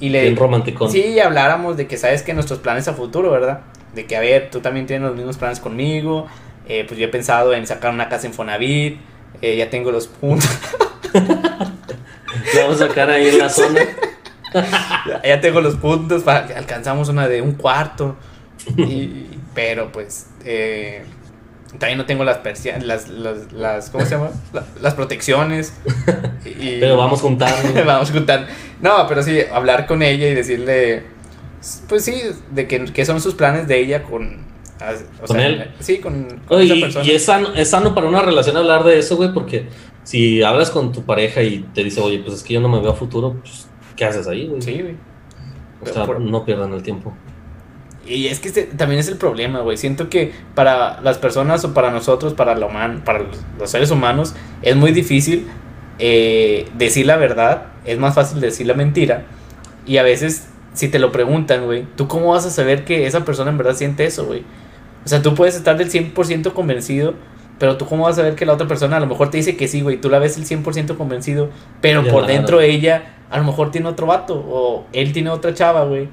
y 0.00 0.10
le, 0.10 0.22
Bien 0.22 0.36
romántico. 0.36 0.88
sí, 0.88 1.02
y 1.02 1.20
habláramos 1.20 1.76
de 1.76 1.86
que 1.86 1.96
sabes 1.96 2.22
que 2.22 2.34
nuestros 2.34 2.60
planes 2.60 2.86
a 2.88 2.94
futuro, 2.94 3.30
¿verdad? 3.30 3.60
De 3.94 4.06
que, 4.06 4.16
a 4.16 4.20
ver, 4.20 4.50
tú 4.50 4.60
también 4.60 4.86
tienes 4.86 5.06
los 5.08 5.16
mismos 5.16 5.36
planes 5.36 5.60
conmigo, 5.60 6.26
eh, 6.68 6.84
pues 6.86 6.98
yo 6.98 7.06
he 7.06 7.10
pensado 7.10 7.52
en 7.52 7.66
sacar 7.66 7.92
una 7.92 8.08
casa 8.08 8.26
en 8.26 8.32
Fonavit, 8.32 8.98
eh, 9.42 9.56
ya 9.56 9.70
tengo 9.70 9.90
los 9.90 10.06
puntos, 10.06 10.48
vamos 12.56 12.80
a 12.80 12.88
sacar 12.88 13.10
ahí 13.10 13.28
en 13.28 13.38
la 13.38 13.48
zona. 13.48 13.80
Ya, 15.06 15.22
ya 15.24 15.40
tengo 15.40 15.60
los 15.60 15.74
puntos 15.76 16.22
para 16.22 16.46
que 16.46 16.54
alcanzamos 16.54 17.08
una 17.08 17.26
de 17.28 17.42
un 17.42 17.52
cuarto. 17.54 18.16
Y- 18.76 19.30
pero 19.54 19.92
pues 19.92 20.30
eh, 20.44 21.04
también 21.78 21.98
no 21.98 22.06
tengo 22.06 22.24
las 22.24 22.38
persianas, 22.38 22.84
las, 22.84 23.08
las, 23.08 23.52
las- 23.52 23.90
¿cómo 23.90 24.04
se 24.04 24.12
llama? 24.12 24.30
La- 24.52 24.64
las 24.80 24.94
protecciones. 24.94 25.74
Y, 26.44 26.78
Pero 26.80 26.96
vamos 26.96 27.20
juntando. 27.20 27.84
vamos 27.86 28.10
a 28.10 28.12
juntar. 28.12 28.46
No, 28.80 29.06
pero 29.08 29.22
sí, 29.22 29.38
hablar 29.52 29.86
con 29.86 30.02
ella 30.02 30.28
y 30.28 30.34
decirle, 30.34 31.04
pues 31.88 32.04
sí, 32.04 32.14
de 32.50 32.68
que, 32.68 32.84
que 32.86 33.04
son 33.04 33.20
sus 33.20 33.34
planes 33.34 33.66
de 33.68 33.78
ella 33.80 34.02
con... 34.02 34.44
o 35.22 35.26
¿Con 35.26 35.36
sea, 35.36 35.46
él? 35.46 35.70
Sí, 35.80 35.98
con, 35.98 36.40
con 36.46 36.58
Oye, 36.58 36.66
esa 36.66 36.74
y, 36.74 36.80
persona. 36.82 37.04
y 37.06 37.10
es, 37.12 37.24
sano, 37.24 37.48
es 37.54 37.70
sano 37.70 37.94
para 37.94 38.08
una 38.08 38.20
relación 38.22 38.56
hablar 38.56 38.84
de 38.84 38.98
eso, 38.98 39.16
güey, 39.16 39.32
porque 39.32 39.66
si 40.02 40.42
hablas 40.42 40.70
con 40.70 40.92
tu 40.92 41.04
pareja 41.04 41.42
y 41.42 41.60
te 41.74 41.82
dice, 41.82 42.00
oye, 42.00 42.18
pues 42.18 42.34
es 42.34 42.42
que 42.42 42.54
yo 42.54 42.60
no 42.60 42.68
me 42.68 42.80
veo 42.80 42.90
a 42.90 42.94
futuro, 42.94 43.36
pues, 43.40 43.66
¿qué 43.96 44.04
haces 44.04 44.26
ahí, 44.28 44.46
güey? 44.48 44.60
Sí, 44.60 44.80
güey. 44.82 44.96
O 45.80 45.86
sea, 45.86 46.04
Por- 46.04 46.20
no 46.20 46.44
pierdan 46.44 46.72
el 46.74 46.82
tiempo. 46.82 47.14
Y 48.06 48.26
es 48.26 48.38
que 48.40 48.48
este 48.48 48.64
también 48.64 49.00
es 49.00 49.08
el 49.08 49.16
problema, 49.16 49.60
güey. 49.60 49.76
Siento 49.76 50.08
que 50.10 50.32
para 50.54 51.00
las 51.00 51.18
personas 51.18 51.64
o 51.64 51.72
para 51.74 51.90
nosotros, 51.90 52.34
para, 52.34 52.54
lo 52.54 52.68
human- 52.68 53.02
para 53.04 53.20
los- 53.58 53.70
seres 53.70 53.90
humanos, 53.90 54.34
es 54.62 54.76
muy 54.76 54.92
difícil 54.92 55.46
eh, 55.98 56.68
decir 56.76 57.06
la 57.06 57.16
verdad. 57.16 57.66
Es 57.84 57.98
más 57.98 58.14
fácil 58.14 58.40
decir 58.40 58.66
la 58.66 58.74
mentira. 58.74 59.24
Y 59.86 59.96
a 59.98 60.02
veces, 60.02 60.48
si 60.72 60.88
te 60.88 60.98
lo 60.98 61.12
preguntan, 61.12 61.64
güey, 61.64 61.86
¿tú 61.96 62.08
cómo 62.08 62.32
vas 62.32 62.44
a 62.46 62.50
saber 62.50 62.84
que 62.84 63.06
esa 63.06 63.24
persona 63.24 63.50
en 63.50 63.58
verdad 63.58 63.74
siente 63.74 64.04
eso, 64.04 64.24
güey? 64.26 64.42
O 65.04 65.08
sea, 65.08 65.22
tú 65.22 65.34
puedes 65.34 65.54
estar 65.54 65.76
del 65.76 65.90
100% 65.90 66.52
convencido, 66.54 67.14
pero 67.58 67.76
tú 67.76 67.86
cómo 67.86 68.04
vas 68.04 68.14
a 68.14 68.16
saber 68.22 68.34
que 68.34 68.46
la 68.46 68.54
otra 68.54 68.66
persona 68.66 68.96
a 68.96 69.00
lo 69.00 69.06
mejor 69.06 69.30
te 69.30 69.36
dice 69.36 69.56
que 69.56 69.68
sí, 69.68 69.82
güey, 69.82 69.98
tú 70.00 70.08
la 70.08 70.18
ves 70.18 70.36
el 70.38 70.44
100% 70.46 70.96
convencido, 70.96 71.50
pero 71.80 72.02
Ya, 72.02 72.10
por 72.10 72.24
claro. 72.24 72.34
dentro 72.38 72.60
ella 72.60 73.14
a 73.30 73.38
lo 73.38 73.44
mejor 73.44 73.70
tiene 73.70 73.88
otro 73.88 74.06
vato 74.06 74.34
o 74.34 74.86
él 74.92 75.12
tiene 75.12 75.30
otra 75.30 75.52
chava, 75.54 75.84
güey. 75.84 76.08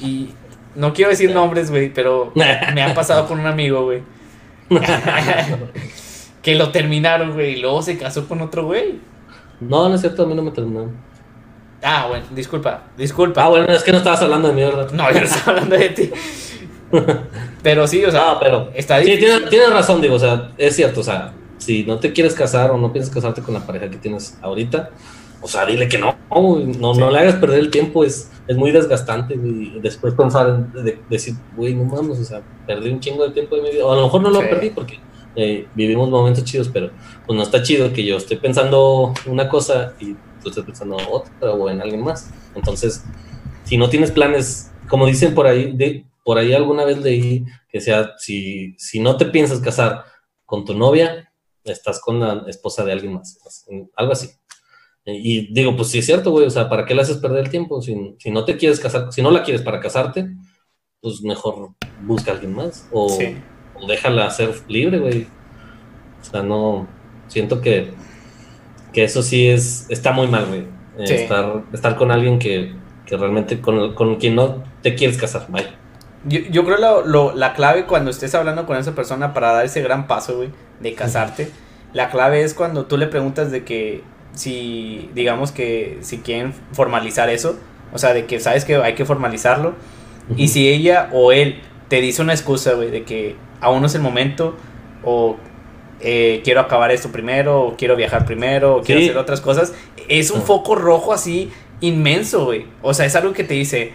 Y 0.00 0.30
no 0.74 0.92
quiero 0.92 1.10
decir 1.10 1.32
nombres, 1.32 1.70
güey, 1.70 1.92
pero 1.92 2.32
me 2.74 2.82
ha 2.82 2.94
pasado 2.94 3.26
con 3.26 3.40
un 3.40 3.46
amigo, 3.46 3.84
güey. 3.84 4.02
que 6.42 6.54
lo 6.54 6.70
terminaron, 6.70 7.32
güey, 7.32 7.54
y 7.54 7.60
luego 7.60 7.82
se 7.82 7.98
casó 7.98 8.26
con 8.28 8.40
otro 8.40 8.64
güey. 8.66 8.98
No, 9.60 9.88
no 9.88 9.94
es 9.94 10.00
cierto, 10.00 10.22
a 10.22 10.26
mí 10.26 10.34
no 10.34 10.42
me 10.42 10.50
terminaron. 10.50 10.96
Ah, 11.82 12.06
bueno, 12.08 12.24
disculpa, 12.34 12.84
disculpa. 12.96 13.44
Ah, 13.44 13.48
bueno, 13.48 13.66
es 13.66 13.82
que 13.82 13.92
no 13.92 13.98
estabas 13.98 14.20
hablando 14.22 14.48
de 14.48 14.54
mierda. 14.54 14.86
No, 14.92 15.10
yo 15.12 15.20
no 15.20 15.26
estaba 15.26 15.52
hablando 15.52 15.76
de 15.76 15.88
ti. 15.90 16.10
Pero 17.62 17.86
sí, 17.86 18.04
o 18.04 18.10
sea, 18.10 18.32
Ah, 18.32 18.38
pero 18.40 18.70
está 18.74 18.98
sí, 18.98 19.04
difícil. 19.04 19.28
tienes, 19.28 19.50
tienes 19.50 19.70
razón, 19.70 20.00
digo, 20.00 20.14
o 20.14 20.18
sea, 20.18 20.50
es 20.58 20.74
cierto, 20.74 21.00
o 21.00 21.02
sea, 21.02 21.32
si 21.58 21.84
no 21.84 21.98
te 21.98 22.12
quieres 22.12 22.34
casar 22.34 22.70
o 22.70 22.78
no 22.78 22.90
piensas 22.92 23.14
casarte 23.14 23.42
con 23.42 23.54
la 23.54 23.60
pareja 23.60 23.88
que 23.90 23.98
tienes 23.98 24.38
ahorita, 24.42 24.90
o 25.40 25.48
sea, 25.48 25.64
dile 25.66 25.88
que 25.88 25.98
no, 25.98 26.16
no, 26.30 26.94
Sí. 26.94 27.00
no 27.00 27.10
le 27.10 27.18
hagas 27.18 27.36
perder 27.36 27.60
el 27.60 27.70
tiempo, 27.70 28.04
es, 28.04 28.30
es 28.46 28.56
muy 28.56 28.70
desgastante, 28.72 29.34
y 29.34 29.78
después 29.80 30.14
pensar 30.14 30.48
en 30.74 30.84
de- 30.84 31.00
decir, 31.08 31.34
güey, 31.56 31.74
no 31.74 31.84
mames, 31.84 32.18
o 32.18 32.24
sea, 32.24 32.42
perdí 32.66 32.90
un 32.90 33.00
chingo 33.00 33.24
de 33.26 33.32
tiempo 33.32 33.56
de 33.56 33.62
mi 33.62 33.70
vida, 33.70 33.86
o 33.86 33.92
a 33.92 33.96
lo 33.96 34.02
mejor 34.04 34.20
no 34.22 34.30
lo 34.30 34.40
Sí. 34.40 34.46
perdí 34.48 34.70
porque 34.70 34.98
eh, 35.36 35.68
vivimos 35.74 36.10
momentos 36.10 36.42
chidos, 36.44 36.68
pero 36.72 36.90
pues 37.24 37.36
no 37.36 37.42
está 37.44 37.62
chido 37.62 37.92
que 37.92 38.04
yo 38.04 38.16
esté 38.16 38.36
pensando 38.36 39.14
una 39.26 39.48
cosa 39.48 39.94
y 40.00 40.14
tú 40.42 40.48
estés 40.48 40.64
pensando 40.64 40.96
otra 41.08 41.52
o 41.52 41.70
en 41.70 41.80
alguien 41.80 42.02
más, 42.02 42.28
entonces, 42.56 43.04
si 43.64 43.76
no 43.76 43.88
tienes 43.88 44.10
planes, 44.10 44.72
como 44.88 45.06
dicen 45.06 45.32
por 45.34 45.46
ahí, 45.46 45.72
de, 45.76 46.04
por 46.24 46.36
ahí 46.38 46.52
alguna 46.52 46.84
vez 46.84 46.98
leí 47.00 47.44
que 47.70 47.80
sea, 47.80 48.14
si, 48.18 48.74
si 48.76 48.98
no 48.98 49.16
te 49.16 49.24
piensas 49.26 49.60
casar 49.60 50.04
con 50.44 50.64
tu 50.64 50.74
novia, 50.74 51.32
estás 51.62 52.00
con 52.00 52.18
la 52.18 52.42
esposa 52.48 52.84
de 52.84 52.90
alguien 52.92 53.14
más, 53.14 53.38
algo 53.96 54.12
así. 54.12 54.30
Y 55.04 55.52
digo, 55.52 55.74
pues 55.76 55.88
sí 55.88 55.98
es 55.98 56.06
cierto, 56.06 56.30
güey, 56.30 56.46
o 56.46 56.50
sea, 56.50 56.68
¿para 56.68 56.84
qué 56.84 56.94
le 56.94 57.02
haces 57.02 57.16
perder 57.16 57.44
el 57.44 57.50
tiempo? 57.50 57.80
Si, 57.82 58.14
si 58.18 58.30
no 58.30 58.44
te 58.44 58.56
quieres 58.56 58.78
casar, 58.80 59.12
si 59.12 59.22
no 59.22 59.30
la 59.30 59.42
quieres 59.42 59.62
para 59.62 59.80
casarte, 59.80 60.28
pues 61.00 61.22
mejor 61.22 61.70
busca 62.02 62.30
a 62.30 62.34
alguien 62.34 62.54
más 62.54 62.86
o, 62.92 63.08
Sí. 63.08 63.36
o 63.74 63.86
déjala 63.86 64.30
ser 64.30 64.54
libre, 64.68 64.98
güey. 64.98 65.26
O 66.20 66.24
sea, 66.24 66.42
no, 66.42 66.86
siento 67.28 67.60
que, 67.62 67.92
que 68.92 69.04
eso 69.04 69.22
sí 69.22 69.48
es, 69.48 69.86
está 69.88 70.12
muy 70.12 70.26
mal, 70.26 70.46
güey. 70.46 70.60
Eh, 70.98 71.06
Sí. 71.06 71.14
Estar, 71.14 71.62
estar 71.72 71.96
con 71.96 72.10
alguien 72.10 72.38
que, 72.38 72.74
que 73.06 73.16
realmente, 73.16 73.60
con, 73.60 73.94
con 73.94 74.16
quien 74.16 74.34
no 74.34 74.62
te 74.82 74.94
quieres 74.94 75.16
casar, 75.16 75.46
vaya. 75.48 75.74
Yo, 76.26 76.40
yo 76.50 76.64
creo 76.66 76.76
lo, 76.76 77.06
lo- 77.06 77.34
la 77.34 77.54
clave 77.54 77.86
cuando 77.86 78.10
estés 78.10 78.34
hablando 78.34 78.66
con 78.66 78.76
esa 78.76 78.94
persona 78.94 79.32
para 79.32 79.52
dar 79.54 79.64
ese 79.64 79.80
gran 79.80 80.06
paso, 80.06 80.36
güey, 80.36 80.50
de 80.80 80.94
casarte, 80.94 81.50
la 81.94 82.10
clave 82.10 82.42
es 82.42 82.52
cuando 82.52 82.84
tú 82.84 82.98
le 82.98 83.06
preguntas 83.06 83.50
de 83.50 83.64
que 83.64 84.02
si, 84.34 85.10
digamos 85.14 85.52
que 85.52 85.98
si 86.00 86.18
quieren 86.18 86.52
formalizar 86.72 87.28
eso, 87.30 87.58
o 87.92 87.98
sea, 87.98 88.12
de 88.14 88.26
que 88.26 88.40
sabes 88.40 88.64
que 88.64 88.76
hay 88.76 88.94
que 88.94 89.04
formalizarlo, 89.04 89.74
y 90.36 90.48
si 90.48 90.68
ella 90.68 91.08
o 91.12 91.32
él 91.32 91.60
te 91.88 92.00
dice 92.00 92.22
una 92.22 92.32
excusa, 92.32 92.74
güey, 92.74 92.90
de 92.90 93.02
que 93.02 93.34
aún 93.60 93.80
no 93.80 93.86
es 93.88 93.94
el 93.94 94.02
momento, 94.02 94.56
o 95.04 95.36
eh, 96.00 96.40
quiero 96.44 96.60
acabar 96.60 96.90
esto 96.92 97.10
primero, 97.10 97.60
o 97.62 97.76
quiero 97.76 97.96
viajar 97.96 98.24
primero, 98.24 98.76
o 98.76 98.82
quiero 98.82 99.00
Sí. 99.00 99.08
hacer 99.08 99.18
otras 99.18 99.40
cosas, 99.40 99.74
es 100.08 100.30
un 100.30 100.38
Ah. 100.40 100.44
foco 100.46 100.74
rojo 100.76 101.12
así 101.12 101.50
inmenso, 101.80 102.44
güey. 102.46 102.64
O 102.80 102.94
sea, 102.94 103.06
es 103.06 103.14
algo 103.16 103.32
que 103.32 103.44
te 103.44 103.54
dice, 103.54 103.92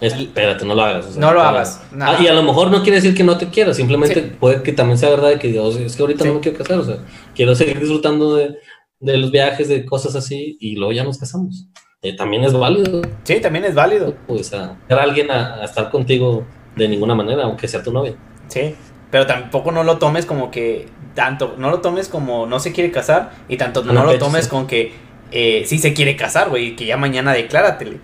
Espérate, 0.00 0.64
no 0.64 0.74
lo 0.74 0.82
hagas. 0.82 1.06
o 1.06 1.12
sea, 1.12 1.20
No 1.20 1.32
lo 1.34 1.42
hagas. 1.42 1.82
Ah, 2.00 2.16
y 2.18 2.26
a 2.26 2.32
lo 2.32 2.42
mejor 2.42 2.70
no 2.70 2.82
quiere 2.82 2.96
decir 2.96 3.14
que 3.14 3.22
no 3.22 3.36
te 3.36 3.48
quieras, 3.50 3.76
simplemente 3.76 4.14
Sí. 4.14 4.32
puede 4.40 4.62
que 4.62 4.72
también 4.72 4.96
sea 4.96 5.10
verdad 5.10 5.28
de 5.28 5.38
que 5.38 5.48
Dios, 5.48 5.76
es 5.76 5.94
que 5.94 6.02
ahorita 6.02 6.22
Sí. 6.24 6.28
no 6.28 6.34
me 6.36 6.40
quiero 6.40 6.56
casar, 6.56 6.78
o 6.78 6.84
sea, 6.84 6.96
quiero 7.34 7.54
seguir 7.54 7.78
disfrutando 7.78 8.34
de, 8.34 8.56
de 9.00 9.16
los 9.16 9.30
viajes, 9.30 9.68
de 9.68 9.84
cosas 9.84 10.14
así, 10.16 10.56
y 10.60 10.76
luego 10.76 10.92
ya 10.92 11.04
nos 11.04 11.18
casamos. 11.18 11.66
Eh, 12.02 12.16
también 12.16 12.44
es 12.44 12.52
válido, 12.54 13.02
sí, 13.24 13.40
también 13.40 13.64
es 13.66 13.74
válido. 13.74 14.14
pues, 14.26 14.52
a 14.54 14.78
a 14.88 14.94
alguien 14.94 15.30
a, 15.30 15.56
a 15.56 15.64
estar 15.64 15.90
contigo 15.90 16.46
de 16.76 16.88
ninguna 16.88 17.14
manera, 17.14 17.44
aunque 17.44 17.68
sea 17.68 17.82
tu 17.82 17.92
novia. 17.92 18.14
Sí, 18.48 18.74
pero 19.10 19.26
tampoco 19.26 19.72
no 19.72 19.82
lo 19.84 19.98
tomes 19.98 20.24
como 20.26 20.50
que 20.50 20.86
tanto, 21.14 21.54
no 21.58 21.70
lo 21.70 21.80
tomes 21.80 22.08
como 22.08 22.46
no 22.46 22.60
se 22.60 22.72
quiere 22.72 22.90
casar 22.90 23.32
y 23.48 23.56
tanto 23.56 23.84
no, 23.84 23.92
No, 23.92 24.04
lo 24.04 24.18
tomes 24.18 24.44
sí. 24.44 24.50
con 24.50 24.66
que 24.66 24.92
eh, 25.32 25.64
sí 25.66 25.78
se 25.78 25.92
quiere 25.94 26.16
casar, 26.16 26.48
güey, 26.48 26.68
y 26.68 26.76
que 26.76 26.86
ya 26.86 26.96
mañana 26.96 27.32
decláratele. 27.32 28.00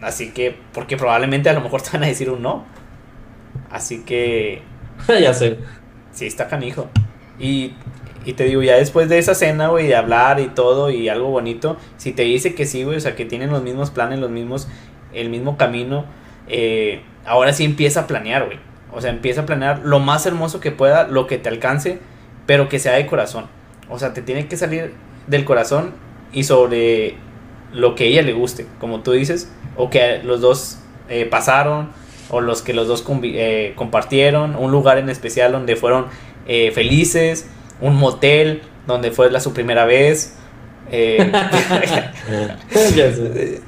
Así 0.00 0.32
que, 0.32 0.56
porque 0.72 0.96
probablemente 0.96 1.50
a 1.50 1.52
lo 1.52 1.60
mejor 1.60 1.82
te 1.82 1.90
van 1.92 2.04
a 2.04 2.06
decir 2.06 2.30
un 2.30 2.42
no. 2.42 2.64
Así 3.70 4.02
que, 4.04 4.62
ya 5.08 5.34
sé. 5.34 5.58
sí, 6.12 6.26
está 6.26 6.48
canijo. 6.48 6.88
Y 7.38 7.72
Y 8.24 8.34
te 8.34 8.44
digo, 8.44 8.62
ya 8.62 8.76
después 8.76 9.08
de 9.08 9.18
esa 9.18 9.34
cena, 9.34 9.68
güey, 9.68 9.86
de 9.86 9.96
hablar 9.96 10.40
y 10.40 10.48
todo 10.48 10.90
y 10.90 11.08
algo 11.08 11.28
bonito, 11.28 11.76
si 11.96 12.12
te 12.12 12.22
dice 12.22 12.54
que 12.54 12.66
sí, 12.66 12.84
güey, 12.84 12.98
o 12.98 13.00
sea, 13.00 13.16
que 13.16 13.24
tienen 13.24 13.50
los 13.50 13.62
mismos 13.62 13.90
planes, 13.90 14.18
los 14.18 14.30
mismos, 14.30 14.68
el 15.14 15.30
mismo 15.30 15.56
camino, 15.56 16.04
eh, 16.46 17.00
ahora 17.24 17.52
sí 17.52 17.64
empieza 17.64 18.00
a 18.00 18.06
planear, 18.06 18.44
güey. 18.44 18.58
O 18.92 19.00
sea, 19.00 19.10
empieza 19.10 19.42
a 19.42 19.46
planear 19.46 19.80
lo 19.84 20.00
más 20.00 20.26
hermoso 20.26 20.60
que 20.60 20.70
pueda, 20.70 21.06
lo 21.06 21.26
que 21.26 21.38
te 21.38 21.48
alcance, 21.48 21.98
pero 22.44 22.68
que 22.68 22.78
sea 22.78 22.94
de 22.94 23.06
corazón. 23.06 23.46
O 23.88 23.98
sea, 23.98 24.12
te 24.12 24.20
tiene 24.20 24.48
que 24.48 24.56
salir 24.56 24.92
del 25.26 25.44
corazón 25.44 25.92
y 26.32 26.44
sobre 26.44 27.14
lo 27.72 27.94
que 27.94 28.06
ella 28.06 28.22
le 28.22 28.32
guste, 28.32 28.66
como 28.80 29.00
tú 29.00 29.12
dices, 29.12 29.50
o 29.76 29.88
que 29.88 30.20
los 30.22 30.40
dos 30.40 30.78
eh, 31.08 31.24
pasaron, 31.24 31.88
o 32.28 32.40
los 32.40 32.62
que 32.62 32.74
los 32.74 32.86
dos 32.86 33.04
eh, 33.22 33.72
compartieron, 33.76 34.56
un 34.56 34.70
lugar 34.72 34.98
en 34.98 35.08
especial 35.08 35.52
donde 35.52 35.76
fueron 35.76 36.06
felices 36.74 37.48
un 37.80 37.96
motel 37.96 38.62
donde 38.86 39.10
fue 39.10 39.30
la 39.30 39.40
su 39.40 39.52
primera 39.52 39.84
vez. 39.84 40.36
Eh, 40.90 41.30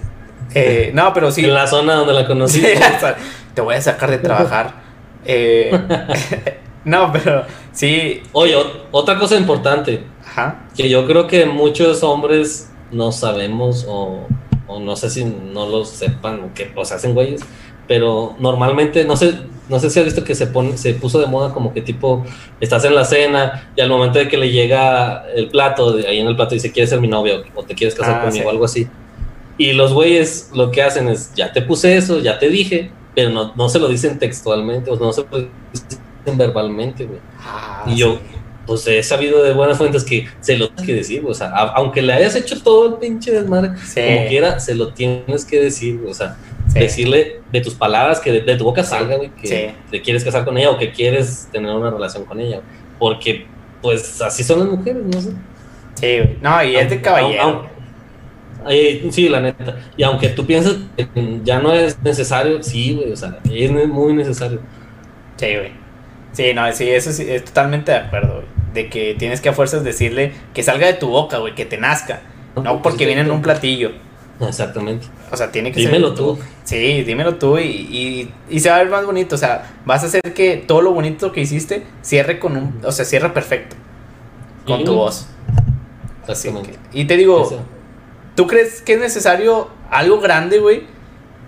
eh, 0.54 0.90
no, 0.94 1.12
pero 1.12 1.30
sí. 1.30 1.44
En 1.44 1.54
la 1.54 1.66
zona 1.66 1.94
donde 1.94 2.12
la 2.12 2.26
conocí. 2.26 2.62
te 3.54 3.60
voy 3.60 3.74
a 3.74 3.80
sacar 3.80 4.10
de 4.10 4.18
trabajar. 4.18 4.82
Eh, 5.24 5.70
no, 6.84 7.12
pero 7.12 7.44
sí. 7.72 8.22
Oye, 8.32 8.56
otra 8.90 9.18
cosa 9.18 9.36
importante. 9.36 10.04
Ajá. 10.26 10.64
Que 10.76 10.88
yo 10.88 11.06
creo 11.06 11.26
que 11.26 11.46
muchos 11.46 12.02
hombres 12.02 12.70
no 12.90 13.12
sabemos 13.12 13.86
o, 13.88 14.26
o 14.66 14.80
no 14.80 14.96
sé 14.96 15.10
si 15.10 15.24
no 15.24 15.66
lo 15.66 15.84
sepan 15.84 16.40
o 16.44 16.54
que 16.54 16.72
hacen 16.80 17.14
güeyes. 17.14 17.42
Pero 17.86 18.36
normalmente, 18.38 19.04
no 19.04 19.16
sé, 19.16 19.34
no 19.72 19.80
sé 19.80 19.88
si 19.88 19.98
has 19.98 20.04
visto 20.04 20.22
que 20.22 20.34
se, 20.34 20.46
pone, 20.46 20.76
se 20.76 20.92
puso 20.92 21.18
de 21.18 21.26
moda 21.26 21.52
como 21.54 21.72
que 21.72 21.80
tipo, 21.80 22.24
estás 22.60 22.84
en 22.84 22.94
la 22.94 23.06
cena 23.06 23.70
y 23.74 23.80
al 23.80 23.88
momento 23.88 24.18
de 24.18 24.28
que 24.28 24.36
le 24.36 24.52
llega 24.52 25.24
el 25.34 25.48
plato, 25.48 25.96
ahí 26.06 26.20
en 26.20 26.26
el 26.26 26.36
plato 26.36 26.54
dice, 26.54 26.70
¿quieres 26.70 26.90
ser 26.90 27.00
mi 27.00 27.08
novio 27.08 27.42
o 27.54 27.62
te 27.62 27.74
quieres 27.74 27.94
casar 27.94 28.20
ah, 28.20 28.24
conmigo 28.24 28.48
o 28.48 28.50
algo 28.50 28.66
así? 28.66 28.86
Y 29.56 29.72
los 29.72 29.94
güeyes 29.94 30.50
lo 30.54 30.70
que 30.70 30.82
hacen 30.82 31.08
es, 31.08 31.32
ya 31.34 31.54
te 31.54 31.62
puse 31.62 31.96
eso, 31.96 32.20
ya 32.20 32.38
te 32.38 32.50
dije, 32.50 32.90
pero 33.14 33.30
no, 33.30 33.54
no 33.56 33.70
se 33.70 33.78
lo 33.78 33.88
dicen 33.88 34.18
textualmente 34.18 34.90
o 34.90 34.96
no 34.96 35.10
se 35.10 35.22
lo 35.22 35.38
dicen 35.72 36.36
verbalmente, 36.36 37.06
güey. 37.06 37.20
Ah, 37.40 37.84
y 37.86 37.96
yo, 37.96 38.18
pues 38.66 38.86
he 38.86 39.02
sabido 39.02 39.42
de 39.42 39.54
buenas 39.54 39.78
fuentes 39.78 40.04
que 40.04 40.28
se 40.40 40.58
lo 40.58 40.68
tienes 40.68 40.86
que 40.86 40.94
decir, 40.94 41.24
o 41.26 41.32
sea, 41.32 41.48
aunque 41.48 42.02
le 42.02 42.12
hayas 42.12 42.36
hecho 42.36 42.62
todo 42.62 42.88
el 42.88 42.94
pinche 42.94 43.32
desmadre, 43.32 43.68
como 43.68 44.28
quiera, 44.28 44.60
se 44.60 44.74
lo 44.74 44.92
tienes 44.92 45.46
que 45.46 45.62
decir, 45.62 45.98
o 46.06 46.12
sea, 46.12 46.36
decirle 46.74 47.40
de 47.50 47.60
tus 47.60 47.74
palabras, 47.74 48.20
que 48.20 48.32
de, 48.32 48.56
tu 48.56 48.64
boca 48.64 48.82
salga, 48.82 49.16
güey, 49.16 49.30
que 49.30 49.74
te 49.90 50.02
quieres 50.02 50.24
casar 50.24 50.44
con 50.44 50.56
ella 50.56 50.70
o 50.70 50.78
que 50.78 50.90
quieres 50.90 51.48
tener 51.52 51.74
una 51.74 51.90
relación 51.90 52.24
con 52.24 52.40
ella, 52.40 52.60
porque 52.98 53.46
pues 53.80 54.20
así 54.22 54.44
son 54.44 54.60
las 54.60 54.68
mujeres, 54.68 55.02
no 55.04 55.20
sé. 55.20 55.30
Sí, 55.94 56.18
güey. 56.18 56.38
No, 56.40 56.62
y 56.62 56.76
es 56.76 56.88
de 56.88 57.00
caballero. 57.00 57.68
sí, 59.10 59.28
la 59.28 59.40
neta. 59.40 59.76
Y 59.96 60.02
aunque 60.02 60.28
tú 60.28 60.46
pienses 60.46 60.76
que 60.96 61.40
ya 61.44 61.58
no 61.58 61.72
es 61.72 62.00
necesario, 62.02 62.62
sí, 62.62 62.94
güey, 62.94 63.12
o 63.12 63.16
sea, 63.16 63.38
es 63.50 63.70
muy 63.70 64.14
necesario. 64.14 64.60
Sí, 65.36 65.56
güey. 65.56 65.72
Sí, 66.32 66.54
no, 66.54 66.72
sí, 66.72 66.88
eso 66.88 67.12
sí, 67.12 67.26
es 67.28 67.44
totalmente 67.44 67.92
de 67.92 67.98
acuerdo, 67.98 68.34
güey. 68.34 68.46
De 68.72 68.88
que 68.88 69.14
tienes 69.18 69.42
que 69.42 69.50
a 69.50 69.52
fuerzas 69.52 69.84
decirle 69.84 70.32
que 70.54 70.62
salga 70.62 70.86
de 70.86 70.94
tu 70.94 71.08
boca, 71.08 71.38
güey, 71.38 71.54
que 71.54 71.66
te 71.66 71.76
nazca. 71.76 72.22
No, 72.56 72.62
pues 72.62 72.80
porque 72.82 73.06
viene 73.06 73.20
en 73.22 73.30
un 73.30 73.42
platillo. 73.42 73.92
Exactamente. 74.48 75.06
O 75.30 75.36
sea, 75.36 75.50
tiene 75.50 75.72
que 75.72 75.80
dímelo 75.80 76.14
tú. 76.14 76.38
Sí, 76.64 77.02
dímelo 77.02 77.36
tú 77.36 77.58
y, 77.58 78.30
y, 78.48 78.60
se 78.60 78.70
va 78.70 78.76
a 78.76 78.78
ver 78.78 78.90
más 78.90 79.04
bonito. 79.04 79.34
O 79.34 79.38
sea, 79.38 79.70
vas 79.84 80.02
a 80.02 80.06
hacer 80.06 80.20
que 80.34 80.56
todo 80.56 80.82
lo 80.82 80.92
bonito 80.92 81.32
que 81.32 81.40
hiciste 81.40 81.84
cierre 82.02 82.38
con 82.38 82.56
un. 82.56 82.80
O 82.84 82.92
sea, 82.92 83.04
cierre 83.04 83.30
perfecto. 83.30 83.76
Con 84.66 84.84
tu 84.84 84.94
voz. 84.94 85.26
Exactamente. 86.26 86.78
y 86.92 87.06
te 87.06 87.16
digo, 87.16 87.64
¿tú 88.36 88.46
crees 88.46 88.80
que 88.80 88.92
es 88.92 89.00
necesario 89.00 89.68
algo 89.90 90.20
grande, 90.20 90.60
güey, 90.60 90.84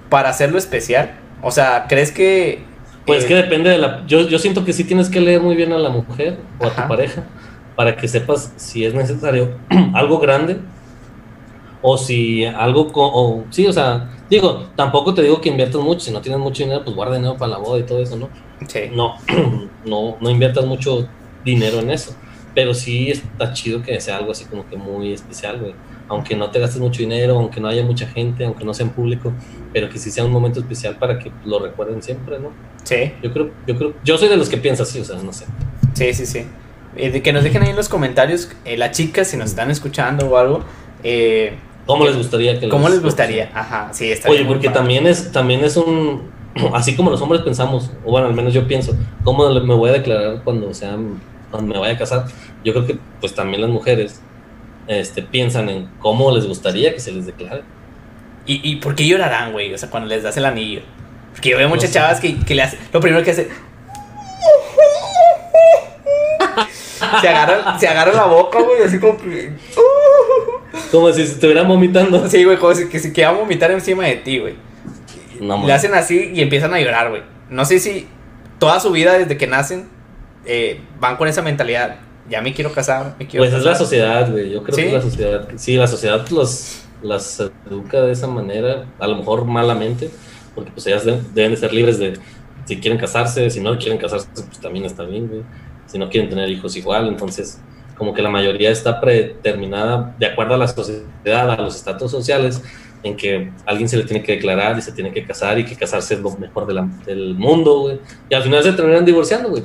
para 0.08 0.30
hacerlo 0.30 0.58
especial? 0.58 1.14
O 1.42 1.50
sea, 1.50 1.86
¿crees 1.88 2.10
que. 2.10 2.64
Pues 3.06 3.24
que 3.24 3.34
depende 3.34 3.70
de 3.70 3.78
la. 3.78 4.04
Yo, 4.06 4.28
yo 4.28 4.38
siento 4.38 4.64
que 4.64 4.72
sí 4.72 4.84
tienes 4.84 5.10
que 5.10 5.20
leer 5.20 5.40
muy 5.40 5.54
bien 5.54 5.72
a 5.72 5.78
la 5.78 5.90
mujer 5.90 6.38
o 6.58 6.66
a 6.66 6.70
tu 6.70 6.88
pareja 6.88 7.24
para 7.76 7.96
que 7.96 8.08
sepas 8.08 8.52
si 8.56 8.84
es 8.84 8.94
necesario 8.94 9.58
algo 9.94 10.18
grande 10.18 10.58
o 11.86 11.98
si 11.98 12.46
algo, 12.46 12.90
o, 12.94 13.44
sí, 13.50 13.66
o 13.66 13.72
sea, 13.72 14.10
digo, 14.30 14.68
tampoco 14.74 15.12
te 15.12 15.20
digo 15.20 15.42
que 15.42 15.50
inviertas 15.50 15.82
mucho, 15.82 16.00
si 16.00 16.12
no 16.12 16.22
tienes 16.22 16.40
mucho 16.40 16.62
dinero, 16.62 16.82
pues 16.82 16.96
guarda 16.96 17.16
dinero 17.16 17.36
para 17.36 17.50
la 17.50 17.58
boda 17.58 17.78
y 17.78 17.82
todo 17.82 18.00
eso, 18.00 18.16
¿no? 18.16 18.30
Sí. 18.66 18.90
No, 18.90 19.16
no, 19.84 20.16
no 20.18 20.30
inviertas 20.30 20.64
mucho 20.64 21.06
dinero 21.44 21.80
en 21.80 21.90
eso, 21.90 22.16
pero 22.54 22.72
sí 22.72 23.10
está 23.10 23.52
chido 23.52 23.82
que 23.82 24.00
sea 24.00 24.16
algo 24.16 24.32
así 24.32 24.46
como 24.46 24.66
que 24.66 24.78
muy 24.78 25.12
especial, 25.12 25.60
güey. 25.60 25.74
Aunque 26.08 26.34
no 26.34 26.50
te 26.50 26.58
gastes 26.58 26.80
mucho 26.80 27.00
dinero, 27.00 27.38
aunque 27.38 27.60
no 27.60 27.68
haya 27.68 27.84
mucha 27.84 28.06
gente, 28.06 28.46
aunque 28.46 28.64
no 28.64 28.72
sea 28.72 28.86
en 28.86 28.92
público, 28.92 29.34
pero 29.74 29.90
que 29.90 29.98
sí 29.98 30.10
sea 30.10 30.24
un 30.24 30.32
momento 30.32 30.60
especial 30.60 30.96
para 30.96 31.18
que 31.18 31.30
lo 31.44 31.58
recuerden 31.58 32.02
siempre, 32.02 32.38
¿no? 32.38 32.48
Sí. 32.82 33.12
Yo 33.22 33.30
creo, 33.30 33.50
yo 33.66 33.76
creo, 33.76 33.92
yo 34.02 34.16
soy 34.16 34.28
de 34.28 34.38
los 34.38 34.48
que 34.48 34.56
piensa 34.56 34.84
así, 34.84 35.00
o 35.00 35.04
sea, 35.04 35.16
no 35.16 35.34
sé. 35.34 35.44
Sí, 35.92 36.14
sí, 36.14 36.24
sí. 36.24 36.46
Eh, 36.96 37.20
que 37.20 37.32
nos 37.34 37.44
dejen 37.44 37.62
ahí 37.62 37.70
en 37.70 37.76
los 37.76 37.90
comentarios, 37.90 38.50
eh, 38.64 38.78
las 38.78 38.92
chicas, 38.92 39.28
si 39.28 39.36
nos 39.36 39.50
están 39.50 39.70
escuchando 39.70 40.30
o 40.30 40.38
algo, 40.38 40.64
eh, 41.02 41.58
¿Cómo 41.86 42.06
les 42.06 42.16
gustaría 42.16 42.58
que 42.58 42.68
¿Cómo 42.68 42.88
les 42.88 43.02
gustaría? 43.02 43.50
Ajá, 43.54 43.88
sí, 43.92 44.10
está 44.10 44.30
Oye, 44.30 44.44
porque 44.44 44.70
también 44.70 45.06
es, 45.06 45.32
también 45.32 45.62
es 45.64 45.76
un. 45.76 46.30
Así 46.72 46.96
como 46.96 47.10
los 47.10 47.20
hombres 47.20 47.42
pensamos, 47.42 47.90
o 48.04 48.10
bueno, 48.10 48.26
al 48.26 48.34
menos 48.34 48.54
yo 48.54 48.66
pienso, 48.66 48.96
¿cómo 49.22 49.48
me 49.50 49.74
voy 49.74 49.90
a 49.90 49.94
declarar 49.94 50.42
cuando, 50.44 50.72
sea, 50.72 50.96
cuando 51.50 51.74
me 51.74 51.78
vaya 51.78 51.94
a 51.94 51.98
casar? 51.98 52.26
Yo 52.64 52.72
creo 52.72 52.86
que, 52.86 52.98
pues 53.20 53.34
también 53.34 53.60
las 53.60 53.70
mujeres 53.70 54.20
este, 54.86 55.22
piensan 55.22 55.68
en 55.68 55.90
cómo 55.98 56.30
les 56.30 56.46
gustaría 56.46 56.94
que 56.94 57.00
se 57.00 57.12
les 57.12 57.26
declare. 57.26 57.62
¿Y, 58.46 58.60
y 58.70 58.76
por 58.76 58.94
qué 58.94 59.06
llorarán, 59.06 59.52
güey? 59.52 59.74
O 59.74 59.78
sea, 59.78 59.90
cuando 59.90 60.08
les 60.08 60.22
das 60.22 60.36
el 60.36 60.44
anillo. 60.44 60.82
Porque 61.32 61.50
yo 61.50 61.58
veo 61.58 61.68
muchas 61.68 61.92
chavas 61.92 62.20
que, 62.20 62.38
que 62.40 62.54
le 62.54 62.62
hacen. 62.62 62.78
Lo 62.92 63.00
primero 63.00 63.24
que 63.24 63.32
hace. 63.32 63.48
se 67.20 67.28
agarra, 67.28 67.78
se 67.78 67.88
agarra 67.88 68.12
la 68.12 68.26
boca, 68.26 68.60
güey, 68.60 68.82
así 68.82 68.98
como 68.98 69.16
que. 69.18 69.52
Como 70.94 71.12
si 71.12 71.26
se 71.26 71.32
estuvieran 71.32 71.66
vomitando. 71.66 72.28
Sí, 72.30 72.44
güey, 72.44 72.56
como 72.56 72.72
si 72.72 72.88
que 72.88 73.00
se 73.00 73.12
queda 73.12 73.32
vomitar 73.32 73.68
encima 73.72 74.04
de 74.04 74.14
ti, 74.14 74.38
güey. 74.38 74.54
Le 75.40 75.72
hacen 75.72 75.92
así 75.92 76.30
y 76.32 76.40
empiezan 76.40 76.72
a 76.72 76.78
llorar, 76.78 77.10
güey. 77.10 77.22
No 77.50 77.64
sé 77.64 77.80
si 77.80 78.06
toda 78.60 78.78
su 78.78 78.92
vida 78.92 79.18
desde 79.18 79.36
que 79.36 79.48
nacen 79.48 79.88
eh, 80.46 80.80
van 81.00 81.16
con 81.16 81.26
esa 81.26 81.42
mentalidad. 81.42 81.96
Ya 82.30 82.40
me 82.42 82.54
quiero 82.54 82.70
casar, 82.70 83.16
me 83.18 83.26
quiero 83.26 83.44
Pues 83.44 83.52
es 83.52 83.64
la 83.64 83.74
sociedad, 83.74 84.30
güey. 84.30 84.50
Yo 84.50 84.62
creo 84.62 84.76
que 84.76 84.92
la 84.92 85.02
sociedad. 85.02 85.48
Sí, 85.56 85.76
la 85.76 85.88
sociedad 85.88 86.28
los, 86.28 86.84
las 87.02 87.40
educa 87.68 88.00
de 88.00 88.12
esa 88.12 88.28
manera, 88.28 88.84
a 89.00 89.08
lo 89.08 89.16
mejor 89.16 89.46
malamente, 89.46 90.10
porque 90.54 90.70
pues 90.70 90.86
ellas 90.86 91.04
deben 91.04 91.50
de 91.50 91.56
ser 91.56 91.74
libres 91.74 91.98
de 91.98 92.20
si 92.66 92.76
quieren 92.76 93.00
casarse, 93.00 93.50
si 93.50 93.58
no 93.58 93.76
quieren 93.78 93.98
casarse, 93.98 94.28
pues 94.32 94.60
también 94.60 94.84
está 94.84 95.02
bien, 95.02 95.26
güey. 95.26 95.42
Si 95.86 95.98
no 95.98 96.08
quieren 96.08 96.30
tener 96.30 96.48
hijos 96.48 96.76
igual, 96.76 97.08
entonces 97.08 97.58
como 97.96 98.12
que 98.14 98.22
la 98.22 98.30
mayoría 98.30 98.70
está 98.70 99.00
predeterminada 99.00 100.14
de 100.18 100.26
acuerdo 100.26 100.54
a 100.54 100.58
la 100.58 100.68
sociedad, 100.68 101.50
a 101.50 101.56
los 101.56 101.76
estatus 101.76 102.10
sociales, 102.10 102.62
en 103.02 103.16
que 103.16 103.52
alguien 103.66 103.88
se 103.88 103.96
le 103.96 104.04
tiene 104.04 104.22
que 104.22 104.32
declarar 104.32 104.78
y 104.78 104.82
se 104.82 104.92
tiene 104.92 105.12
que 105.12 105.24
casar 105.24 105.58
y 105.58 105.64
que 105.64 105.76
casarse 105.76 106.14
es 106.14 106.20
lo 106.20 106.30
mejor 106.36 106.66
del 106.66 107.34
mundo, 107.34 107.80
güey. 107.80 107.98
Y 108.28 108.34
al 108.34 108.42
final 108.42 108.62
se 108.62 108.72
terminan 108.72 109.04
divorciando, 109.04 109.50
güey. 109.50 109.62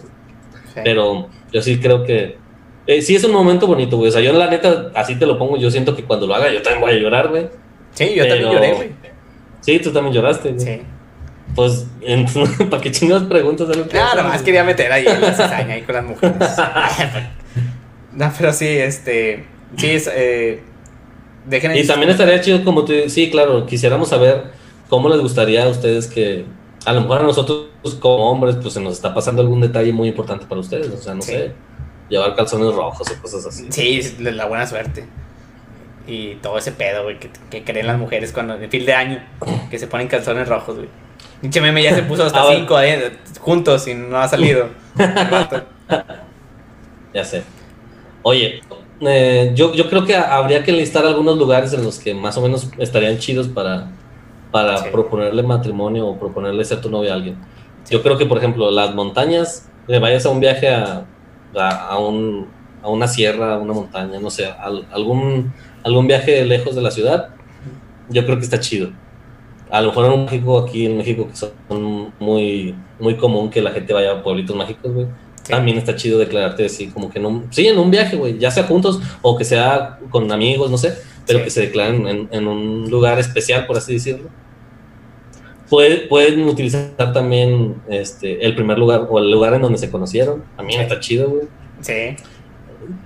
Pero 0.83 1.29
yo 1.51 1.61
sí 1.61 1.79
creo 1.79 2.03
que 2.03 2.37
eh, 2.85 3.01
sí 3.01 3.15
es 3.15 3.23
un 3.23 3.31
momento 3.31 3.67
bonito, 3.67 3.97
güey. 3.97 4.09
O 4.09 4.11
sea, 4.11 4.21
yo 4.21 4.33
la 4.33 4.49
neta, 4.49 4.91
así 4.93 5.15
te 5.15 5.25
lo 5.25 5.37
pongo, 5.37 5.57
yo 5.57 5.71
siento 5.71 5.95
que 5.95 6.03
cuando 6.03 6.27
lo 6.27 6.35
haga 6.35 6.51
yo 6.51 6.61
también 6.61 6.81
voy 6.81 6.91
a 6.91 6.95
llorar, 6.95 7.29
güey. 7.29 7.47
Sí, 7.93 8.13
yo 8.15 8.27
también 8.27 8.51
lloré, 8.51 8.73
güey. 8.73 8.89
Sí, 9.61 9.79
tú 9.79 9.91
también 9.91 10.13
lloraste, 10.13 10.51
güey. 10.51 10.65
Sí. 10.65 10.81
Pues, 11.55 11.87
¿para 12.69 12.81
qué 12.81 12.91
preguntas? 13.27 13.67
Claro, 13.89 14.23
más 14.23 14.41
quería 14.41 14.63
meter 14.63 14.91
ahí 14.91 15.05
la 15.05 15.33
cizaña 15.33 15.73
ahí 15.73 15.81
con 15.81 15.95
las 15.95 16.05
mujeres. 16.05 16.37
No, 18.13 18.31
pero 18.37 18.53
sí, 18.53 18.67
este. 18.67 19.45
Sí, 19.77 19.91
es. 19.91 20.09
Eh, 20.13 20.61
dejen 21.45 21.75
y 21.75 21.85
también 21.85 22.09
estaría 22.09 22.41
chido, 22.41 22.63
como 22.63 22.85
tú. 22.85 22.93
Sí, 23.07 23.29
claro, 23.29 23.65
quisiéramos 23.65 24.09
saber 24.09 24.51
cómo 24.89 25.09
les 25.09 25.19
gustaría 25.19 25.63
a 25.63 25.69
ustedes 25.69 26.07
que. 26.07 26.45
A 26.85 26.93
lo 26.93 27.01
mejor 27.01 27.19
a 27.19 27.23
nosotros, 27.23 27.67
como 27.99 28.31
hombres, 28.31 28.55
pues 28.61 28.73
se 28.73 28.79
nos 28.79 28.93
está 28.93 29.13
pasando 29.13 29.41
algún 29.41 29.59
detalle 29.59 29.91
muy 29.91 30.07
importante 30.07 30.45
para 30.45 30.61
ustedes. 30.61 30.89
O 30.89 30.97
sea, 30.97 31.13
no 31.13 31.21
sé. 31.21 31.51
Llevar 32.07 32.35
calzones 32.35 32.73
rojos 32.73 33.07
o 33.11 33.21
cosas 33.21 33.45
así. 33.45 33.67
Sí, 33.69 34.15
la 34.19 34.45
buena 34.45 34.65
suerte. 34.65 35.05
Y 36.07 36.35
todo 36.35 36.57
ese 36.57 36.71
pedo, 36.71 37.03
güey, 37.03 37.19
que, 37.19 37.63
creen 37.63 37.85
las 37.85 37.99
mujeres 37.99 38.31
cuando 38.31 38.55
en 38.55 38.71
fin 38.71 38.83
de 38.83 38.93
año, 38.93 39.23
que 39.69 39.77
se 39.77 39.85
ponen 39.85 40.07
calzones 40.07 40.47
rojos, 40.47 40.77
güey. 40.77 40.89
Pinche 41.41 41.61
meme 41.61 41.83
ya 41.83 41.93
se 41.93 42.03
puso 42.03 42.25
hasta 42.25 42.43
cinco 42.55 42.81
eh, 42.81 43.11
juntos 43.39 43.87
y 43.87 43.93
no 43.93 44.17
ha 44.17 44.27
salido. 44.27 44.69
ya 47.13 47.23
sé. 47.23 47.43
Oye, 48.23 48.61
eh, 49.01 49.51
yo, 49.55 49.73
yo 49.73 49.89
creo 49.89 50.05
que 50.05 50.15
habría 50.15 50.63
que 50.63 50.71
listar 50.71 51.05
algunos 51.05 51.37
lugares 51.37 51.73
en 51.73 51.83
los 51.83 51.99
que 51.99 52.13
más 52.13 52.37
o 52.37 52.41
menos 52.41 52.69
estarían 52.77 53.17
chidos 53.17 53.47
para, 53.47 53.91
para 54.51 54.91
proponerle 54.91 55.43
matrimonio 55.43 56.07
o 56.07 56.19
proponerle 56.19 56.65
ser 56.65 56.81
tu 56.81 56.89
novia 56.89 57.13
a 57.13 57.15
alguien. 57.15 57.37
Yo 57.89 58.03
creo 58.03 58.17
que, 58.17 58.25
por 58.25 58.37
ejemplo, 58.37 58.69
las 58.71 58.93
montañas, 58.93 59.69
que 59.87 59.99
vayas 59.99 60.25
a 60.25 60.29
un 60.29 60.39
viaje 60.39 60.69
a, 60.69 61.05
a, 61.55 61.97
un, 61.97 62.47
a 62.83 62.89
una 62.89 63.07
sierra, 63.07 63.55
a 63.55 63.57
una 63.57 63.73
montaña, 63.73 64.19
no 64.19 64.29
sé, 64.29 64.47
algún, 64.91 65.53
algún 65.83 66.07
viaje 66.07 66.45
lejos 66.45 66.75
de 66.75 66.81
la 66.81 66.91
ciudad, 66.91 67.29
yo 68.09 68.25
creo 68.25 68.37
que 68.37 68.43
está 68.43 68.59
chido. 68.59 68.89
A 69.71 69.81
lo 69.81 69.89
mejor 69.89 70.11
en 70.11 70.25
México, 70.25 70.59
aquí 70.59 70.87
en 70.87 70.97
México, 70.97 71.27
que 71.27 71.35
son 71.35 72.11
muy, 72.19 72.75
muy 72.99 73.15
común 73.15 73.49
que 73.49 73.61
la 73.61 73.71
gente 73.71 73.93
vaya 73.93 74.13
a 74.13 74.23
pueblitos 74.23 74.55
mágicos, 74.55 74.91
güey. 74.91 75.07
También 75.47 75.77
está 75.77 75.95
chido 75.95 76.19
declararte 76.19 76.65
así, 76.65 76.87
como 76.87 77.09
que 77.09 77.19
no. 77.19 77.43
Sí, 77.49 77.67
en 77.67 77.77
un 77.77 77.89
viaje, 77.89 78.15
güey, 78.15 78.37
ya 78.37 78.51
sea 78.51 78.63
juntos 78.63 79.01
o 79.21 79.37
que 79.37 79.43
sea 79.45 79.99
con 80.09 80.31
amigos, 80.31 80.69
no 80.69 80.77
sé, 80.77 80.93
pero 81.25 81.43
que 81.43 81.49
se 81.49 81.61
declaren 81.61 82.07
en, 82.07 82.29
en, 82.31 82.47
un 82.47 82.89
lugar 82.89 83.19
especial, 83.19 83.65
por 83.65 83.77
así 83.77 83.93
decirlo. 83.93 84.29
pueden 85.69 86.43
utilizar 86.43 87.13
también 87.13 87.75
este, 87.89 88.45
el 88.45 88.55
primer 88.55 88.77
lugar 88.77 89.07
o 89.09 89.19
el 89.19 89.31
lugar 89.31 89.53
en 89.53 89.61
donde 89.61 89.77
se 89.77 89.89
conocieron. 89.89 90.43
También 90.55 90.81
está 90.81 90.99
chido, 90.99 91.29
güey. 91.29 91.47
Sí. 91.81 92.15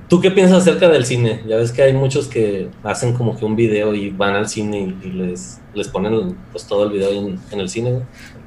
¿Tú 0.08 0.22
qué 0.22 0.32
piensas 0.32 0.60
acerca 0.60 0.90
del 0.90 1.06
cine? 1.06 1.42
Ya 1.48 1.58
ves 1.58 1.72
que 1.72 1.82
hay 1.82 1.94
muchos 1.94 2.28
que 2.28 2.70
hacen 2.84 3.14
como 3.14 3.36
que 3.38 3.46
un 3.46 3.56
video 3.56 3.94
y 3.96 4.10
van 4.10 4.36
al 4.36 4.48
cine 4.48 4.96
y, 5.04 5.10
les, 5.12 5.60
les 5.74 5.88
ponen 5.88 6.38
pues 6.52 6.68
todo 6.68 6.86
el 6.86 6.92
video 6.92 7.12
en, 7.12 7.60
el 7.60 7.70
cine. 7.70 8.02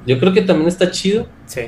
Yo 0.06 0.18
creo 0.18 0.32
que 0.32 0.42
también 0.42 0.68
está 0.68 0.90
chido. 0.90 1.26
Sí. 1.46 1.62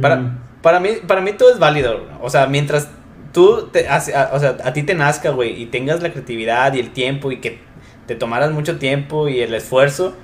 Para, 0.00 0.16
mm. 0.16 0.47
Para, 0.62 0.80
mí, 0.80 0.90
para 1.06 1.20
mí 1.20 1.32
todo 1.32 1.50
es 1.50 1.58
válido. 1.58 2.06
O 2.20 2.30
sea, 2.30 2.46
mientras 2.46 2.88
tú, 3.32 3.68
te, 3.72 3.88
a, 3.88 3.98
o 4.32 4.40
sea, 4.40 4.56
a 4.64 4.72
ti 4.72 4.82
te 4.82 4.94
nazca, 4.94 5.30
güey, 5.30 5.60
y 5.60 5.66
tengas 5.66 6.02
la 6.02 6.12
creatividad 6.12 6.72
y 6.74 6.80
el 6.80 6.90
tiempo 6.90 7.30
y 7.32 7.38
que 7.38 7.58
te 8.06 8.14
tomaras 8.14 8.50
mucho 8.50 8.78
tiempo 8.78 9.28
y 9.28 9.40
el 9.40 9.54
esfuerzo, 9.54 10.14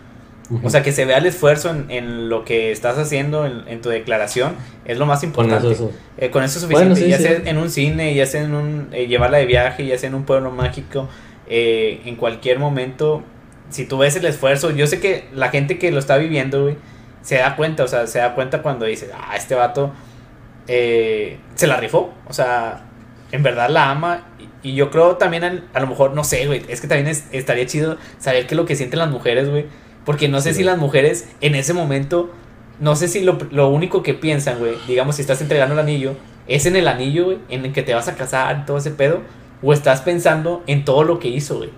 o 0.62 0.68
sea, 0.68 0.82
que 0.82 0.93
se 0.93 1.05
vea 1.05 1.18
el 1.18 1.26
esfuerzo 1.26 1.74
en, 1.89 2.28
lo 2.28 2.45
que 2.45 2.70
estás 2.70 2.99
haciendo 2.99 3.47
en, 3.47 3.80
tu 3.80 3.89
declaración 3.89 4.55
es 4.85 4.99
lo 4.99 5.07
más 5.07 5.22
importante. 5.22 5.74
Eh, 6.18 6.30
con 6.30 6.43
eso, 6.43 6.59
es 6.59 6.64
suficiente. 6.64 7.09
ya 7.09 7.18
sea 7.18 7.43
en 7.45 7.57
un 7.57 7.70
cine, 7.70 8.14
ya 8.14 8.26
sea 8.26 8.43
en 8.43 8.55
un. 8.55 8.89
Eh, 8.93 9.07
llevarla 9.07 9.39
de 9.39 9.47
viaje, 9.47 9.87
ya 9.87 9.97
sea 9.97 10.09
en 10.09 10.14
un 10.14 10.24
pueblo 10.24 10.51
mágico, 10.51 11.09
eh, 11.49 12.03
en 12.05 12.16
cualquier 12.16 12.59
momento. 12.59 13.22
Si 13.70 13.87
tú 13.87 13.99
ves 13.99 14.16
el 14.16 14.26
esfuerzo, 14.26 14.70
yo 14.70 14.87
sé 14.87 15.01
que 15.01 15.24
la 15.32 15.49
gente 15.49 15.78
que 15.78 15.91
lo 15.91 15.99
está 15.99 16.18
viviendo, 16.18 16.64
güey, 16.64 16.76
se 17.22 17.37
da 17.37 17.57
cuenta, 17.57 17.85
o 17.85 17.89
sea, 17.89 18.07
se 18.07 18.18
da 18.18 18.35
cuenta 18.35 18.61
cuando 18.61 18.85
dice, 18.85 19.11
ah, 19.14 19.35
este 19.37 19.55
vato 19.55 19.93
se 20.66 21.66
la 21.66 21.76
rifó. 21.76 22.12
O 22.26 22.32
sea, 22.32 22.84
en 23.32 23.42
verdad 23.42 23.68
la 23.70 23.90
ama. 23.90 24.28
Y, 24.62 24.74
yo 24.74 24.90
creo 24.90 25.16
también, 25.16 25.44
a, 25.74 25.80
lo 25.80 25.86
mejor, 25.86 26.14
no 26.14 26.24
sé, 26.24 26.46
güey, 26.46 26.62
es 26.68 26.80
que 26.80 26.88
también 26.88 27.14
estaría 27.32 27.66
chido 27.66 27.98
saber 28.18 28.46
qué 28.46 28.54
es 28.54 28.56
lo 28.56 28.64
que 28.64 28.76
sienten 28.76 28.98
las 28.98 29.10
mujeres, 29.10 29.50
güey 29.50 29.66
porque 30.04 30.28
no 30.28 30.40
sé 30.40 30.54
si 30.54 30.62
las 30.62 30.78
mujeres 30.78 31.28
en 31.40 31.54
ese 31.54 31.72
momento, 31.72 32.30
no 32.80 32.96
sé 32.96 33.08
si 33.08 33.20
lo, 33.20 33.38
lo 33.50 33.68
único 33.68 34.02
que 34.02 34.14
piensan, 34.14 34.58
güey, 34.58 34.74
digamos, 34.86 35.16
si 35.16 35.22
estás 35.22 35.40
entregando 35.40 35.74
el 35.74 35.80
anillo, 35.80 36.14
es 36.46 36.66
en 36.66 36.76
el 36.76 36.88
anillo, 36.88 37.24
güey, 37.26 37.38
en 37.48 37.64
el 37.64 37.72
que 37.72 37.82
te 37.82 37.94
vas 37.94 38.08
a 38.08 38.14
casar, 38.14 38.66
todo 38.66 38.76
ese 38.76 38.90
pedo, 38.90 39.22
o 39.62 39.72
estás 39.72 40.02
pensando 40.02 40.62
en 40.66 40.84
todo 40.84 41.04
lo 41.04 41.18
que 41.18 41.28
hizo, 41.28 41.56
güey. 41.58 41.70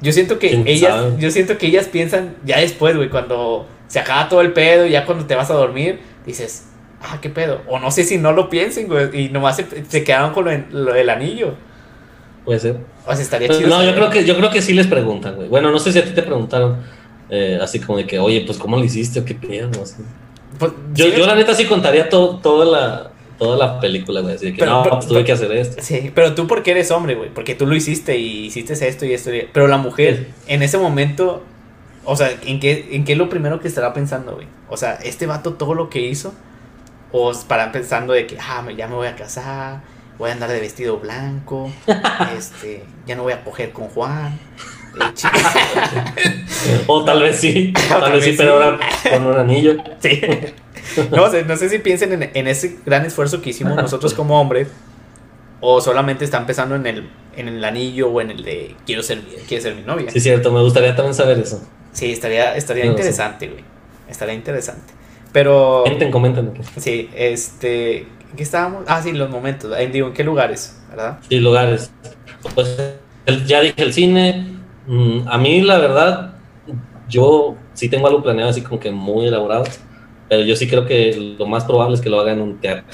Yo 0.00 0.12
siento 0.12 0.38
que 0.38 0.62
ellas, 0.66 1.18
yo 1.18 1.30
siento 1.30 1.56
que 1.56 1.66
ellas 1.66 1.88
piensan 1.88 2.36
ya 2.44 2.60
después, 2.60 2.96
güey, 2.96 3.08
cuando 3.08 3.66
se 3.88 3.98
acaba 3.98 4.28
todo 4.28 4.40
el 4.40 4.52
pedo, 4.52 4.86
ya 4.86 5.06
cuando 5.06 5.26
te 5.26 5.34
vas 5.34 5.50
a 5.50 5.54
dormir, 5.54 6.00
dices, 6.26 6.68
ah, 7.04 7.18
qué 7.20 7.30
pedo. 7.30 7.62
O 7.68 7.78
no 7.78 7.90
sé 7.90 8.04
si 8.04 8.18
no 8.18 8.32
lo 8.32 8.48
piensen, 8.48 8.88
güey, 8.88 9.26
y 9.26 9.28
nomás 9.28 9.56
se, 9.56 9.84
se 9.86 10.04
quedaron 10.04 10.32
con 10.32 10.44
lo, 10.70 10.92
del 10.92 11.10
anillo. 11.10 11.54
Puede 12.44 12.58
ser. 12.58 12.76
O 13.06 13.12
sea, 13.12 13.22
estaría 13.22 13.48
chido. 13.48 13.68
No, 13.68 13.82
yo 13.82 13.94
creo 13.94 14.10
que, 14.10 14.24
yo 14.24 14.36
creo 14.36 14.50
que 14.50 14.62
sí 14.62 14.72
les 14.74 14.86
preguntan, 14.86 15.36
güey. 15.36 15.48
Bueno, 15.48 15.70
no 15.70 15.78
sé 15.78 15.92
si 15.92 15.98
a 15.98 16.04
ti 16.04 16.10
te 16.10 16.22
preguntaron. 16.22 16.78
Eh, 17.30 17.58
así 17.60 17.80
como 17.80 17.98
de 17.98 18.06
que, 18.06 18.18
oye, 18.18 18.42
pues 18.46 18.58
¿cómo 18.58 18.76
lo 18.76 18.84
hiciste? 18.84 19.24
¿Qué 19.24 19.34
pedo? 19.34 19.70
Pues, 20.58 20.72
yo, 20.92 21.08
yo 21.08 21.26
la 21.26 21.34
neta 21.34 21.54
sí 21.54 21.64
contaría 21.64 22.08
todo, 22.08 22.36
toda, 22.36 22.64
la, 22.64 23.10
toda 23.38 23.56
la 23.56 23.80
película, 23.80 24.20
güey. 24.20 24.34
Así 24.34 24.46
de 24.46 24.54
que 24.54 24.64
no, 24.64 24.82
pues, 24.82 25.06
tuve 25.06 25.24
que 25.24 25.32
hacer 25.32 25.50
esto. 25.52 25.82
Sí, 25.82 26.12
pero 26.14 26.34
tú 26.34 26.46
porque 26.46 26.72
eres 26.72 26.90
hombre, 26.90 27.14
güey. 27.14 27.30
Porque 27.30 27.54
tú 27.54 27.66
lo 27.66 27.74
hiciste 27.74 28.18
y 28.18 28.46
hiciste 28.46 28.72
esto 28.72 29.06
y 29.06 29.14
esto. 29.14 29.30
Pero 29.52 29.68
la 29.68 29.78
mujer, 29.78 30.28
en 30.46 30.62
ese 30.62 30.78
momento, 30.78 31.42
o 32.04 32.16
sea, 32.16 32.30
¿en 32.44 32.60
qué, 32.60 32.88
¿en 32.92 33.04
qué 33.04 33.12
es 33.12 33.18
lo 33.18 33.28
primero 33.28 33.60
que 33.60 33.68
estará 33.68 33.94
pensando, 33.94 34.34
güey? 34.34 34.46
O 34.68 34.76
sea, 34.76 34.94
este 35.02 35.26
vato 35.26 35.54
todo 35.54 35.74
lo 35.74 35.88
que 35.88 36.00
hizo. 36.00 36.34
O 37.16 37.32
para 37.46 37.70
pensando 37.70 38.12
de 38.12 38.26
que, 38.26 38.36
ah, 38.40 38.66
ya 38.76 38.88
me 38.88 38.96
voy 38.96 39.06
a 39.06 39.14
casar, 39.14 39.82
voy 40.18 40.30
a 40.30 40.32
andar 40.32 40.50
de 40.50 40.58
vestido 40.58 40.98
blanco, 40.98 41.70
este, 42.36 42.82
ya 43.06 43.14
no 43.14 43.22
voy 43.22 43.32
a 43.32 43.44
coger 43.44 43.70
con 43.70 43.86
Juan. 43.86 44.36
o 46.88 47.04
tal 47.04 47.22
vez 47.22 47.36
sí, 47.36 47.72
tal, 47.88 48.12
vez, 48.12 48.24
sí, 48.24 48.34
pero 48.36 48.54
ahora 48.54 48.80
con 49.08 49.26
un 49.26 49.38
anillo. 49.38 49.76
Sí. 50.00 50.22
No, 51.12 51.30
sé, 51.30 51.44
no 51.44 51.56
sé 51.56 51.68
si 51.68 51.78
piensen 51.78 52.30
en, 52.34 52.48
ese 52.48 52.78
gran 52.84 53.06
esfuerzo 53.06 53.40
que 53.40 53.50
hicimos 53.50 53.76
nosotros 53.76 54.12
como 54.16 54.40
hombres, 54.40 54.66
o 55.60 55.80
solamente 55.80 56.24
están 56.24 56.46
pensando 56.46 56.74
en 56.74 56.84
el, 56.88 57.08
en 57.36 57.46
el 57.46 57.64
anillo 57.64 58.08
o 58.08 58.20
en 58.20 58.32
el 58.32 58.42
de 58.42 58.74
quiero 58.86 59.04
ser, 59.04 59.20
quiero 59.46 59.62
ser 59.62 59.76
mi 59.76 59.82
novia. 59.82 60.10
Sí, 60.10 60.18
cierto, 60.18 60.50
me 60.50 60.62
gustaría 60.62 60.96
también 60.96 61.14
saber 61.14 61.38
eso. 61.38 61.62
Sí, 61.92 62.10
estaría, 62.10 62.56
estaría 62.56 62.86
interesante, 62.86 63.46
güey. 63.46 63.62
Estaría 64.08 64.34
interesante. 64.34 65.03
Pero. 65.34 65.82
Comenten, 65.84 66.10
comenten. 66.10 66.52
Sí, 66.78 67.10
este. 67.14 67.98
¿En 67.98 68.36
qué 68.36 68.42
estábamos? 68.42 68.84
Ah, 68.86 69.02
sí, 69.02 69.12
los 69.12 69.28
momentos. 69.28 69.70
Digo, 69.92 70.08
¿en 70.08 70.14
qué 70.14 70.24
lugares? 70.24 70.82
¿Verdad? 70.88 71.18
Sí, 71.28 71.38
lugares. 71.40 71.92
Pues 72.54 72.78
ya 73.46 73.60
dije 73.60 73.82
el 73.82 73.92
cine, 73.92 74.54
Mm, 74.86 75.28
a 75.28 75.38
mí, 75.38 75.62
la 75.62 75.78
verdad, 75.78 76.34
yo 77.08 77.56
sí 77.72 77.88
tengo 77.88 78.06
algo 78.06 78.22
planeado 78.22 78.50
así 78.50 78.62
como 78.62 78.78
que 78.78 78.90
muy 78.90 79.26
elaborado, 79.26 79.64
pero 80.28 80.42
yo 80.42 80.56
sí 80.56 80.68
creo 80.68 80.86
que 80.86 81.34
lo 81.38 81.46
más 81.46 81.64
probable 81.64 81.94
es 81.94 82.00
que 82.00 82.10
lo 82.10 82.20
haga 82.20 82.32
en 82.32 82.40
un 82.40 82.58
teatro. 82.58 82.84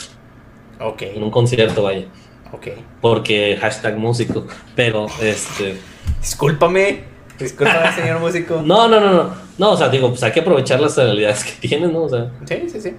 Ok. 0.80 1.02
En 1.02 1.22
un 1.22 1.30
concierto, 1.30 1.82
vaya. 1.82 2.06
Ok. 2.52 2.68
Porque 3.00 3.56
hashtag 3.60 3.96
músico, 3.96 4.46
pero 4.74 5.06
este... 5.20 5.76
Discúlpame, 6.20 7.04
discúlpame, 7.44 7.92
señor 7.96 8.20
músico. 8.20 8.62
No, 8.64 8.88
no, 8.88 9.00
no, 9.00 9.12
no. 9.12 9.30
No, 9.58 9.72
o 9.72 9.76
sea, 9.76 9.88
digo, 9.88 10.08
pues 10.08 10.22
hay 10.22 10.32
que 10.32 10.40
aprovechar 10.40 10.80
las 10.80 10.98
habilidades 10.98 11.44
que 11.44 11.68
tienes, 11.68 11.92
¿no? 11.92 12.04
O 12.04 12.08
sea... 12.08 12.30
Sí, 12.46 12.64
sí, 12.70 12.80
sí. 12.80 12.94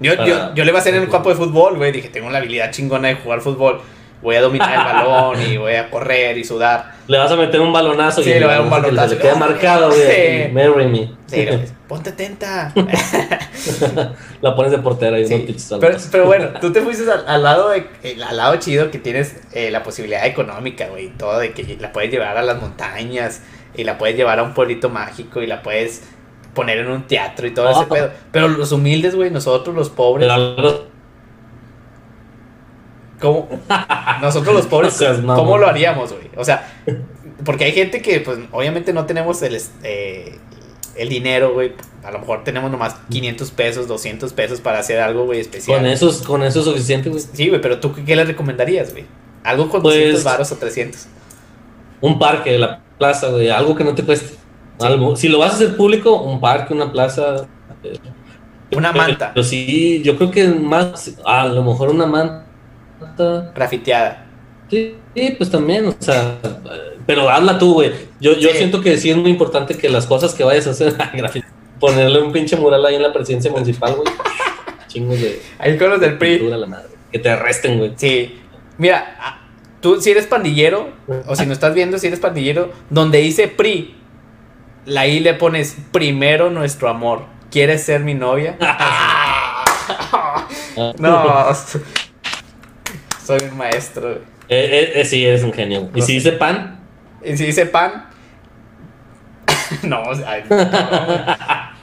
Yo, 0.00 0.14
yo, 0.24 0.54
yo 0.54 0.64
le 0.64 0.70
iba 0.70 0.78
a 0.78 0.80
hacer 0.80 0.94
en 0.94 1.02
el 1.02 1.08
campo 1.08 1.28
de 1.28 1.36
fútbol, 1.36 1.76
güey. 1.76 1.92
Dije, 1.92 2.08
tengo 2.08 2.30
la 2.30 2.38
habilidad 2.38 2.70
chingona 2.70 3.08
de 3.08 3.14
jugar 3.16 3.40
fútbol 3.40 3.80
voy 4.24 4.36
a 4.36 4.40
dominar 4.40 4.72
el 4.72 4.84
balón 4.84 5.42
y 5.42 5.56
voy 5.58 5.74
a 5.74 5.90
correr 5.90 6.36
y 6.38 6.44
sudar. 6.44 6.94
Le 7.06 7.18
vas 7.18 7.30
a 7.30 7.36
meter 7.36 7.60
un 7.60 7.72
balonazo 7.72 8.22
sí, 8.22 8.30
y 8.30 8.40
le 8.40 8.46
voy 8.46 8.54
a 8.54 8.62
un 8.62 8.70
balonazo. 8.70 9.10
Se 9.10 9.14
le 9.16 9.20
queda 9.20 9.34
marcado, 9.36 9.90
güey. 9.90 10.50
Marry 10.50 10.86
me. 10.86 11.10
Sí, 11.26 11.46
ponte 11.86 12.10
tenta. 12.12 12.72
la 14.40 14.56
pones 14.56 14.72
de 14.72 14.78
portera 14.78 15.18
y 15.20 15.26
sí. 15.26 15.54
pero, 15.78 15.98
pero 16.10 16.26
bueno, 16.26 16.48
tú 16.60 16.72
te 16.72 16.80
fuiste 16.80 17.04
al, 17.26 17.42
lado 17.42 17.68
de, 17.68 17.86
al 18.26 18.36
lado 18.36 18.56
chido 18.56 18.90
que 18.90 18.98
tienes 18.98 19.36
eh, 19.52 19.70
la 19.70 19.82
posibilidad 19.82 20.26
económica, 20.26 20.88
güey, 20.88 21.10
todo 21.10 21.38
de 21.38 21.52
que 21.52 21.76
la 21.78 21.92
puedes 21.92 22.10
llevar 22.10 22.38
a 22.38 22.42
las 22.42 22.60
montañas 22.60 23.42
y 23.76 23.84
la 23.84 23.98
puedes 23.98 24.16
llevar 24.16 24.38
a 24.38 24.42
un 24.42 24.54
pueblito 24.54 24.88
mágico 24.88 25.42
y 25.42 25.46
la 25.46 25.62
puedes 25.62 26.02
poner 26.54 26.78
en 26.78 26.90
un 26.90 27.06
teatro 27.06 27.46
y 27.46 27.50
todo 27.52 27.70
ese 27.70 27.84
pedo. 27.86 28.10
Pero 28.32 28.48
los 28.48 28.72
humildes, 28.72 29.14
güey, 29.14 29.30
nosotros 29.30 29.76
los 29.76 29.90
pobres. 29.90 30.30
¿Cómo? 33.24 33.48
Nosotros 34.20 34.54
los 34.54 34.66
pobres, 34.66 35.02
¿cómo 35.24 35.56
lo 35.56 35.66
haríamos, 35.66 36.12
güey? 36.12 36.28
O 36.36 36.44
sea, 36.44 36.70
porque 37.42 37.64
hay 37.64 37.72
gente 37.72 38.02
que, 38.02 38.20
pues, 38.20 38.38
obviamente 38.52 38.92
no 38.92 39.06
tenemos 39.06 39.40
el, 39.40 39.58
eh, 39.82 40.38
el 40.94 41.08
dinero, 41.08 41.54
güey. 41.54 41.72
A 42.04 42.10
lo 42.10 42.18
mejor 42.18 42.44
tenemos 42.44 42.70
nomás 42.70 42.96
500 43.10 43.50
pesos, 43.52 43.88
200 43.88 44.30
pesos 44.34 44.60
para 44.60 44.78
hacer 44.78 45.00
algo, 45.00 45.24
güey, 45.24 45.40
especial. 45.40 45.78
Con 45.78 45.86
eso, 45.86 46.24
con 46.26 46.42
eso 46.42 46.58
es 46.58 46.66
suficiente, 46.66 47.08
güey. 47.08 47.22
Sí, 47.32 47.48
güey, 47.48 47.62
pero 47.62 47.80
¿tú 47.80 47.94
qué 47.94 48.14
le 48.14 48.26
recomendarías, 48.26 48.92
güey? 48.92 49.06
Algo 49.42 49.70
con 49.70 49.82
200 49.82 50.12
pues, 50.12 50.24
varos 50.24 50.52
o 50.52 50.56
300. 50.56 51.06
Un 52.02 52.18
parque, 52.18 52.58
la 52.58 52.82
plaza, 52.98 53.28
güey, 53.28 53.48
algo 53.48 53.74
que 53.74 53.84
no 53.84 53.94
te 53.94 54.02
cueste. 54.02 54.36
Algo. 54.80 55.16
Si 55.16 55.28
lo 55.28 55.38
vas 55.38 55.52
a 55.52 55.54
hacer 55.54 55.78
público, 55.78 56.20
un 56.20 56.40
parque, 56.40 56.74
una 56.74 56.92
plaza. 56.92 57.46
Eh, 57.84 57.98
una 58.76 58.92
manta. 58.92 59.30
Pero 59.32 59.44
sí, 59.44 60.02
yo 60.04 60.16
creo 60.16 60.30
que 60.30 60.46
más, 60.46 61.14
a 61.24 61.46
lo 61.46 61.62
mejor 61.62 61.88
una 61.88 62.04
manta 62.04 62.43
Grafiteada. 63.54 64.26
Sí, 64.70 64.96
pues 65.38 65.50
también, 65.50 65.86
o 65.86 65.94
sea, 65.98 66.38
pero 67.06 67.28
hazla 67.28 67.58
tú, 67.58 67.74
güey. 67.74 67.92
Yo, 68.20 68.36
yo 68.36 68.50
siento 68.50 68.80
que 68.80 68.96
sí 68.96 69.10
es 69.10 69.16
muy 69.16 69.30
importante 69.30 69.76
que 69.76 69.88
las 69.88 70.06
cosas 70.06 70.34
que 70.34 70.42
vayas 70.42 70.66
a 70.66 70.70
hacer, 70.70 70.94
ponerle 71.80 72.22
un 72.22 72.32
pinche 72.32 72.56
mural 72.56 72.84
ahí 72.84 72.96
en 72.96 73.02
la 73.02 73.12
presidencia 73.12 73.50
municipal, 73.50 73.94
güey. 73.94 74.08
Chingos 74.88 75.20
de. 75.20 75.42
Ahí 75.58 75.76
con 75.76 75.90
los 75.90 76.00
del 76.00 76.18
PRI. 76.18 76.50
que 77.12 77.18
te 77.18 77.30
arresten, 77.30 77.78
güey. 77.78 77.92
Sí. 77.96 78.40
Mira, 78.78 79.16
ah, 79.20 79.40
tú 79.80 80.00
si 80.00 80.10
eres 80.10 80.26
pandillero, 80.26 80.92
o 81.26 81.36
si 81.36 81.46
no 81.46 81.52
estás 81.52 81.74
viendo, 81.74 81.98
si 81.98 82.06
eres 82.06 82.20
pandillero, 82.20 82.72
donde 82.90 83.18
dice 83.18 83.48
PRI, 83.48 83.96
la 84.86 85.06
I 85.06 85.20
le 85.20 85.34
pones 85.34 85.76
primero 85.92 86.50
nuestro 86.50 86.88
amor. 86.88 87.26
¿Quieres 87.50 87.84
ser 87.84 88.00
mi 88.00 88.14
novia? 88.14 88.56
no. 90.98 91.48
Soy 93.24 93.38
un 93.50 93.56
maestro. 93.56 94.10
Eh, 94.12 94.18
eh, 94.48 94.92
eh, 94.96 95.04
sí, 95.04 95.24
eres 95.24 95.42
un 95.42 95.52
genio. 95.52 95.88
¿Y 95.94 96.02
si 96.02 96.14
dice 96.14 96.32
pan? 96.32 96.78
¿Y 97.24 97.36
si 97.36 97.46
dice 97.46 97.64
pan? 97.66 98.06
no, 99.82 100.02
o 100.02 100.14
sea, 100.14 100.44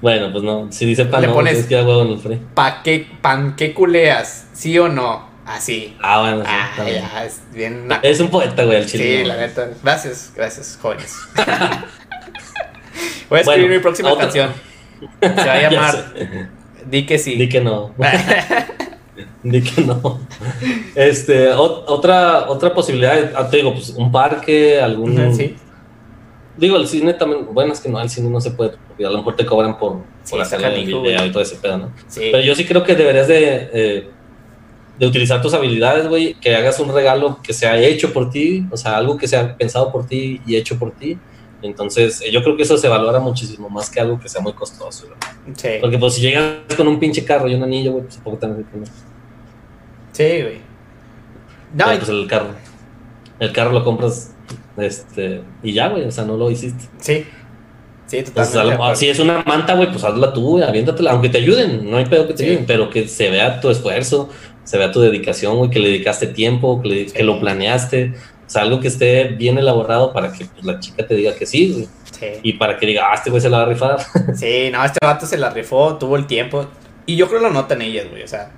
Bueno, 0.00 0.30
pues 0.30 0.44
no. 0.44 0.70
Si 0.70 0.86
dice 0.86 1.06
pan, 1.06 1.22
Le 1.22 1.26
no, 1.28 1.34
pones 1.34 1.66
que 1.66 1.74
huevo 1.74 2.02
en 2.02 2.10
el 2.32 2.38
¿Pa 2.54 2.82
qué, 2.84 3.08
pan 3.20 3.56
qué 3.56 3.74
culeas? 3.74 4.46
¿Sí 4.52 4.78
o 4.78 4.88
no? 4.88 5.28
Así. 5.44 5.96
Ah, 6.02 6.20
bueno, 6.20 6.42
sí. 6.44 6.50
Ah, 6.50 6.70
ya, 6.88 7.24
es 7.24 7.40
bien. 7.52 7.88
Es 8.02 8.20
un 8.20 8.28
poeta, 8.28 8.64
güey, 8.64 8.78
el 8.78 8.86
chile. 8.86 9.04
Sí, 9.04 9.22
¿no? 9.22 9.28
la 9.28 9.36
neta. 9.38 9.68
Gracias, 9.82 10.32
gracias, 10.36 10.78
jóvenes. 10.80 11.16
Voy 13.28 13.38
a 13.38 13.40
escribir 13.40 13.44
Bueno, 13.44 13.68
mi 13.68 13.78
próxima 13.80 14.12
otra- 14.12 14.24
canción. 14.26 14.52
Se 15.20 15.28
va 15.28 15.52
a 15.52 15.62
llamar. 15.62 16.14
Di 16.84 17.06
que 17.06 17.18
sí. 17.18 17.36
Di 17.36 17.48
que 17.48 17.60
no. 17.60 17.92
Que 19.42 19.82
no. 19.82 20.20
Este, 20.94 21.52
ot- 21.52 21.84
otra, 21.86 22.48
otra 22.48 22.72
posibilidad, 22.74 23.32
ah, 23.36 23.48
te 23.48 23.58
digo, 23.58 23.72
pues 23.72 23.90
un 23.90 24.10
parque, 24.12 24.80
algún. 24.80 25.34
sí, 25.34 25.54
Digo, 26.56 26.76
el 26.78 26.86
cine 26.88 27.12
también, 27.14 27.46
bueno, 27.52 27.72
es 27.74 27.80
que 27.80 27.88
no, 27.90 28.00
el 28.00 28.08
cine 28.08 28.30
no 28.30 28.40
se 28.40 28.50
puede, 28.52 28.72
porque 28.88 29.04
a 29.04 29.10
lo 29.10 29.18
mejor 29.18 29.36
te 29.36 29.44
cobran 29.44 29.78
por, 29.78 29.98
Sí, 30.24 30.30
por 30.32 30.40
está 30.40 30.56
hacer 30.56 30.72
el 30.72 30.86
video 30.86 31.00
güey. 31.00 31.28
y 31.28 31.30
todo 31.30 31.42
ese 31.42 31.56
pedo, 31.56 31.76
¿no? 31.78 31.92
sí. 32.08 32.28
Pero 32.32 32.42
yo 32.42 32.54
sí 32.54 32.64
creo 32.64 32.82
que 32.82 32.94
deberías 32.94 33.28
de, 33.28 33.70
eh, 33.74 34.08
de 34.98 35.06
utilizar 35.06 35.42
tus 35.42 35.52
habilidades, 35.52 36.08
güey, 36.08 36.32
que 36.34 36.56
hagas 36.56 36.80
un 36.80 36.94
regalo 36.94 37.38
que 37.42 37.52
sea 37.52 37.78
hecho 37.78 38.10
por 38.14 38.30
ti, 38.30 38.64
o 38.70 38.76
sea, 38.78 38.96
algo 38.96 39.18
que 39.18 39.28
sea 39.28 39.54
pensado 39.56 39.92
por 39.92 40.06
ti 40.06 40.40
y 40.46 40.56
hecho 40.56 40.78
por 40.78 40.92
ti. 40.92 41.18
Entonces, 41.62 42.20
eh, 42.20 42.30
yo 42.30 42.42
creo 42.42 42.56
que 42.56 42.62
eso 42.64 42.76
se 42.76 42.88
valora 42.88 43.18
muchísimo 43.18 43.68
más 43.70 43.88
que 43.90 43.98
algo 44.00 44.20
que 44.20 44.28
sea 44.28 44.40
muy 44.42 44.52
costoso. 44.52 45.06
Sí, 45.56 45.68
Porque 45.80 45.98
pues 45.98 46.14
si 46.14 46.20
llegas 46.22 46.54
con 46.76 46.86
un 46.88 46.98
pinche 46.98 47.24
carro 47.24 47.48
y 47.48 47.54
un 47.54 47.62
anillo, 47.62 47.92
güey, 47.92 48.04
pues 48.04 48.16
tampoco 48.16 48.38
te 48.38 48.46
no. 48.46 48.56
sí, 50.12 50.42
güey. 50.42 50.58
No, 51.74 51.84
Pero, 51.86 51.98
pues 51.98 52.08
el 52.08 52.26
carro. 52.26 52.48
El 53.38 53.52
carro 53.52 53.72
lo 53.72 53.84
compras 53.84 54.32
este 54.76 55.42
y 55.62 55.72
ya, 55.72 55.88
güey, 55.88 56.04
o 56.04 56.10
sea, 56.10 56.24
no 56.24 56.36
lo 56.36 56.50
hiciste. 56.50 56.84
sí. 56.98 57.24
Sí, 58.08 58.18
Entonces, 58.18 58.52
totalmente. 58.52 58.74
acuerdo. 58.76 58.94
si 59.00 59.08
es 59.08 59.18
una 59.18 59.42
manta, 59.44 59.74
güey, 59.74 59.90
pues 59.90 60.04
hazla 60.04 60.32
tú, 60.32 60.50
güey, 60.50 60.62
aviéntatela, 60.62 61.10
aunque 61.10 61.28
te 61.28 61.38
ayuden, 61.38 61.90
no 61.90 61.96
hay 61.96 62.04
pedo 62.06 62.28
que 62.28 62.34
te 62.34 62.44
Sí. 62.44 62.50
ayuden, 62.50 62.64
pero 62.64 62.88
que 62.88 63.08
se 63.08 63.30
vea 63.30 63.60
tu 63.60 63.68
esfuerzo, 63.68 64.28
se 64.62 64.78
vea 64.78 64.92
tu 64.92 65.00
dedicación, 65.00 65.56
güey, 65.56 65.70
que 65.70 65.80
le 65.80 65.88
dedicaste 65.88 66.28
tiempo, 66.28 66.80
que, 66.80 66.88
le- 66.88 67.08
Sí. 67.08 67.14
que 67.16 67.24
lo 67.24 67.40
planeaste, 67.40 68.14
o 68.46 68.50
sea, 68.50 68.62
algo 68.62 68.80
que 68.80 68.88
esté 68.88 69.24
bien 69.24 69.58
elaborado 69.58 70.12
para 70.12 70.32
que 70.32 70.44
pues, 70.46 70.64
la 70.64 70.78
chica 70.80 71.06
te 71.06 71.14
diga 71.14 71.34
que 71.34 71.46
sí, 71.46 71.72
güey, 71.72 71.88
Sí. 72.18 72.26
y 72.42 72.52
para 72.54 72.78
que 72.78 72.86
diga, 72.86 73.08
ah, 73.10 73.14
este 73.14 73.28
güey 73.30 73.42
se 73.42 73.50
la 73.50 73.58
va 73.58 73.62
a 73.64 73.66
rifar. 73.66 73.98
Sí, 74.36 74.70
no, 74.72 74.84
este 74.84 74.98
vato 75.04 75.26
se 75.26 75.36
la 75.36 75.50
rifó, 75.50 75.96
tuvo 75.96 76.16
el 76.16 76.26
tiempo. 76.26 76.66
Y 77.04 77.16
yo 77.16 77.28
creo 77.28 77.40
que 77.40 77.46
lo 77.48 77.52
notan 77.52 77.82
ellas, 77.82 78.06
güey. 78.10 78.22
O 78.22 78.28
sea, 78.28 78.50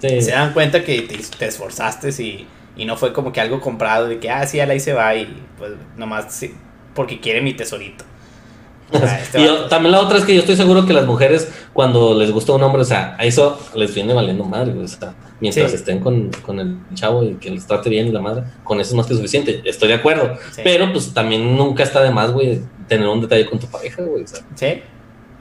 Sí. 0.00 0.20
se 0.22 0.30
dan 0.32 0.52
cuenta 0.52 0.84
que 0.84 1.02
te, 1.02 1.16
te 1.16 1.46
esforzaste 1.46 2.10
y, 2.22 2.46
y 2.76 2.84
no 2.84 2.96
fue 2.96 3.12
como 3.12 3.32
que 3.32 3.40
algo 3.40 3.60
comprado 3.60 4.06
de 4.08 4.18
que, 4.20 4.30
ah, 4.30 4.46
sí, 4.46 4.58
la 4.58 4.74
hice 4.74 4.92
va 4.92 5.14
y 5.16 5.42
pues 5.58 5.72
nomás 5.96 6.26
sí, 6.34 6.54
porque 6.94 7.18
quiere 7.20 7.40
mi 7.40 7.54
tesorito. 7.54 8.04
O 8.92 8.98
sea, 8.98 9.20
este 9.20 9.40
y 9.40 9.44
yo- 9.44 9.66
también 9.68 9.92
la 9.92 10.00
otra 10.00 10.18
es 10.18 10.24
que 10.24 10.34
yo 10.34 10.40
estoy 10.40 10.56
seguro 10.56 10.86
que 10.86 10.92
las 10.94 11.04
mujeres, 11.06 11.50
cuando 11.74 12.14
les 12.14 12.30
gusta 12.30 12.52
un 12.52 12.62
hombre, 12.62 12.80
o 12.82 12.84
sea, 12.86 13.16
a 13.18 13.24
eso 13.24 13.58
les 13.74 13.94
viene 13.94 14.14
valiendo 14.14 14.44
madre, 14.44 14.72
güey. 14.72 14.84
O 14.84 14.88
sea, 14.88 15.12
mientras 15.40 15.70
Sí. 15.70 15.76
estén 15.76 16.00
con, 16.00 16.30
con 16.44 16.58
el 16.60 16.76
chavo 16.94 17.22
y 17.24 17.34
que 17.34 17.50
les 17.50 17.66
trate 17.66 17.88
bien 17.90 18.08
y 18.08 18.12
la 18.12 18.20
madre, 18.20 18.44
con 18.64 18.80
eso 18.80 18.90
es 18.90 18.94
más 18.96 19.06
que 19.06 19.14
suficiente. 19.14 19.62
Estoy 19.64 19.88
de 19.88 19.94
acuerdo. 19.94 20.36
Sí. 20.52 20.62
Pero 20.64 20.92
pues 20.92 21.12
también 21.14 21.56
nunca 21.56 21.82
está 21.82 22.02
de 22.02 22.10
más, 22.10 22.32
güey, 22.32 22.60
tener 22.88 23.06
un 23.08 23.20
detalle 23.20 23.46
con 23.46 23.58
tu 23.58 23.66
pareja, 23.66 24.02
güey. 24.02 24.24
Sí, 24.54 24.82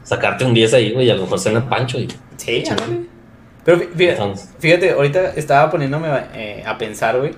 sacarte 0.03 0.45
un 0.45 0.53
10 0.53 0.73
ahí, 0.73 0.91
güey, 0.93 1.07
y 1.07 1.09
a 1.09 1.15
lo 1.15 1.23
mejor 1.23 1.39
cena 1.39 1.67
pancho 1.69 1.99
y 1.99 2.07
sí, 2.37 2.63
ándale. 2.69 3.01
Pero 3.65 3.79
fí- 3.79 3.89
fíjate, 3.95 4.33
fíjate, 4.59 4.91
ahorita 4.91 5.33
estaba 5.35 5.69
poniéndome 5.69 6.07
eh, 6.33 6.63
a 6.65 6.77
pensar, 6.77 7.17
güey. 7.19 7.31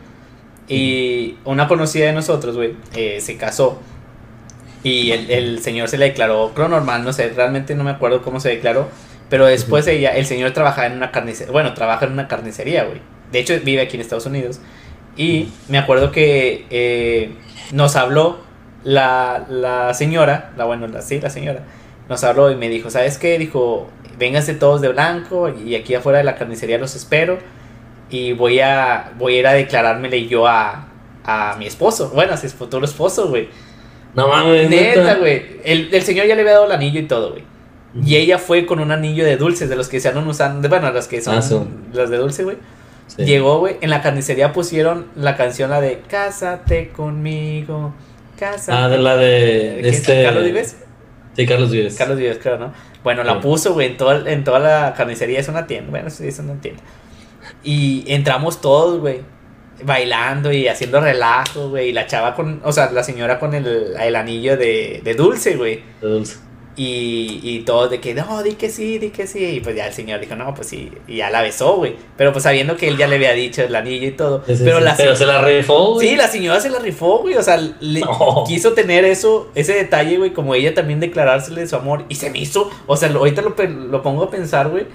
Y 0.67 1.35
una 1.45 1.67
conocida 1.67 2.05
de 2.05 2.13
nosotros, 2.13 2.55
güey, 2.55 2.75
eh, 2.95 3.19
se 3.21 3.37
casó. 3.37 3.79
Y 4.83 5.11
el, 5.11 5.29
el 5.31 5.59
señor 5.61 5.89
se 5.89 5.97
le 5.97 6.05
declaró, 6.05 6.51
creo 6.53 6.69
normal, 6.69 7.03
no 7.03 7.11
sé, 7.11 7.29
realmente 7.29 7.73
no 7.75 7.83
me 7.83 7.91
acuerdo 7.91 8.21
cómo 8.21 8.39
se 8.39 8.49
declaró. 8.49 8.87
Pero 9.29 9.45
después 9.45 9.85
ella, 9.87 10.15
el 10.15 10.25
señor 10.25 10.51
trabajaba 10.51 10.87
en 10.87 10.93
una 10.93 11.11
carnicería, 11.11 11.51
bueno, 11.51 11.73
trabaja 11.73 12.05
en 12.05 12.13
una 12.13 12.27
carnicería, 12.27 12.83
güey. 12.85 12.99
De 13.31 13.39
hecho, 13.39 13.53
vive 13.63 13.81
aquí 13.81 13.95
en 13.95 14.01
Estados 14.01 14.25
Unidos. 14.25 14.59
Y 15.15 15.49
me 15.67 15.77
acuerdo 15.77 16.11
que 16.11 16.65
eh, 16.69 17.33
nos 17.71 17.95
habló 17.95 18.39
la, 18.83 19.45
la 19.49 19.93
señora, 19.93 20.51
la 20.57 20.65
bueno, 20.65 20.87
la, 20.87 21.01
sí, 21.01 21.19
la 21.19 21.29
señora, 21.29 21.63
nos 22.07 22.23
habló 22.23 22.49
y 22.51 22.55
me 22.55 22.69
dijo, 22.69 22.89
¿sabes 22.89 23.17
qué? 23.17 23.37
Dijo, 23.37 23.89
vénganse 24.17 24.55
todos 24.55 24.81
de 24.81 24.87
blanco 24.87 25.49
y 25.49 25.75
aquí 25.75 25.93
afuera 25.93 26.19
de 26.19 26.23
la 26.23 26.35
carnicería 26.35 26.77
los 26.77 26.95
espero. 26.95 27.37
Y 28.09 28.33
voy 28.33 28.59
a, 28.59 29.11
voy 29.17 29.35
a 29.35 29.39
ir 29.39 29.47
a 29.47 29.53
declarármele 29.53 30.25
yo 30.27 30.47
a, 30.47 30.87
a 31.23 31.55
mi 31.59 31.67
esposo, 31.67 32.09
bueno, 32.09 32.33
a 32.33 32.37
su 32.37 32.49
futuro 32.49 32.83
esposo, 32.85 33.29
güey. 33.29 33.49
No 34.15 34.27
mames, 34.27 34.69
Neta, 34.69 35.15
güey. 35.15 35.59
El, 35.63 35.93
el 35.93 36.01
señor 36.01 36.25
ya 36.25 36.33
le 36.33 36.41
había 36.41 36.53
dado 36.53 36.65
el 36.65 36.71
anillo 36.71 36.99
y 36.99 37.03
todo, 37.03 37.31
güey. 37.31 37.43
Y 38.03 38.15
ella 38.17 38.37
fue 38.37 38.65
con 38.65 38.79
un 38.79 38.91
anillo 38.91 39.25
de 39.25 39.35
dulces, 39.37 39.67
de 39.69 39.75
los 39.75 39.89
que 39.89 39.99
se 39.99 40.09
andan 40.09 40.27
usando, 40.27 40.69
bueno, 40.69 40.91
los 40.91 41.07
que 41.07 41.21
son 41.21 41.35
Ah, 41.39 41.65
los 41.93 42.09
de 42.09 42.17
dulce, 42.17 42.43
güey. 42.43 42.57
Sí. 43.07 43.23
Llegó, 43.25 43.57
güey, 43.59 43.77
en 43.81 43.89
la 43.89 44.01
carnicería 44.03 44.53
pusieron 44.53 45.07
la 45.15 45.35
canción, 45.35 45.71
la 45.71 45.81
de 45.81 46.01
Cásate 46.07 46.89
conmigo, 46.89 47.93
cásate. 48.37 48.71
Ah, 48.77 48.87
de 48.87 48.97
la 48.99 49.15
de 49.17 49.77
¿Quién 49.81 49.85
es? 49.93 49.97
este. 50.01 50.23
¿Carlos 50.23 50.43
Vives? 50.43 50.75
Sí, 51.35 51.45
Carlos 51.47 51.71
Vives. 51.71 51.95
Carlos 51.95 52.17
Vives, 52.19 52.37
creo, 52.39 52.57
¿no? 52.59 52.73
Bueno, 53.03 53.23
la 53.23 53.33
Sí. 53.33 53.39
puso, 53.41 53.73
güey, 53.73 53.87
en, 53.87 53.97
toda- 53.97 54.29
en 54.29 54.43
toda 54.43 54.59
la 54.59 54.93
carnicería, 54.95 55.39
es 55.39 55.47
una 55.47 55.65
tienda, 55.65 55.89
bueno, 55.89 56.09
sí, 56.11 56.27
es 56.27 56.37
una 56.37 56.53
tienda. 56.61 56.83
Y 57.63 58.03
entramos 58.07 58.61
todos, 58.61 58.99
güey, 58.99 59.21
bailando 59.83 60.51
y 60.51 60.67
haciendo 60.67 60.99
relajo, 61.01 61.69
güey, 61.69 61.89
y 61.89 61.93
la 61.93 62.05
chava 62.05 62.35
con, 62.35 62.61
o 62.63 62.71
sea, 62.71 62.91
la 62.91 63.01
señora 63.03 63.39
con 63.39 63.53
el, 63.55 63.95
el 63.99 64.15
anillo 64.15 64.57
de, 64.57 65.01
de 65.03 65.13
dulce, 65.15 65.55
güey. 65.55 65.81
De 66.01 66.07
dulce. 66.09 66.37
Y, 66.81 67.41
y 67.43 67.59
todos 67.65 67.89
de 67.91 67.99
que, 67.99 68.13
no, 68.13 68.41
di 68.41 68.53
que 68.53 68.69
sí, 68.69 68.99
di 68.99 69.09
que 69.09 69.27
sí. 69.27 69.43
Y 69.43 69.59
pues 69.59 69.75
ya 69.75 69.87
el 69.87 69.93
señor 69.93 70.21
dijo, 70.21 70.37
no, 70.37 70.55
pues 70.55 70.67
sí. 70.69 70.89
Y 71.09 71.17
ya 71.17 71.29
la 71.29 71.41
besó, 71.41 71.75
güey. 71.75 71.97
Pero 72.15 72.31
pues 72.31 72.43
sabiendo 72.43 72.77
que 72.77 72.87
él 72.87 72.95
ya 72.95 73.05
le 73.05 73.15
había 73.17 73.33
dicho 73.33 73.61
el 73.63 73.75
anillo 73.75 74.07
y 74.07 74.11
todo. 74.11 74.43
Sí, 74.47 74.53
pero 74.63 74.77
sí. 74.77 74.83
la 74.85 74.95
Pero 74.95 75.13
se 75.17 75.25
la 75.25 75.41
rifó, 75.41 75.95
güey. 75.95 76.07
Sí, 76.07 76.15
la 76.15 76.29
señora 76.29 76.61
se 76.61 76.69
la 76.69 76.79
rifó, 76.79 77.17
güey. 77.19 77.35
O 77.35 77.43
sea, 77.43 77.57
le 77.57 77.99
No. 77.99 78.45
quiso 78.47 78.71
tener 78.71 79.03
eso, 79.03 79.51
ese 79.55 79.73
detalle, 79.73 80.17
güey, 80.19 80.31
como 80.31 80.55
ella 80.55 80.73
también 80.73 81.01
declarársele 81.01 81.67
su 81.67 81.75
amor. 81.75 82.05
Y 82.07 82.15
se 82.15 82.29
me 82.29 82.39
hizo, 82.39 82.71
o 82.87 82.95
sea, 82.95 83.09
lo- 83.09 83.19
ahorita 83.19 83.41
lo, 83.41 83.55
lo 83.67 84.01
pongo 84.01 84.23
a 84.23 84.31
pensar, 84.31 84.69
güey. 84.69 84.85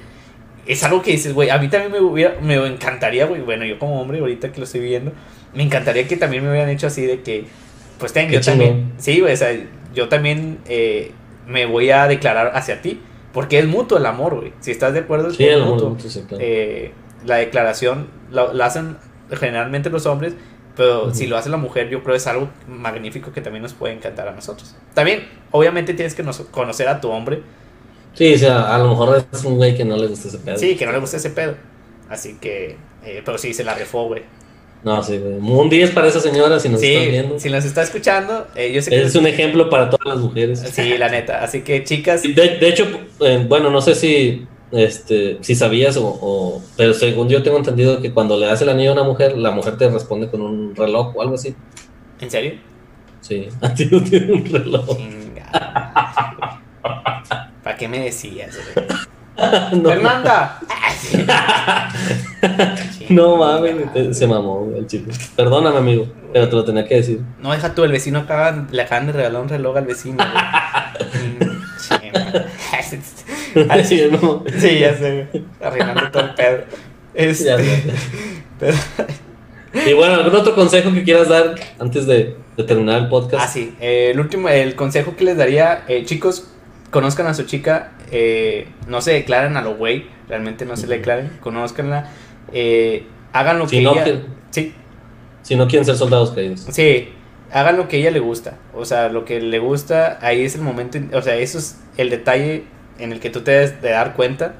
Es 0.66 0.82
algo 0.84 1.02
que 1.02 1.10
dices, 1.10 1.34
güey, 1.34 1.50
a 1.50 1.58
mí 1.58 1.68
también 1.68 1.92
me, 1.92 2.00
hubiera, 2.00 2.36
me 2.40 2.54
encantaría, 2.66 3.26
güey. 3.26 3.42
Bueno, 3.42 3.66
yo 3.66 3.78
como 3.78 4.00
hombre, 4.00 4.20
ahorita 4.20 4.50
que 4.52 4.58
lo 4.58 4.64
estoy 4.64 4.80
viendo, 4.80 5.12
me 5.54 5.62
encantaría 5.62 6.08
que 6.08 6.16
también 6.16 6.42
me 6.42 6.48
hubieran 6.48 6.70
hecho 6.70 6.86
así 6.86 7.02
de 7.04 7.20
que, 7.20 7.44
pues 7.98 8.14
ten, 8.14 8.30
yo 8.30 8.40
también. 8.40 8.92
Sí, 8.96 9.20
güey, 9.20 9.34
o 9.34 9.36
sea, 9.36 9.54
yo 9.94 10.08
también 10.08 10.60
eh, 10.66 11.12
me 11.46 11.66
voy 11.66 11.90
a 11.90 12.06
declarar 12.06 12.52
hacia 12.54 12.80
ti. 12.82 13.00
Porque 13.32 13.58
es 13.58 13.66
mutuo 13.66 13.98
el 13.98 14.06
amor, 14.06 14.36
güey. 14.36 14.52
Si 14.60 14.70
estás 14.70 14.92
de 14.92 15.00
acuerdo, 15.00 15.28
es 15.28 15.36
Sí, 15.36 15.44
el 15.44 15.64
mutuo 15.64 15.90
mutuo, 15.90 16.08
sí, 16.08 16.22
claro. 16.28 16.44
eh, 16.46 16.92
la 17.26 17.36
declaración 17.36 18.06
la, 18.30 18.52
la 18.52 18.66
hacen 18.66 18.96
generalmente 19.32 19.90
los 19.90 20.06
hombres, 20.06 20.34
pero 20.76 21.12
si 21.12 21.26
lo 21.26 21.36
hace 21.36 21.48
la 21.50 21.56
mujer, 21.56 21.88
yo 21.88 22.00
creo 22.04 22.12
que 22.12 22.18
es 22.18 22.26
algo 22.28 22.48
magnífico 22.68 23.32
que 23.32 23.40
también 23.40 23.62
nos 23.64 23.72
puede 23.74 23.92
encantar 23.94 24.28
a 24.28 24.32
nosotros. 24.32 24.76
También, 24.94 25.26
obviamente, 25.50 25.94
tienes 25.94 26.14
que 26.14 26.22
nos- 26.22 26.40
conocer 26.50 26.86
a 26.88 27.00
tu 27.00 27.10
hombre, 27.10 27.42
Sí, 28.12 28.32
o 28.34 28.38
sea, 28.38 28.72
a 28.72 28.78
lo 28.78 28.90
mejor 28.90 29.24
es 29.32 29.44
un 29.44 29.56
güey 29.56 29.76
que 29.76 29.84
no 29.84 29.96
le 29.96 30.06
gusta 30.06 30.28
ese 30.28 30.38
pedo. 30.38 30.56
sí, 30.56 30.76
que 30.76 30.86
no 30.86 30.92
le 30.92 30.98
gusta 31.00 31.16
ese 31.16 31.30
pedo. 31.30 31.56
Así 32.08 32.36
que, 32.40 32.76
eh, 33.02 33.22
pero 33.24 33.36
sí, 33.38 33.52
se 33.52 33.64
la 33.64 33.74
refó, 33.74 34.06
güey. 34.06 34.22
No, 34.84 35.02
sí, 35.02 35.16
güey. 35.18 35.34
Un 35.38 35.70
10 35.70 35.90
para 35.92 36.08
esa 36.08 36.20
señora 36.20 36.60
si 36.60 36.68
nos 36.68 36.80
Sí, 36.80 36.92
están 36.94 37.10
viendo. 37.10 37.38
si 37.40 37.48
nos 37.50 37.64
está 37.64 37.82
escuchando, 37.82 38.46
eh, 38.54 38.70
yo 38.72 38.82
sé 38.82 38.90
que. 38.90 39.02
Es 39.02 39.14
un 39.14 39.26
ejemplo 39.26 39.70
para 39.70 39.88
todas 39.88 40.06
las 40.06 40.18
mujeres. 40.18 40.60
Sí, 40.72 40.98
la 40.98 41.08
neta. 41.08 41.42
Así 41.42 41.62
que, 41.62 41.82
chicas, 41.84 42.22
De, 42.22 42.30
de 42.34 42.68
hecho, 42.68 42.86
eh, 43.20 43.44
bueno, 43.48 43.70
no 43.70 43.80
sé 43.80 43.94
si 43.94 44.46
este 44.72 45.38
si 45.40 45.54
sabías 45.54 45.96
o, 45.96 46.04
o- 46.06 46.62
pero 46.76 46.92
según 46.94 47.28
yo 47.28 47.42
tengo 47.42 47.56
entendido 47.56 48.02
que 48.02 48.12
cuando 48.12 48.36
le 48.38 48.46
das 48.46 48.60
el 48.60 48.68
anillo 48.68 48.90
a 48.90 48.92
una 48.94 49.04
mujer, 49.04 49.36
la 49.38 49.52
mujer 49.52 49.78
te 49.78 49.88
responde 49.88 50.28
con 50.28 50.42
un 50.42 50.76
reloj 50.76 51.16
o 51.16 51.22
algo 51.22 51.34
así. 51.36 51.54
¿en 52.20 52.30
serio? 52.30 52.54
Sí, 53.20 53.48
a 53.62 53.72
ti 53.72 53.88
no 53.90 54.02
tiene 54.02 54.32
un 54.32 54.44
reloj. 54.44 54.98
¿Para 57.62 57.76
qué 57.78 57.88
me 57.88 58.00
decías? 58.00 58.58
No, 59.72 59.88
Fernanda. 59.90 60.60
no 60.60 61.24
mames, 63.38 63.92
te- 63.92 64.14
se 64.14 64.26
mamó 64.26 64.68
el 64.76 64.86
chico. 64.86 65.10
Perdóname, 65.36 65.78
amigo, 65.78 66.06
pero 66.32 66.48
te 66.48 66.56
lo 66.56 66.64
tenía 66.64 66.86
que 66.86 66.96
decir. 66.96 67.20
No, 67.40 67.52
deja 67.52 67.74
tú, 67.74 67.84
el 67.84 67.92
vecino 67.92 68.20
acaba, 68.20 68.66
le 68.70 68.82
acaban 68.82 69.06
de 69.06 69.12
regalar 69.12 69.42
un 69.42 69.48
reloj 69.48 69.76
al 69.76 69.86
vecino. 69.86 70.24
Mm, 71.14 71.64
Sí, 73.84 74.02
no. 74.10 74.44
sí, 74.58 74.78
ya 74.78 74.96
sé. 74.96 75.28
Arruinando 75.60 76.10
todo 76.10 76.24
el 76.24 76.34
pedo. 76.34 76.58
Este, 77.14 77.44
Ya 77.44 77.56
sé. 77.58 77.82
pero- 78.58 78.76
Y 79.86 79.92
bueno, 79.92 80.14
¿algún 80.14 80.34
otro 80.34 80.54
consejo 80.54 80.92
que 80.92 81.02
quieras 81.04 81.28
dar 81.28 81.54
antes 81.78 82.06
de, 82.06 82.36
de 82.56 82.64
terminar 82.64 83.00
el 83.02 83.08
podcast? 83.08 83.44
ah, 83.44 83.48
sí. 83.48 83.74
eh, 83.80 84.10
el 84.12 84.20
último, 84.20 84.48
el 84.48 84.74
consejo 84.76 85.16
que 85.16 85.24
les 85.24 85.36
daría, 85.36 85.84
eh, 85.88 86.04
chicos, 86.04 86.48
conozcan 86.90 87.26
a 87.26 87.34
su 87.34 87.42
chica, 87.44 87.92
eh, 88.12 88.68
no 88.88 89.00
se 89.00 89.12
declaren 89.12 89.56
a 89.56 89.62
lo 89.62 89.74
güey, 89.76 90.06
realmente 90.28 90.64
no 90.64 90.76
se 90.76 90.86
le 90.86 90.98
declaren, 90.98 91.30
conózcanla, 91.40 92.08
eh, 92.54 93.06
hagan 93.32 93.58
lo 93.58 93.68
Si 93.68 93.76
que 93.78 93.82
no, 93.82 93.92
ella... 93.92 94.04
que- 94.04 94.20
Sí, 94.50 94.72
Si 95.42 95.56
no 95.56 95.66
quieren 95.68 95.84
ser 95.84 95.96
soldados 95.96 96.30
caídos. 96.30 96.66
Sí, 96.70 97.08
hagan 97.52 97.76
lo 97.76 97.88
que 97.88 97.98
ella 97.98 98.10
le 98.10 98.20
gusta. 98.20 98.56
O 98.72 98.84
sea, 98.84 99.08
lo 99.10 99.24
que 99.24 99.40
le 99.40 99.58
gusta, 99.58 100.18
ahí 100.22 100.42
es 100.42 100.54
el 100.54 100.62
momento, 100.62 100.98
o 101.12 101.20
sea, 101.22 101.34
eso 101.36 101.58
es 101.58 101.78
el 101.96 102.08
detalle 102.10 102.64
en 102.98 103.12
el 103.12 103.20
que 103.20 103.28
tú 103.30 103.40
te 103.42 103.50
debes 103.50 103.82
de 103.82 103.90
dar 103.90 104.14
cuenta 104.14 104.54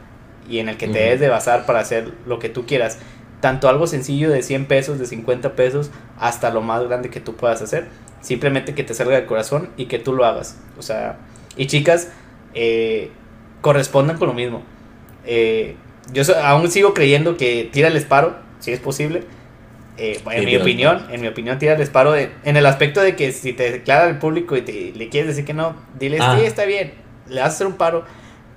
y 0.49 0.59
en 0.59 0.69
el 0.69 0.77
que 0.77 0.89
te 0.89 0.99
debes 0.99 1.21
de 1.21 1.29
basar 1.29 1.65
para 1.65 1.79
hacer 1.81 2.13
lo 2.27 2.39
que 2.39 2.49
tú 2.51 2.67
quieras. 2.67 2.99
tanto 3.41 3.69
algo 3.69 3.87
sencillo 3.87 4.31
de 4.31 4.43
100 4.43 4.65
pesos, 4.67 4.99
de 4.99 5.05
50 5.07 5.55
pesos, 5.55 5.91
hasta 6.19 6.49
lo 6.51 6.63
más 6.63 6.83
grande 6.85 7.11
que 7.11 7.21
tú 7.21 7.37
puedas 7.37 7.61
hacer. 7.61 7.87
Simplemente 8.23 8.75
que 8.75 8.85
te 8.85 8.95
salga 8.95 9.17
del 9.17 9.27
corazón 9.27 9.69
y 9.77 9.85
que 9.85 9.99
tú 9.99 10.15
lo 10.15 10.25
hagas. 10.25 10.59
O 10.79 10.83
sea, 10.83 11.19
y 11.55 11.67
chicas, 11.67 12.11
eh, 12.55 13.11
correspondan 13.61 14.17
con 14.17 14.29
lo 14.29 14.35
mismo. 14.35 14.63
Eh, 15.27 15.77
yo 16.13 16.23
aún 16.43 16.71
sigo 16.71 16.95
creyendo 16.95 17.37
que 17.37 17.69
tira 17.73 17.89
el 17.89 17.97
esparo, 17.97 18.37
si 18.61 18.73
es 18.73 18.81
posible. 18.81 19.23
Eh, 19.97 20.21
en 20.33 20.45
mi 20.45 20.57
opinión, 20.57 21.07
en 21.11 21.21
mi 21.21 21.29
opinión, 21.29 21.59
tira 21.59 21.75
el 21.75 21.81
esparo 21.81 22.17
en 22.17 22.57
el 22.57 22.67
aspecto 22.67 23.01
de 23.01 23.15
que 23.15 23.31
si 23.33 23.53
te 23.53 23.71
declara 23.71 24.09
el 24.09 24.19
público 24.19 24.57
y 24.57 24.63
te, 24.63 24.93
le 24.93 25.09
quieres 25.09 25.29
decir 25.29 25.45
que 25.45 25.55
no, 25.55 25.77
dile, 25.99 26.19
ah. 26.21 26.37
sí, 26.37 26.45
está 26.45 26.65
bien, 26.65 26.95
le 27.29 27.41
vas 27.41 27.51
a 27.51 27.55
hacer 27.55 27.67
un 27.67 27.75
paro. 27.75 28.05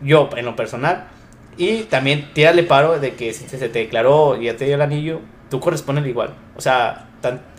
Yo, 0.01 0.29
en 0.35 0.45
lo 0.45 0.55
personal, 0.55 1.07
y 1.57 1.83
también 1.83 2.29
tírale 2.33 2.63
paro 2.63 2.99
de 2.99 3.13
que 3.13 3.33
si 3.33 3.47
se 3.47 3.57
te 3.69 3.79
declaró 3.79 4.39
y 4.39 4.45
ya 4.45 4.57
te 4.57 4.65
dio 4.65 4.75
el 4.75 4.81
anillo, 4.81 5.21
tú 5.49 5.59
correspondes 5.59 6.05
igual. 6.05 6.35
O 6.55 6.61
sea, 6.61 7.07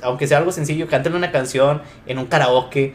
aunque 0.03 0.27
sea 0.27 0.39
algo 0.39 0.53
sencillo, 0.53 0.87
cántale 0.87 1.17
una 1.17 1.33
canción 1.33 1.83
en 2.07 2.19
un 2.19 2.27
karaoke 2.27 2.95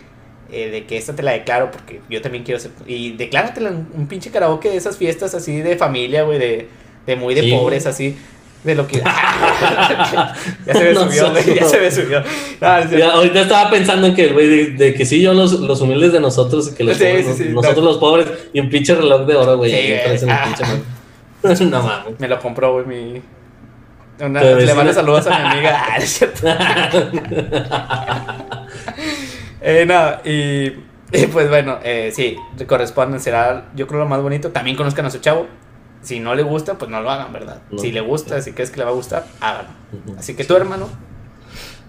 eh, 0.51 0.69
de 0.69 0.85
que 0.85 0.97
esta 0.97 1.13
te 1.13 1.23
la 1.23 1.31
declaro 1.31 1.71
porque 1.71 2.01
yo 2.09 2.21
también 2.21 2.45
quiero 2.45 2.59
ser. 2.59 2.71
Y 2.87 3.11
decláratela 3.11 3.69
en 3.69 3.87
un 3.93 4.07
pinche 4.07 4.31
karaoke 4.31 4.69
de 4.69 4.77
esas 4.77 4.97
fiestas 4.97 5.33
así 5.35 5.61
de 5.61 5.75
familia, 5.77 6.23
güey, 6.23 6.39
de, 6.39 6.69
de 7.05 7.15
muy 7.15 7.35
de 7.35 7.51
pobres, 7.51 7.85
así. 7.85 8.15
De 8.63 8.75
lo 8.75 8.87
que. 8.87 8.97
ya 10.65 10.73
se 10.73 10.83
me 10.83 10.95
subió, 10.95 11.31
güey. 11.31 11.55
Ya 11.55 11.65
se 11.65 11.79
me 11.79 11.91
subió. 11.91 12.23
ahorita 13.11 13.41
estaba 13.41 13.69
pensando 13.69 14.07
en 14.07 14.15
que, 14.15 14.29
güey, 14.29 14.71
de, 14.77 14.93
que 14.93 15.05
sí, 15.05 15.21
yo 15.21 15.33
los, 15.33 15.59
los 15.59 15.81
humildes 15.81 16.13
de 16.13 16.21
nosotros, 16.21 16.69
que 16.69 16.83
los 16.83 16.97
nosotros 16.99 17.83
los 17.83 17.97
pobres, 17.97 18.27
y 18.53 18.61
un 18.61 18.69
pinche 18.69 18.95
reloj 18.95 19.25
de 19.25 19.35
oro, 19.35 19.57
güey. 19.57 19.71
Sí, 19.71 20.25
no 21.65 21.83
mames. 21.83 22.19
Me 22.19 22.27
lo 22.29 22.39
compró, 22.39 22.71
güey, 22.73 22.85
mi. 22.85 23.21
le 24.19 24.73
mando 24.73 24.93
saludos 24.93 25.27
a 25.27 25.39
mi 25.39 25.45
amiga. 25.45 25.83
Ah, 25.85 25.97
eh, 29.61 29.85
no, 29.85 30.21
y, 30.23 30.69
pues 31.27 31.49
bueno, 31.49 31.79
eh, 31.83 32.11
sí, 32.13 32.37
corresponden, 32.65 33.19
será 33.19 33.65
yo 33.75 33.87
creo 33.87 33.99
lo 33.99 34.07
más 34.07 34.21
bonito. 34.21 34.51
También 34.51 34.77
conozcan 34.77 35.05
a 35.05 35.09
su 35.09 35.19
chavo. 35.19 35.47
Si 36.03 36.19
no 36.19 36.35
le 36.35 36.43
gusta, 36.43 36.77
pues 36.77 36.91
no 36.91 37.01
lo 37.01 37.09
hagan, 37.09 37.33
¿verdad? 37.33 37.61
si 37.77 37.91
le 37.91 38.01
gusta, 38.01 38.41
si 38.41 38.51
crees 38.51 38.69
que 38.69 38.77
le 38.77 38.83
va 38.83 38.91
a 38.91 38.93
gustar, 38.93 39.25
háganlo. 39.39 39.71
Así 40.17 40.35
que 40.35 40.43
tú, 40.43 40.55
hermano. 40.55 40.87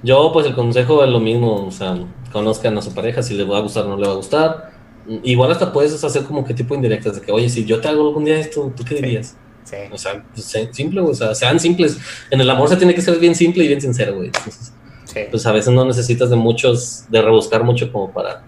Yo, 0.02 0.30
pues 0.32 0.46
el 0.46 0.54
consejo 0.54 1.02
es 1.02 1.10
lo 1.10 1.18
mismo, 1.18 1.66
o 1.66 1.70
sea, 1.70 1.98
conozcan 2.30 2.76
a 2.78 2.82
su 2.82 2.94
pareja, 2.94 3.22
si 3.22 3.34
le 3.34 3.44
va 3.44 3.58
a 3.58 3.60
gustar 3.60 3.86
o 3.86 3.88
no 3.88 3.96
le 3.96 4.06
va 4.06 4.12
a 4.12 4.16
gustar. 4.16 4.72
Igual 5.22 5.50
hasta 5.50 5.72
puedes 5.72 6.02
hacer 6.02 6.24
como 6.24 6.44
que 6.44 6.54
tipo 6.54 6.74
indirectas 6.74 7.16
de 7.16 7.22
que, 7.22 7.32
oye, 7.32 7.48
si 7.48 7.64
yo 7.64 7.80
te 7.80 7.88
hago 7.88 8.08
algún 8.08 8.24
día 8.24 8.38
esto, 8.38 8.72
¿tú 8.76 8.84
qué 8.84 8.96
dirías? 8.96 9.36
Sí. 9.64 9.76
O 9.90 9.98
sea, 9.98 10.22
pues, 10.34 10.54
simple, 10.72 11.00
o 11.00 11.14
sea, 11.14 11.34
sean 11.34 11.58
simples. 11.58 11.98
En 12.30 12.40
el 12.40 12.48
amor 12.50 12.68
se 12.68 12.76
tiene 12.76 12.94
que 12.94 13.00
ser 13.00 13.18
bien 13.18 13.34
simple 13.34 13.64
y 13.64 13.68
bien 13.68 13.80
sincero, 13.80 14.14
güey. 14.14 14.30
sí. 15.04 15.20
Pues 15.30 15.46
a 15.46 15.52
veces 15.52 15.72
no 15.72 15.84
necesitas 15.84 16.30
de 16.30 16.36
muchos, 16.36 17.04
de 17.08 17.22
rebuscar 17.22 17.64
mucho 17.64 17.90
como 17.90 18.12
para, 18.12 18.44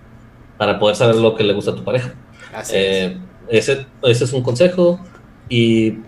para 0.59 0.79
poder 0.79 0.97
saber 0.97 1.17
lo 1.17 1.35
que 1.35 1.45
le 1.45 1.55
gusta 1.55 1.71
a 1.71 1.75
tu 1.75 1.85
pareja. 1.85 2.15
Así 2.53 2.75
eh, 2.77 3.19
Ese, 3.49 3.87
ese 4.03 4.25
es 4.25 4.33
un 4.33 4.43
consejo. 4.43 5.01
Y 5.49 5.99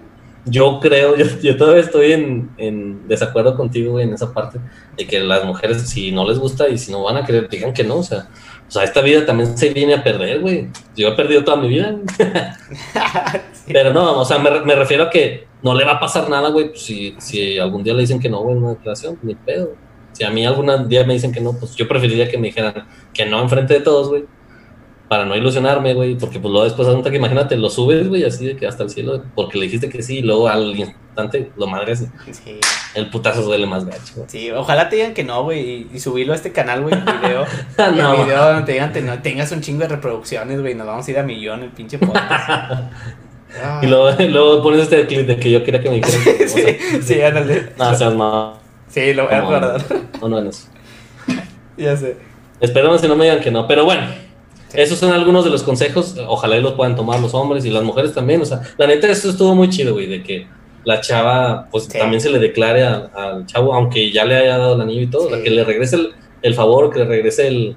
yo 0.44 0.80
creo, 0.80 1.16
yo, 1.16 1.24
yo 1.40 1.56
todavía 1.56 1.82
estoy 1.82 2.12
en, 2.12 2.50
en, 2.56 3.08
desacuerdo 3.08 3.56
contigo, 3.56 3.92
güey, 3.92 4.06
en 4.06 4.14
esa 4.14 4.32
parte 4.32 4.58
de 4.96 5.06
que 5.06 5.20
las 5.20 5.44
mujeres, 5.44 5.88
si 5.88 6.12
no 6.12 6.28
les 6.28 6.38
gusta 6.38 6.68
y 6.68 6.78
si 6.78 6.92
no 6.92 7.02
van 7.02 7.16
a 7.16 7.24
querer, 7.24 7.48
digan 7.48 7.72
que 7.72 7.84
no, 7.84 7.96
o 7.96 8.02
sea, 8.02 8.28
o 8.66 8.70
sea, 8.70 8.84
esta 8.84 9.00
vida 9.00 9.24
también 9.24 9.56
se 9.56 9.70
viene 9.70 9.94
a 9.94 10.04
perder, 10.04 10.40
güey. 10.40 10.68
Yo 10.94 11.08
he 11.08 11.12
perdido 11.12 11.42
toda 11.42 11.56
mi 11.56 11.68
vida. 11.68 11.96
Pero 13.66 13.94
no, 13.94 14.20
o 14.20 14.24
sea, 14.26 14.38
me, 14.38 14.60
me, 14.60 14.74
refiero 14.74 15.04
a 15.04 15.10
que 15.10 15.46
no 15.62 15.74
le 15.74 15.86
va 15.86 15.92
a 15.92 16.00
pasar 16.00 16.28
nada, 16.28 16.50
güey, 16.50 16.68
pues 16.68 16.82
si, 16.82 17.14
si 17.18 17.58
algún 17.58 17.82
día 17.82 17.94
le 17.94 18.02
dicen 18.02 18.20
que 18.20 18.28
no, 18.28 18.40
güey, 18.40 18.56
una 18.56 18.70
declaración, 18.70 19.18
ni 19.22 19.34
pedo. 19.34 19.74
Si 20.12 20.22
a 20.24 20.30
mí 20.30 20.44
algún 20.44 20.88
día 20.88 21.04
me 21.04 21.14
dicen 21.14 21.32
que 21.32 21.40
no, 21.40 21.54
pues 21.54 21.76
yo 21.76 21.88
preferiría 21.88 22.28
que 22.28 22.36
me 22.36 22.48
dijeran 22.48 22.86
que 23.14 23.24
no 23.24 23.40
enfrente 23.40 23.74
de 23.74 23.80
todos, 23.80 24.08
güey 24.08 24.24
para 25.08 25.24
no 25.24 25.34
ilusionarme, 25.34 25.94
güey, 25.94 26.16
porque 26.16 26.38
pues 26.38 26.52
luego 26.52 26.64
después 26.64 26.88
que 27.10 27.16
imagínate, 27.16 27.56
lo 27.56 27.70
subes, 27.70 28.08
güey, 28.08 28.24
así 28.24 28.44
de 28.44 28.56
que 28.56 28.66
hasta 28.66 28.82
el 28.82 28.90
cielo, 28.90 29.22
porque 29.34 29.58
le 29.58 29.64
dijiste 29.64 29.88
que 29.88 30.02
sí, 30.02 30.18
y 30.18 30.22
luego 30.22 30.48
al 30.48 30.76
instante 30.76 31.50
lo 31.56 31.66
madres. 31.66 32.06
Sí. 32.30 32.60
El 32.94 33.08
putazo 33.08 33.42
duele 33.42 33.66
más 33.66 33.86
gacho. 33.86 34.12
Güey. 34.16 34.28
Sí, 34.28 34.50
ojalá 34.50 34.88
te 34.90 34.96
digan 34.96 35.14
que 35.14 35.24
no, 35.24 35.44
güey, 35.44 35.86
y, 35.92 35.98
subirlo 35.98 36.34
a 36.34 36.36
este 36.36 36.52
canal, 36.52 36.82
güey, 36.82 36.94
video. 37.22 37.44
no. 37.78 38.14
El 38.14 38.24
video 38.26 38.44
donde 38.44 38.62
te 38.64 38.72
digan 38.72 38.92
que 38.92 39.00
no 39.00 39.22
tengas 39.22 39.50
un 39.50 39.62
chingo 39.62 39.80
de 39.80 39.88
reproducciones, 39.88 40.60
güey, 40.60 40.74
nos 40.74 40.86
vamos 40.86 41.08
a 41.08 41.10
ir 41.10 41.18
a 41.18 41.22
millón 41.22 41.62
el 41.62 41.70
pinche 41.70 41.98
podcast. 41.98 42.92
Y 43.80 43.86
luego, 43.86 44.10
luego, 44.28 44.62
pones 44.62 44.82
este 44.82 45.06
clip 45.06 45.26
de 45.26 45.38
que 45.38 45.50
yo 45.50 45.64
quería 45.64 45.80
que 45.80 45.88
me 45.88 45.96
dijeran. 45.96 46.22
Que, 46.22 46.48
sí, 46.48 46.62
sí, 47.02 47.22
ándale. 47.22 47.72
No, 47.78 47.94
seas 47.94 48.14
más. 48.14 48.58
Sí, 48.88 49.14
lo 49.14 49.24
voy 49.24 49.34
a 49.34 49.40
guardar. 49.40 49.82
No, 50.20 50.28
no, 50.28 50.42
no. 50.42 50.50
Ya 51.78 51.96
sé. 51.96 52.18
Esperemos 52.60 53.00
que 53.00 53.08
no 53.08 53.16
me 53.16 53.24
digan 53.24 53.40
que 53.40 53.50
no, 53.50 53.66
pero 53.66 53.86
bueno. 53.86 54.27
Esos 54.72 54.98
son 54.98 55.12
algunos 55.12 55.44
de 55.44 55.50
los 55.50 55.62
consejos, 55.62 56.16
ojalá 56.26 56.56
y 56.56 56.60
los 56.60 56.74
puedan 56.74 56.94
tomar 56.94 57.20
los 57.20 57.34
hombres 57.34 57.64
y 57.64 57.70
las 57.70 57.82
mujeres 57.82 58.12
también, 58.12 58.42
o 58.42 58.44
sea, 58.44 58.60
la 58.76 58.86
neta 58.86 59.08
esto 59.08 59.30
estuvo 59.30 59.54
muy 59.54 59.70
chido, 59.70 59.94
güey, 59.94 60.06
de 60.06 60.22
que 60.22 60.46
la 60.84 61.00
chava, 61.00 61.68
pues 61.70 61.88
también 61.88 62.20
se 62.20 62.30
le 62.30 62.38
declare 62.38 62.84
al 62.84 63.46
chavo, 63.46 63.74
aunque 63.74 64.10
ya 64.10 64.24
le 64.24 64.36
haya 64.36 64.58
dado 64.58 64.74
el 64.74 64.80
anillo 64.80 65.02
y 65.02 65.06
todo, 65.06 65.42
que 65.42 65.50
le 65.50 65.64
regrese 65.64 65.96
el, 65.96 66.14
el, 66.42 66.54
favor, 66.54 66.90
que 66.90 67.00
le 67.00 67.04
regrese 67.04 67.48
el, 67.48 67.76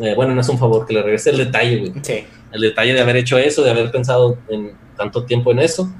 eh, 0.00 0.14
bueno, 0.14 0.34
no 0.34 0.40
es 0.40 0.48
un 0.48 0.58
favor, 0.58 0.86
que 0.86 0.94
le 0.94 1.02
regrese 1.02 1.30
el 1.30 1.38
detalle, 1.38 1.78
güey. 1.78 1.92
Sí. 2.02 2.24
El 2.52 2.60
detalle 2.62 2.94
de 2.94 3.00
haber 3.00 3.16
hecho 3.16 3.36
eso, 3.36 3.62
de 3.62 3.70
haber 3.70 3.90
pensado 3.90 4.38
en 4.48 4.72
tanto 4.96 5.24
tiempo 5.24 5.52
en 5.52 5.58
eso, 5.58 5.90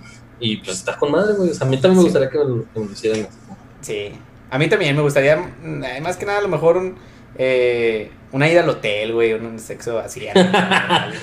y 0.41 0.59
pues 0.59 0.79
está 0.79 0.97
con 0.97 1.11
madre, 1.11 1.35
güey, 1.35 1.51
o 1.51 1.55
sea, 1.55 1.67
a 1.67 1.71
mí 1.71 1.77
también 1.77 1.99
me 1.99 2.05
gustaría 2.05 2.31
que 2.31 2.39
me, 2.39 2.45
lo, 2.45 2.93
hicieran 2.93 3.21
así. 3.21 3.39
Sí, 3.81 4.13
a 4.51 4.59
mí 4.59 4.69
también 4.69 4.97
me 4.97 5.03
gustaría, 5.03 5.37
mm, 5.37 6.03
más 6.03 6.17
que 6.17 6.27
nada, 6.27 6.39
a 6.39 6.43
lo 6.43 6.49
mejor 6.49 6.77
un 6.77 6.97
eh, 7.39 8.11
una 8.33 8.49
ida 8.49 8.63
al 8.63 8.69
hotel, 8.69 9.13
güey, 9.13 9.33
un 9.33 9.59
sexo 9.59 9.99
así, 9.99 10.27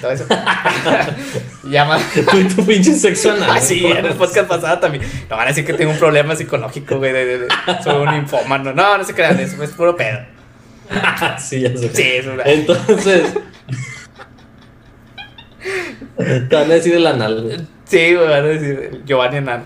todo 0.02 0.12
eso. 0.12 0.26
Llama. 1.66 2.00
tu, 2.32 2.56
tu 2.56 2.66
pinche 2.66 2.94
sexo 2.94 3.32
anal. 3.32 3.52
Así, 3.52 3.86
en 3.86 4.06
el 4.06 4.14
podcast 4.14 4.48
pasado 4.48 4.80
también. 4.80 5.04
No 5.30 5.36
van 5.36 5.46
a 5.46 5.50
decir 5.50 5.66
que 5.66 5.74
tengo 5.74 5.92
un 5.92 6.00
problema 6.00 6.36
psicológico, 6.36 6.98
güey, 6.98 7.12
de, 7.12 7.40
de, 7.40 7.48
soy 7.84 8.08
un 8.08 8.14
infómano. 8.16 8.74
No, 8.74 8.98
no 8.98 9.04
se 9.04 9.14
crean, 9.14 9.40
eso 9.40 9.62
es 9.62 9.72
puro 9.72 9.96
pedo. 9.96 10.20
sí, 11.40 11.62
ya 11.62 11.76
sé. 11.78 11.90
Sí, 11.94 12.04
es 12.04 12.26
verdad. 12.26 12.48
Entonces. 12.48 13.34
Te 16.18 16.56
van 16.56 16.72
a 16.72 16.74
decir 16.76 16.96
el 16.96 17.08
anal, 17.08 17.44
güey. 17.44 17.58
Sí, 17.86 18.16
güey, 18.16 18.28
van 18.28 18.46
a 18.46 18.48
decir 18.48 19.02
Giovanni 19.06 19.38
Anal. 19.38 19.66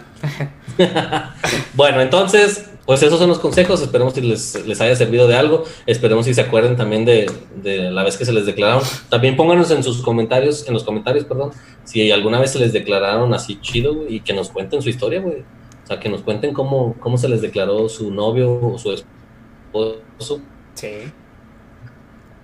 bueno, 1.74 2.02
entonces, 2.02 2.70
pues 2.90 3.04
esos 3.04 3.20
son 3.20 3.30
los 3.30 3.38
consejos, 3.38 3.84
esperemos 3.84 4.16
que 4.16 4.22
les, 4.22 4.66
les 4.66 4.82
haya 4.82 4.96
servido 4.96 5.28
de 5.28 5.36
algo, 5.36 5.64
esperemos 5.86 6.26
si 6.26 6.34
se 6.34 6.42
acuerden 6.42 6.76
también 6.76 7.06
de, 7.06 7.30
de, 7.62 7.92
la 7.92 8.04
vez 8.04 8.18
que 8.18 8.26
se 8.26 8.34
les 8.34 8.48
declararon. 8.48 8.82
También 9.10 9.36
pónganos 9.36 9.70
en 9.70 9.84
sus 9.84 10.02
comentarios, 10.02 10.68
en 10.68 10.74
los 10.74 10.84
comentarios, 10.84 11.24
perdón, 11.26 11.52
si 11.84 12.12
alguna 12.12 12.40
vez 12.40 12.52
se 12.52 12.58
les 12.58 12.74
declararon 12.74 13.32
así 13.36 13.62
chido 13.62 14.08
y 14.10 14.22
que 14.22 14.34
nos 14.34 14.50
cuenten 14.50 14.82
su 14.82 14.90
historia, 14.90 15.22
güey. 15.22 15.42
O 15.84 15.88
sea, 15.88 16.00
que 16.00 16.10
nos 16.10 16.24
cuenten 16.24 16.52
cómo, 16.52 16.96
cómo 17.00 17.20
se 17.20 17.30
les 17.30 17.44
declaró 17.44 17.90
su 17.90 18.10
novio 18.10 18.60
o 18.60 18.80
su 18.80 18.92
esposo. 18.92 20.42
Sí. 20.74 21.12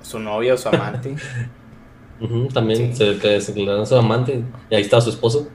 Su 0.03 0.19
novio 0.19 0.53
o 0.53 0.57
su 0.57 0.69
amante. 0.69 1.15
también 2.53 2.95
se, 2.95 3.15
declaró 3.15 3.81
a 3.81 3.85
su 3.85 3.95
amante 3.95 4.41
y 4.69 4.75
ahí 4.75 4.81
está 4.81 5.01
su 5.01 5.09
esposo. 5.09 5.47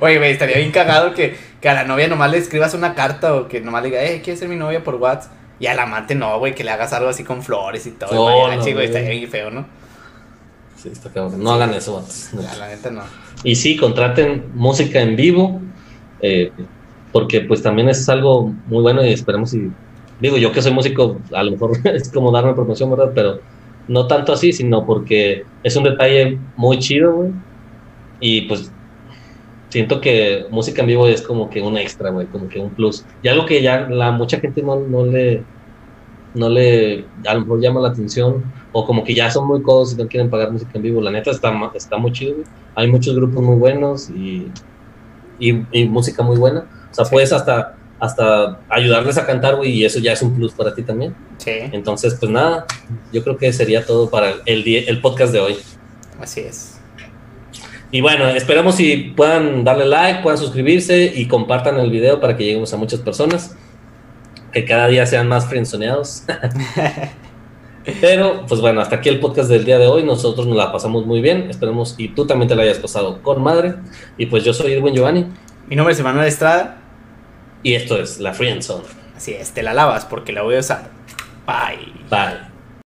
Oye, 0.00 0.18
güey, 0.18 0.32
estaría 0.32 0.56
bien 0.56 0.72
cagado 0.72 1.14
que, 1.14 1.36
que, 1.60 1.68
a 1.68 1.74
la 1.74 1.84
novia 1.84 2.08
nomás 2.08 2.30
le 2.30 2.38
escribas 2.38 2.74
una 2.74 2.94
carta 2.94 3.34
o 3.34 3.48
que 3.48 3.60
nomás 3.60 3.82
le 3.82 3.90
diga, 3.90 4.04
eh, 4.04 4.20
¿quieres 4.22 4.40
ser 4.40 4.48
mi 4.48 4.56
novia 4.56 4.82
por 4.82 4.96
WhatsApp? 4.96 5.32
Y 5.58 5.66
al 5.66 5.78
amante 5.78 6.14
no, 6.14 6.38
güey, 6.38 6.54
que 6.54 6.64
le 6.64 6.70
hagas 6.70 6.92
algo 6.94 7.10
así 7.10 7.22
con 7.22 7.42
flores 7.42 7.86
y 7.86 7.90
todo. 7.90 8.14
No, 8.14 8.54
no, 8.54 8.62
güey, 8.62 8.86
estaría 8.86 9.10
bien 9.10 9.30
feo, 9.30 9.50
¿no? 9.50 9.66
Sí, 10.76 10.88
está 10.90 11.10
cabrón. 11.10 11.42
No 11.42 11.52
hagan 11.52 11.74
eso, 11.74 11.96
vatos. 11.96 12.30
la 12.32 12.68
neta 12.68 12.90
no. 12.90 13.02
Y 13.44 13.54
sí, 13.54 13.76
contraten 13.76 14.50
música 14.54 15.00
en 15.02 15.16
vivo, 15.16 15.60
eh, 16.22 16.50
porque 17.12 17.42
pues 17.42 17.62
también 17.62 17.90
es 17.90 18.08
algo 18.08 18.54
muy 18.66 18.82
bueno 18.82 19.04
y 19.04 19.12
esperemos 19.12 19.52
y... 19.52 19.70
Digo, 20.20 20.36
yo 20.36 20.52
que 20.52 20.60
soy 20.60 20.72
músico, 20.72 21.18
a 21.32 21.42
lo 21.42 21.52
mejor 21.52 21.72
es 21.84 22.10
como 22.10 22.32
darme 22.32 22.54
promoción, 22.54 22.90
¿verdad? 22.90 23.12
Pero 23.14 23.40
no 23.88 24.06
tanto 24.06 24.32
así, 24.32 24.52
sino 24.52 24.86
porque 24.86 25.44
es 25.62 25.76
un 25.76 25.84
detalle 25.84 26.38
muy 26.56 26.78
chido, 26.78 27.12
güey. 27.12 27.30
Y 28.20 28.42
pues 28.42 28.70
siento 29.70 30.00
que 30.00 30.46
música 30.50 30.82
en 30.82 30.88
vivo 30.88 31.06
es 31.06 31.22
como 31.22 31.48
que 31.48 31.62
un 31.62 31.78
extra, 31.78 32.10
güey, 32.10 32.26
como 32.26 32.48
que 32.48 32.60
un 32.60 32.70
plus. 32.70 33.04
Y 33.22 33.28
algo 33.28 33.46
que 33.46 33.62
ya 33.62 33.88
la 33.88 34.10
mucha 34.10 34.38
gente 34.38 34.62
no, 34.62 34.78
no 34.78 35.06
le 35.06 35.42
no 36.34 36.48
le 36.48 37.06
a 37.26 37.34
lo 37.34 37.40
mejor 37.40 37.60
llama 37.60 37.80
la 37.80 37.88
atención 37.88 38.44
o 38.72 38.86
como 38.86 39.02
que 39.02 39.14
ya 39.14 39.30
son 39.30 39.48
muy 39.48 39.62
codos 39.62 39.92
y 39.92 39.96
no 39.96 40.06
quieren 40.06 40.30
pagar 40.30 40.52
música 40.52 40.70
en 40.74 40.82
vivo. 40.82 41.00
La 41.00 41.10
neta 41.10 41.30
está, 41.30 41.52
está 41.74 41.96
muy 41.96 42.12
chido, 42.12 42.34
güey. 42.34 42.46
Hay 42.74 42.88
muchos 42.88 43.16
grupos 43.16 43.42
muy 43.42 43.56
buenos 43.56 44.10
y, 44.10 44.46
y, 45.38 45.84
música 45.86 46.22
muy 46.22 46.36
buena. 46.36 46.66
O 46.90 46.94
sea, 46.94 47.04
puedes 47.04 47.32
hasta 47.32 47.76
hasta 47.98 48.60
ayudarles 48.70 49.18
a 49.18 49.26
cantar, 49.26 49.56
güey, 49.56 49.72
y 49.72 49.84
eso 49.84 49.98
ya 49.98 50.12
es 50.12 50.22
un 50.22 50.34
plus 50.34 50.54
para 50.54 50.74
ti 50.74 50.82
también. 50.82 51.14
Sí. 51.36 51.50
Entonces, 51.72 52.16
pues 52.18 52.32
nada, 52.32 52.64
yo 53.12 53.22
creo 53.22 53.36
que 53.36 53.52
sería 53.52 53.84
todo 53.84 54.08
para 54.08 54.36
el, 54.46 54.66
el 54.66 55.00
podcast 55.02 55.34
de 55.34 55.40
hoy. 55.40 55.56
Así 56.18 56.40
es. 56.40 56.79
Y 57.92 58.00
bueno, 58.00 58.28
esperamos 58.28 58.76
si 58.76 59.12
puedan 59.16 59.64
darle 59.64 59.86
like, 59.86 60.22
puedan 60.22 60.38
suscribirse 60.38 61.12
y 61.14 61.26
compartan 61.26 61.78
el 61.78 61.90
video 61.90 62.20
para 62.20 62.36
que 62.36 62.44
lleguemos 62.44 62.72
a 62.72 62.76
muchas 62.76 63.00
personas. 63.00 63.56
que 64.52 64.64
cada 64.64 64.88
día 64.88 65.06
sean 65.06 65.28
más 65.28 65.46
frenzoneados. 65.46 66.24
Pero, 68.00 68.44
pues 68.46 68.60
bueno, 68.60 68.80
hasta 68.80 68.96
aquí 68.96 69.08
el 69.08 69.20
podcast 69.20 69.48
del 69.48 69.64
día 69.64 69.78
de 69.78 69.86
hoy. 69.86 70.02
Nosotros 70.02 70.46
nos 70.46 70.56
la 70.56 70.72
pasamos 70.72 71.06
muy 71.06 71.20
bien. 71.20 71.48
Esperemos 71.50 71.94
y 71.98 72.08
tú 72.08 72.26
también 72.26 72.48
te 72.48 72.56
la 72.56 72.62
hayas 72.62 72.78
pasado 72.78 73.22
con 73.22 73.42
madre. 73.42 73.74
Y 74.18 74.26
pues 74.26 74.44
yo 74.44 74.52
soy 74.52 74.72
Edwin 74.72 74.94
Giovanni. 74.94 75.26
Mi 75.68 75.76
nombre 75.76 75.94
es 75.94 76.00
Emanuel 76.00 76.26
Estrada. 76.26 76.78
Y 77.62 77.74
esto 77.74 78.00
es 78.00 78.20
La 78.20 78.32
Friendzone. 78.32 78.84
Así 79.16 79.32
es, 79.32 79.52
te 79.52 79.62
la 79.62 79.74
lavas 79.74 80.04
porque 80.04 80.32
la 80.32 80.42
voy 80.42 80.56
a 80.56 80.60
usar. 80.60 80.90
Bye. 81.46 81.92
Bye. 82.08 82.49